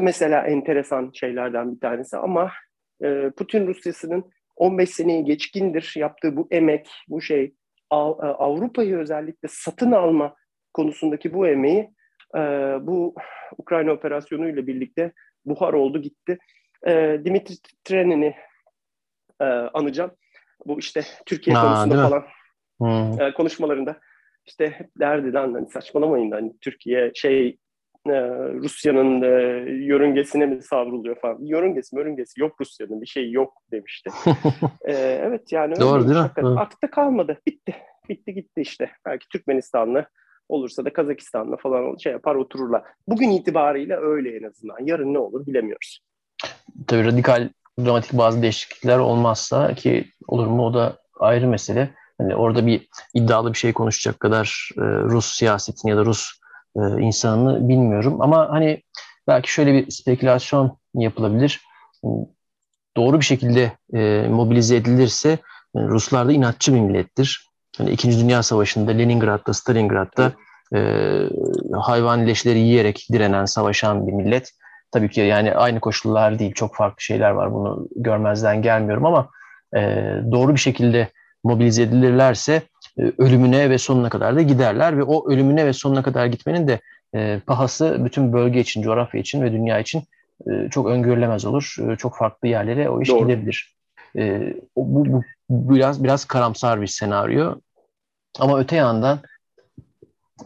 [0.00, 2.52] mesela enteresan şeylerden bir tanesi ama
[3.04, 7.44] e, Putin Rusyası'nın 15 seneyi geçkindir yaptığı bu emek, bu şey
[7.92, 10.34] e, Avrupa'yı özellikle satın alma
[10.72, 11.90] konusundaki bu emeği
[12.36, 12.40] e,
[12.80, 13.14] bu
[13.58, 15.12] Ukrayna operasyonu ile birlikte
[15.44, 16.38] buhar oldu gitti.
[16.86, 18.34] E, Dimitri Trenin'i
[19.74, 20.10] anacağım.
[20.66, 22.24] Bu işte Türkiye Aa, konusunda falan
[22.78, 23.32] hmm.
[23.32, 24.00] konuşmalarında
[24.46, 27.58] işte hep derdi lan hani saçmalamayın hani Türkiye şey
[28.06, 28.12] e,
[28.54, 29.26] Rusya'nın e,
[29.70, 31.38] yörüngesine mi savruluyor falan.
[31.40, 34.10] Yörüngesi yörüngesi yok Rusya'nın bir şey yok demişti.
[34.84, 36.56] e, evet yani Doğru değil mi?
[36.82, 37.38] Da kalmadı.
[37.46, 37.74] Bitti.
[38.08, 38.90] Bitti gitti işte.
[39.06, 40.06] Belki Türkmenistan'la
[40.48, 42.82] olursa da Kazakistan'la falan şey yapar otururlar.
[43.08, 44.86] Bugün itibariyle öyle en azından.
[44.86, 46.00] Yarın ne olur bilemiyoruz.
[46.86, 47.48] Tabii radikal
[47.78, 51.90] dramatik bazı değişiklikler olmazsa ki olur mu o da ayrı mesele.
[52.20, 56.30] Hani orada bir iddialı bir şey konuşacak kadar e, Rus siyasetini ya da Rus
[56.76, 58.20] e, insanını bilmiyorum.
[58.20, 58.82] Ama hani
[59.28, 61.60] belki şöyle bir spekülasyon yapılabilir.
[62.96, 65.38] Doğru bir şekilde e, mobilize edilirse
[65.74, 67.46] yani e, Ruslar da inatçı bir millettir.
[67.78, 70.32] Yani İkinci Dünya Savaşı'nda Leningrad'da, Stalingrad'da
[70.74, 70.80] e,
[71.72, 74.50] hayvan leşleri yiyerek direnen, savaşan bir millet.
[74.92, 77.54] Tabii ki yani aynı koşullar değil, çok farklı şeyler var.
[77.54, 79.28] Bunu görmezden gelmiyorum ama
[79.76, 79.80] e,
[80.32, 81.08] doğru bir şekilde
[81.44, 82.62] mobilize edilirlerse
[82.98, 86.80] e, ölümüne ve sonuna kadar da giderler ve o ölümüne ve sonuna kadar gitmenin de
[87.14, 90.02] e, pahası bütün bölge için, coğrafya için ve dünya için
[90.50, 91.76] e, çok öngörülemez olur.
[91.98, 93.28] Çok farklı yerlere o iş Doğru.
[93.28, 93.74] gidebilir.
[94.76, 97.54] Bu, bu biraz biraz karamsar bir senaryo.
[98.38, 99.20] Ama öte yandan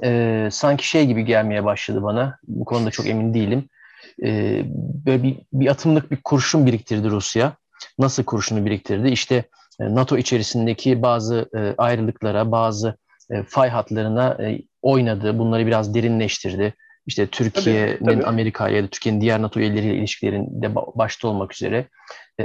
[0.03, 2.39] e, sanki şey gibi gelmeye başladı bana.
[2.49, 3.69] Bu konuda çok emin değilim.
[4.23, 4.63] E,
[5.07, 7.53] böyle bir, bir atımlık bir kurşun biriktirdi Rusya.
[7.99, 9.09] Nasıl kurşunu biriktirdi?
[9.09, 9.45] İşte
[9.81, 12.97] NATO içerisindeki bazı e, ayrılıklara, bazı
[13.31, 14.39] e, fay hatlarına
[14.83, 15.39] oynadı.
[15.39, 16.75] Bunları biraz derinleştirdi.
[17.07, 21.89] İşte Türkiye'nin Amerika ya da Türkiye'nin diğer NATO üyeleriyle ilişkilerinde başta olmak üzere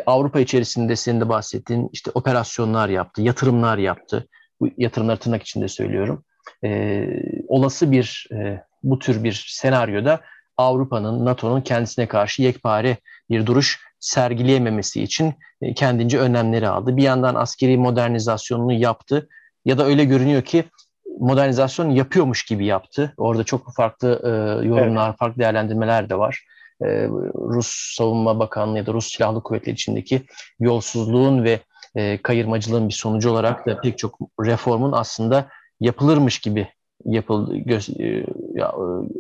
[0.06, 4.28] Avrupa içerisinde senin de bahsettiğin işte operasyonlar yaptı, yatırımlar yaptı.
[4.60, 6.24] Bu yatırımlar tırnak içinde söylüyorum.
[7.48, 8.28] olası bir
[8.84, 10.22] bu tür bir senaryoda
[10.58, 12.98] Avrupa'nın, NATO'nun kendisine karşı yekpare
[13.30, 16.98] bir duruş sergileyememesi için e, kendince önlemleri aldı.
[16.98, 19.30] Bir yandan askeri modernizasyonunu yaptı
[19.66, 20.64] ya da öyle görünüyor ki
[21.20, 23.14] modernizasyon yapıyormuş gibi yaptı.
[23.18, 24.30] Orada çok farklı e,
[24.68, 25.20] yorumlar, evet.
[25.20, 26.46] farklı değerlendirmeler de var.
[26.82, 30.22] E, Rus Savunma Bakanlığı ya da Rus Silahlı Kuvvetleri içindeki
[30.60, 31.60] yolsuzluğun ve
[31.96, 35.48] e, kayırmacılığın bir sonucu olarak da pek çok reformun aslında
[35.80, 36.68] yapılırmış gibi
[37.06, 38.26] yapıldı, göz, e,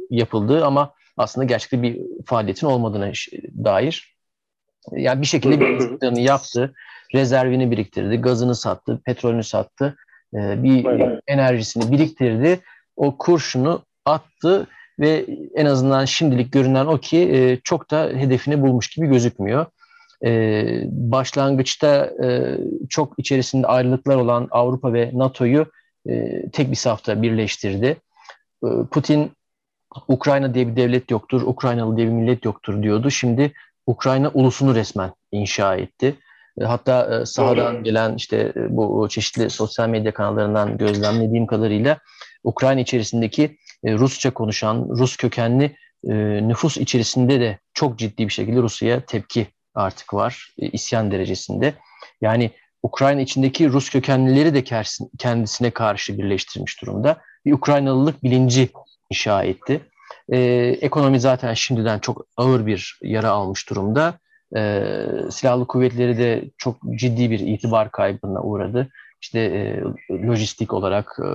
[0.09, 3.11] yapıldığı ama aslında gerçekte bir faaliyetin olmadığına
[3.65, 4.18] dair
[4.91, 6.73] yani bir şekilde bir yaptı,
[7.13, 9.95] rezervini biriktirdi, gazını sattı, petrolünü sattı,
[10.33, 11.21] e, bir Aynen.
[11.27, 12.59] enerjisini biriktirdi,
[12.95, 14.67] o kurşunu attı
[14.99, 15.25] ve
[15.55, 19.65] en azından şimdilik görünen o ki e, çok da hedefini bulmuş gibi gözükmüyor.
[20.25, 22.11] E, başlangıçta
[22.89, 25.65] çok içerisinde ayrılıklar olan Avrupa ve NATO'yu
[26.51, 27.97] tek bir safta birleştirdi.
[28.91, 29.31] Putin
[30.07, 33.09] Ukrayna diye bir devlet yoktur, Ukraynalı diye bir millet yoktur diyordu.
[33.09, 33.53] Şimdi
[33.89, 36.15] Ukrayna ulusunu resmen inşa etti.
[36.61, 41.97] E, hatta e, sahadan gelen işte bu çeşitli sosyal medya kanallarından gözlemlediğim kadarıyla
[42.43, 45.75] Ukrayna içerisindeki e, Rusça konuşan, Rus kökenli
[46.47, 50.53] nüfus içerisinde de çok ciddi bir şekilde Rusya'ya tepki artık var.
[50.57, 51.73] İsyan derecesinde.
[52.21, 52.51] Yani
[52.83, 54.63] Ukrayna içindeki Rus kökenlileri de
[55.17, 57.21] kendisine karşı birleştirmiş durumda.
[57.45, 58.69] Bir Ukraynalılık bilinci
[59.09, 59.81] inşa etti.
[60.31, 60.39] Ee,
[60.81, 64.13] ekonomi zaten şimdiden çok ağır bir yara almış durumda.
[64.55, 64.95] Ee,
[65.31, 68.87] silahlı kuvvetleri de çok ciddi bir itibar kaybına uğradı.
[69.21, 69.83] İşte e,
[70.27, 71.29] lojistik olarak e,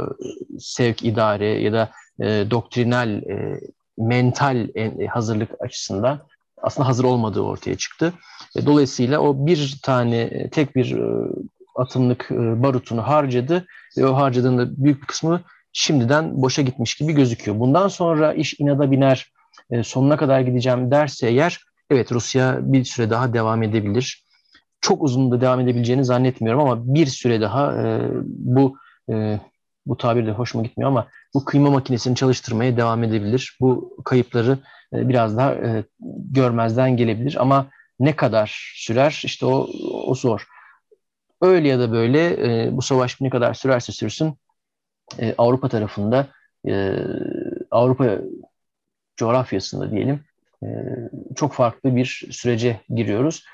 [0.59, 1.91] sevk idare ya da
[2.21, 3.61] e, doktrinal, e,
[3.99, 6.21] mental e, hazırlık açısından
[6.63, 8.13] aslında hazır olmadığı ortaya çıktı.
[8.57, 11.31] E, dolayısıyla o bir tane e, tek bir e,
[11.77, 13.67] atımlık barutunu harcadı
[13.99, 15.41] ve o harcadığında büyük bir kısmı
[15.75, 17.61] şimdiden boşa gitmiş gibi gözüküyor.
[17.61, 19.33] Bundan sonra iş inada biner,
[19.83, 21.61] sonuna kadar gideceğim derse eğer
[21.91, 24.25] evet Rusya bir süre daha devam edebilir.
[24.81, 27.75] Çok uzun da devam edebileceğini zannetmiyorum ama bir süre daha
[28.27, 28.77] bu
[29.87, 33.57] bu tabir de hoşuma gitmiyor ama bu kıyma makinesini çalıştırmaya devam edebilir.
[33.61, 34.59] Bu kayıpları
[34.93, 35.85] e, biraz daha e,
[36.31, 37.67] görmezden gelebilir ama
[38.01, 39.69] ne kadar sürer işte o,
[40.07, 40.47] o zor.
[41.41, 44.35] Öyle ya da böyle e, bu savaş ne kadar sürerse sürsün
[45.39, 46.27] Avrupa tarafında
[47.71, 48.19] Avrupa
[49.17, 50.25] coğrafyasında diyelim
[51.37, 53.45] çok farklı bir sürece giriyoruz.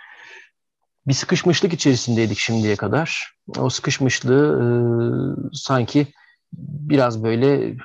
[1.06, 3.34] Bir sıkışmışlık içerisindeydik şimdiye kadar.
[3.58, 6.06] O sıkışmışlığı sanki
[6.52, 7.76] biraz böyle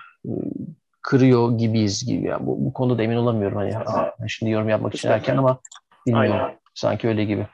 [1.01, 2.27] kırıyor gibiyiz gibi.
[2.27, 3.57] Yani bu, bu konuda da emin olamıyorum.
[3.57, 5.59] Hani şimdi yorum yapmak için erken ama
[6.07, 6.31] bilmiyorum.
[6.31, 6.59] Aynen.
[6.73, 7.47] Sanki öyle gibi.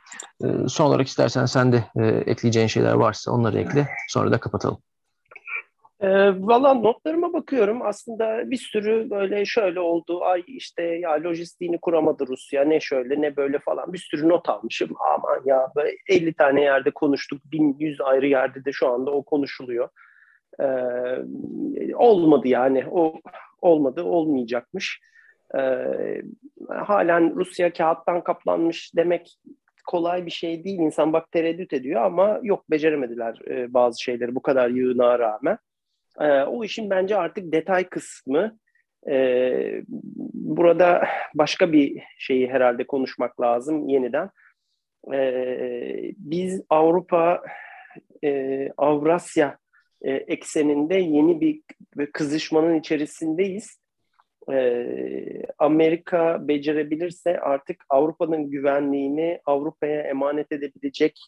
[0.43, 3.87] Ee, son olarak istersen sen de e, ekleyeceğin şeyler varsa onları ekle.
[4.07, 4.77] Sonra da kapatalım.
[6.01, 6.07] E,
[6.47, 7.81] Valla notlarıma bakıyorum.
[7.81, 10.23] Aslında bir sürü böyle şöyle oldu.
[10.23, 12.63] Ay işte ya lojistiğini kuramadı Rusya.
[12.63, 13.93] Ne şöyle ne böyle falan.
[13.93, 14.89] Bir sürü not almışım.
[15.13, 15.71] Aman ya
[16.09, 17.41] 50 tane yerde konuştuk.
[17.45, 19.89] 1100 ayrı yerde de şu anda o konuşuluyor.
[20.59, 20.65] Ee,
[21.95, 22.85] olmadı yani.
[22.91, 23.13] O
[23.61, 25.01] olmadı, olmayacakmış.
[25.57, 26.21] Ee,
[26.69, 29.37] halen Rusya kağıttan kaplanmış demek
[29.87, 30.79] kolay bir şey değil.
[30.79, 35.57] İnsan bak tereddüt ediyor ama yok beceremediler e, bazı şeyleri bu kadar yığına rağmen.
[36.19, 38.57] E, o işin bence artık detay kısmı.
[39.09, 39.83] E,
[40.33, 44.29] burada başka bir şeyi herhalde konuşmak lazım yeniden.
[45.13, 47.43] E, biz Avrupa,
[48.23, 49.57] e, Avrasya
[50.01, 51.61] e, ekseninde yeni bir
[52.13, 53.81] kızışmanın içerisindeyiz.
[55.57, 61.19] Amerika becerebilirse artık Avrupa'nın güvenliğini Avrupa'ya emanet edebilecek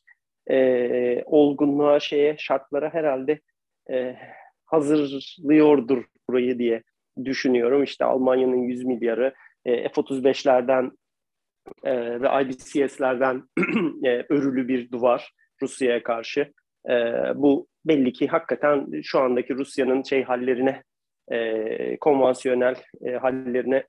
[0.49, 3.39] e, olgunluğa, şeye, şartlara herhalde
[3.91, 4.15] e,
[4.73, 6.83] hazırlıyordur burayı diye
[7.25, 7.83] düşünüyorum.
[7.83, 9.33] İşte Almanya'nın 100 milyarı,
[9.65, 10.91] e, F-35'lerden
[11.83, 13.43] e, ve IBCS'lerden
[14.05, 15.31] e, örülü bir duvar
[15.61, 16.53] Rusya'ya karşı.
[16.89, 16.93] E,
[17.35, 20.83] bu belli ki hakikaten şu andaki Rusya'nın şey hallerine,
[21.31, 22.75] e, konvansiyonel
[23.05, 23.83] e, hallerine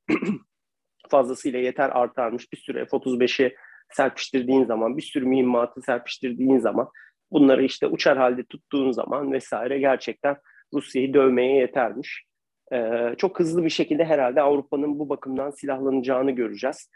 [1.11, 2.53] fazlasıyla yeter artarmış.
[2.53, 3.57] Bir sürü F-35'i
[3.93, 6.89] serpiştirdiğin zaman, bir sürü mühimmatı serpiştirdiğin zaman,
[7.33, 10.37] bunları işte uçar halde tuttuğun zaman vesaire gerçekten
[10.75, 12.25] Rusya'yı dövmeye yetermiş.
[12.73, 16.91] Ee, çok hızlı bir şekilde herhalde Avrupa'nın bu bakımdan silahlanacağını göreceğiz.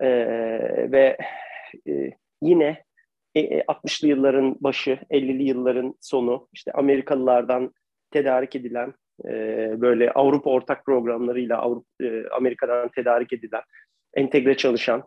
[0.00, 0.08] Ee,
[0.92, 1.16] ve
[1.88, 2.10] e,
[2.42, 2.84] yine
[3.36, 7.72] 60'lı e, e, yılların başı, 50'li yılların sonu, işte Amerikalılardan
[8.10, 8.94] tedarik edilen
[9.24, 9.30] e,
[9.80, 11.86] böyle Avrupa ortak programlarıyla Avrupa,
[12.36, 13.62] Amerika'dan tedarik edilen,
[14.14, 15.04] entegre çalışan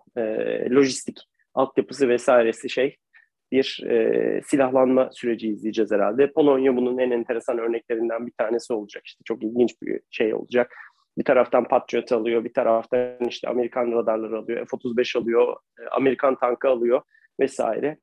[0.71, 1.17] lojistik
[1.53, 2.95] altyapısı vesairesi şey
[3.51, 6.31] bir e, silahlanma süreci izleyeceğiz herhalde.
[6.31, 9.03] Polonya bunun en enteresan örneklerinden bir tanesi olacak.
[9.05, 10.75] İşte çok ilginç bir şey olacak.
[11.17, 15.55] Bir taraftan Patriot alıyor, bir taraftan işte Amerikan radarları alıyor, F-35 alıyor,
[15.91, 17.01] Amerikan tankı alıyor
[17.39, 17.97] vesaire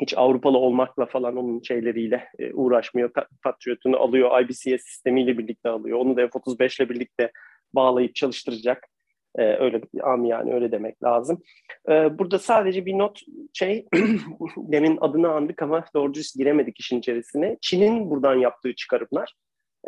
[0.00, 3.10] hiç Avrupalı olmakla falan onun şeyleriyle e, uğraşmıyor.
[3.44, 5.98] Patriot'unu alıyor, IBCS sistemiyle birlikte alıyor.
[5.98, 7.32] Onu da F-35 ile birlikte
[7.74, 8.88] bağlayıp çalıştıracak.
[9.38, 11.42] E, öyle am yani öyle demek lazım.
[11.88, 13.20] E, burada sadece bir not
[13.52, 13.86] şey,
[14.56, 17.58] demin adını andık ama doğru düz giremedik işin içerisine.
[17.60, 19.34] Çin'in buradan yaptığı çıkarımlar.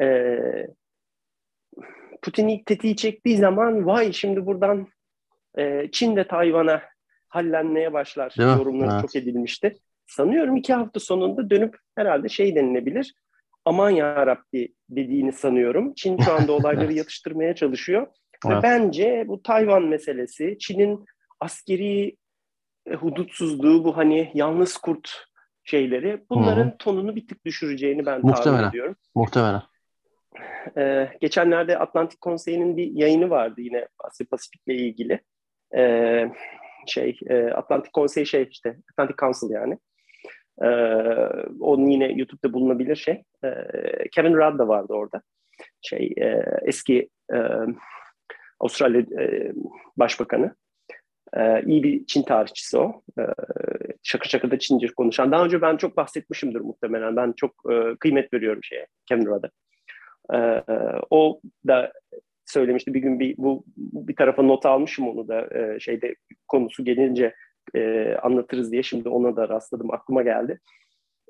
[0.00, 0.38] E,
[2.22, 4.86] Putin ilk tetiği çektiği zaman vay şimdi buradan
[5.58, 6.82] e, Çin de Tayvan'a
[7.28, 9.00] hallenmeye başlar yorumları evet.
[9.00, 13.14] çok edilmişti sanıyorum iki hafta sonunda dönüp herhalde şey denilebilir.
[13.64, 15.94] Aman ya Rabbi dediğini sanıyorum.
[15.94, 18.06] Çin şu anda olayları yatıştırmaya çalışıyor.
[18.46, 18.58] Evet.
[18.58, 21.04] Ve bence bu Tayvan meselesi, Çin'in
[21.40, 22.16] askeri
[22.86, 25.26] e, hudutsuzluğu, bu hani yalnız kurt
[25.64, 26.78] şeyleri bunların Hı-hı.
[26.78, 28.44] tonunu bir tık düşüreceğini ben Muhtemelen.
[28.44, 28.96] tahmin ediyorum.
[29.14, 29.62] Muhtemelen.
[30.76, 35.20] Ee, geçenlerde Atlantik Konseyi'nin bir yayını vardı yine Asya Pasifik'le ilgili.
[35.76, 36.30] Ee,
[36.86, 39.78] şey e, Atlantik Konseyi şey işte Atlantic Council yani.
[40.62, 40.66] Ee,
[41.60, 43.22] onun yine YouTube'da bulunabilir şey.
[43.44, 43.54] Ee,
[44.12, 45.22] Kevin Rudd da vardı orada.
[45.82, 47.38] şey e, eski e,
[48.64, 49.52] Avustralya e,
[49.96, 50.54] Başbakanı.
[51.36, 53.02] E, iyi bir Çin tarihçisi o.
[53.18, 53.22] E,
[54.02, 55.32] şakır şakır da Çince konuşan.
[55.32, 57.16] Daha önce ben çok bahsetmişimdir muhtemelen.
[57.16, 59.50] Ben çok e, kıymet veriyorum şeye, Canberra'da.
[60.34, 60.62] E,
[61.10, 61.92] o da
[62.46, 66.14] söylemişti bir gün bir bu bir tarafa not almışım onu da e, şeyde
[66.48, 67.34] konusu gelince
[67.74, 70.60] e, anlatırız diye şimdi ona da rastladım aklıma geldi.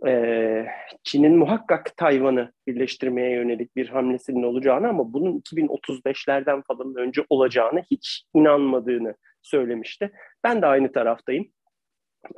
[0.07, 0.67] E,
[1.05, 8.25] Çin'in muhakkak Tayvan'ı birleştirmeye yönelik bir hamlesinin olacağını ama bunun 2035'lerden falan önce olacağını hiç
[8.35, 10.13] inanmadığını söylemişti.
[10.45, 11.47] Ben de aynı taraftayım.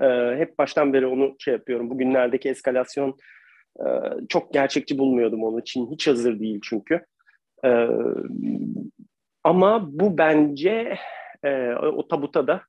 [0.00, 0.06] E,
[0.36, 1.90] hep baştan beri onu şey yapıyorum.
[1.90, 3.16] Bugünlerdeki eskalasyon
[3.80, 3.86] e,
[4.28, 5.64] çok gerçekçi bulmuyordum onu.
[5.64, 7.06] Çin hiç hazır değil çünkü.
[7.64, 7.86] E,
[9.44, 10.98] ama bu bence
[11.44, 12.62] e, o tabuta da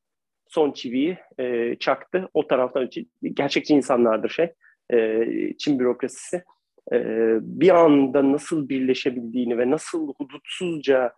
[0.48, 2.30] son çiviyi e, çaktı.
[2.34, 2.90] O taraftan
[3.34, 4.54] gerçekçi insanlardır şey.
[4.94, 5.28] E,
[5.58, 6.44] Çin bürokrasisi.
[6.92, 6.98] E,
[7.42, 11.14] bir anda nasıl birleşebildiğini ve nasıl hudutsuzca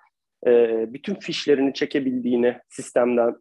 [0.48, 3.36] e, bütün fişlerini çekebildiğini sistemden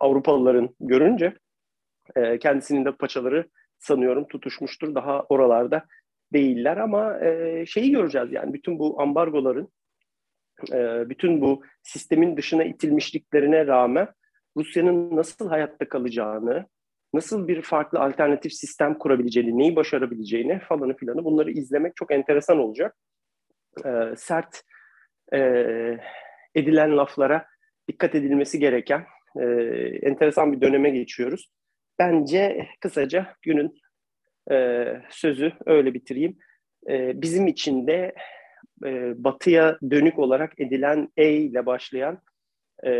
[0.00, 1.34] Avrupalıların görünce
[2.16, 3.48] e, kendisinin de paçaları
[3.78, 4.94] sanıyorum tutuşmuştur.
[4.94, 5.84] Daha oralarda
[6.32, 7.18] değiller ama
[7.66, 9.68] şeyi göreceğiz yani bütün bu ambargoların
[11.08, 14.08] bütün bu sistemin dışına itilmişliklerine rağmen
[14.56, 16.66] Rusya'nın nasıl hayatta kalacağını,
[17.14, 22.96] nasıl bir farklı alternatif sistem kurabileceğini, neyi başarabileceğini falanı filanı bunları izlemek çok enteresan olacak.
[23.84, 24.62] E, sert
[25.32, 25.38] e,
[26.54, 27.46] edilen laflara
[27.88, 29.06] dikkat edilmesi gereken
[29.40, 29.44] e,
[30.02, 31.50] enteresan bir döneme geçiyoruz.
[31.98, 33.74] Bence kısaca günün
[34.50, 36.38] e, sözü öyle bitireyim.
[36.88, 38.14] E, bizim için de
[38.84, 42.22] e, batıya dönük olarak edilen E ile başlayan
[42.82, 42.90] e,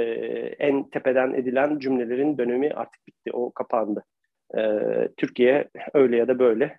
[0.58, 3.30] en tepeden edilen cümlelerin dönemi artık bitti.
[3.32, 4.04] O kapandı.
[4.56, 4.62] E,
[5.16, 6.78] Türkiye öyle ya da böyle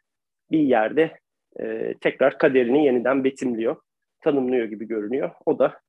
[0.51, 1.19] bir yerde
[1.59, 3.75] e, tekrar kaderini yeniden betimliyor,
[4.21, 5.31] tanımlıyor gibi görünüyor.
[5.45, 5.79] O da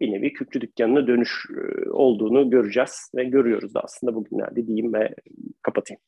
[0.00, 5.14] bir nevi küçük dükkanına dönüş e, olduğunu göreceğiz ve görüyoruz da aslında bugünlerde diyeyim ve
[5.62, 6.00] kapatayım.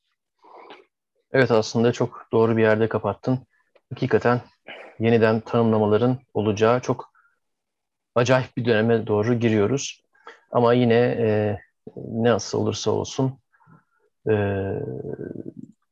[1.33, 3.39] Evet aslında çok doğru bir yerde kapattın.
[3.91, 4.41] Hakikaten
[4.99, 7.13] yeniden tanımlamaların olacağı çok
[8.15, 10.04] acayip bir döneme doğru giriyoruz.
[10.55, 11.59] Ama yine e,
[11.97, 13.39] nasıl olursa olsun
[14.31, 14.35] e,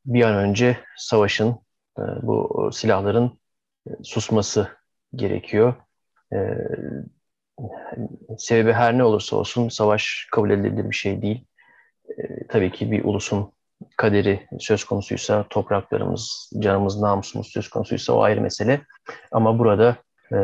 [0.06, 1.58] bir an önce savaşın,
[1.98, 3.38] e, bu silahların
[3.86, 4.68] e, susması
[5.14, 5.74] gerekiyor.
[6.32, 6.38] E,
[8.38, 11.44] sebebi her ne olursa olsun savaş kabul edilebilir bir şey değil.
[12.18, 13.52] E, tabii ki bir ulusun
[13.96, 18.80] kaderi söz konusuysa, topraklarımız, canımız, namusumuz söz konusuysa o ayrı mesele.
[19.32, 19.96] Ama burada
[20.32, 20.36] e,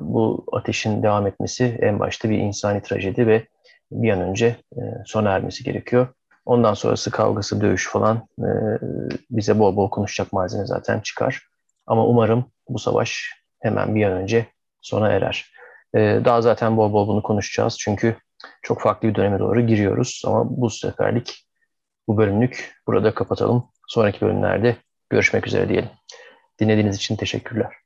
[0.00, 3.46] bu ateşin devam etmesi en başta bir insani trajedi ve
[3.92, 6.08] bir an önce e, sona ermesi gerekiyor.
[6.46, 8.48] Ondan sonrası kavgası, dövüş falan e,
[9.30, 11.42] bize bol bol konuşacak malzeme zaten çıkar.
[11.86, 14.46] Ama umarım bu savaş hemen bir an önce
[14.80, 15.52] sona erer.
[15.94, 18.16] E, daha zaten bol bol bunu konuşacağız çünkü
[18.62, 20.22] çok farklı bir döneme doğru giriyoruz.
[20.26, 21.46] Ama bu seferlik
[22.08, 23.68] bu bölümlük burada kapatalım.
[23.88, 24.76] Sonraki bölümlerde
[25.10, 25.90] görüşmek üzere diyelim.
[26.60, 27.81] Dinlediğiniz için teşekkürler.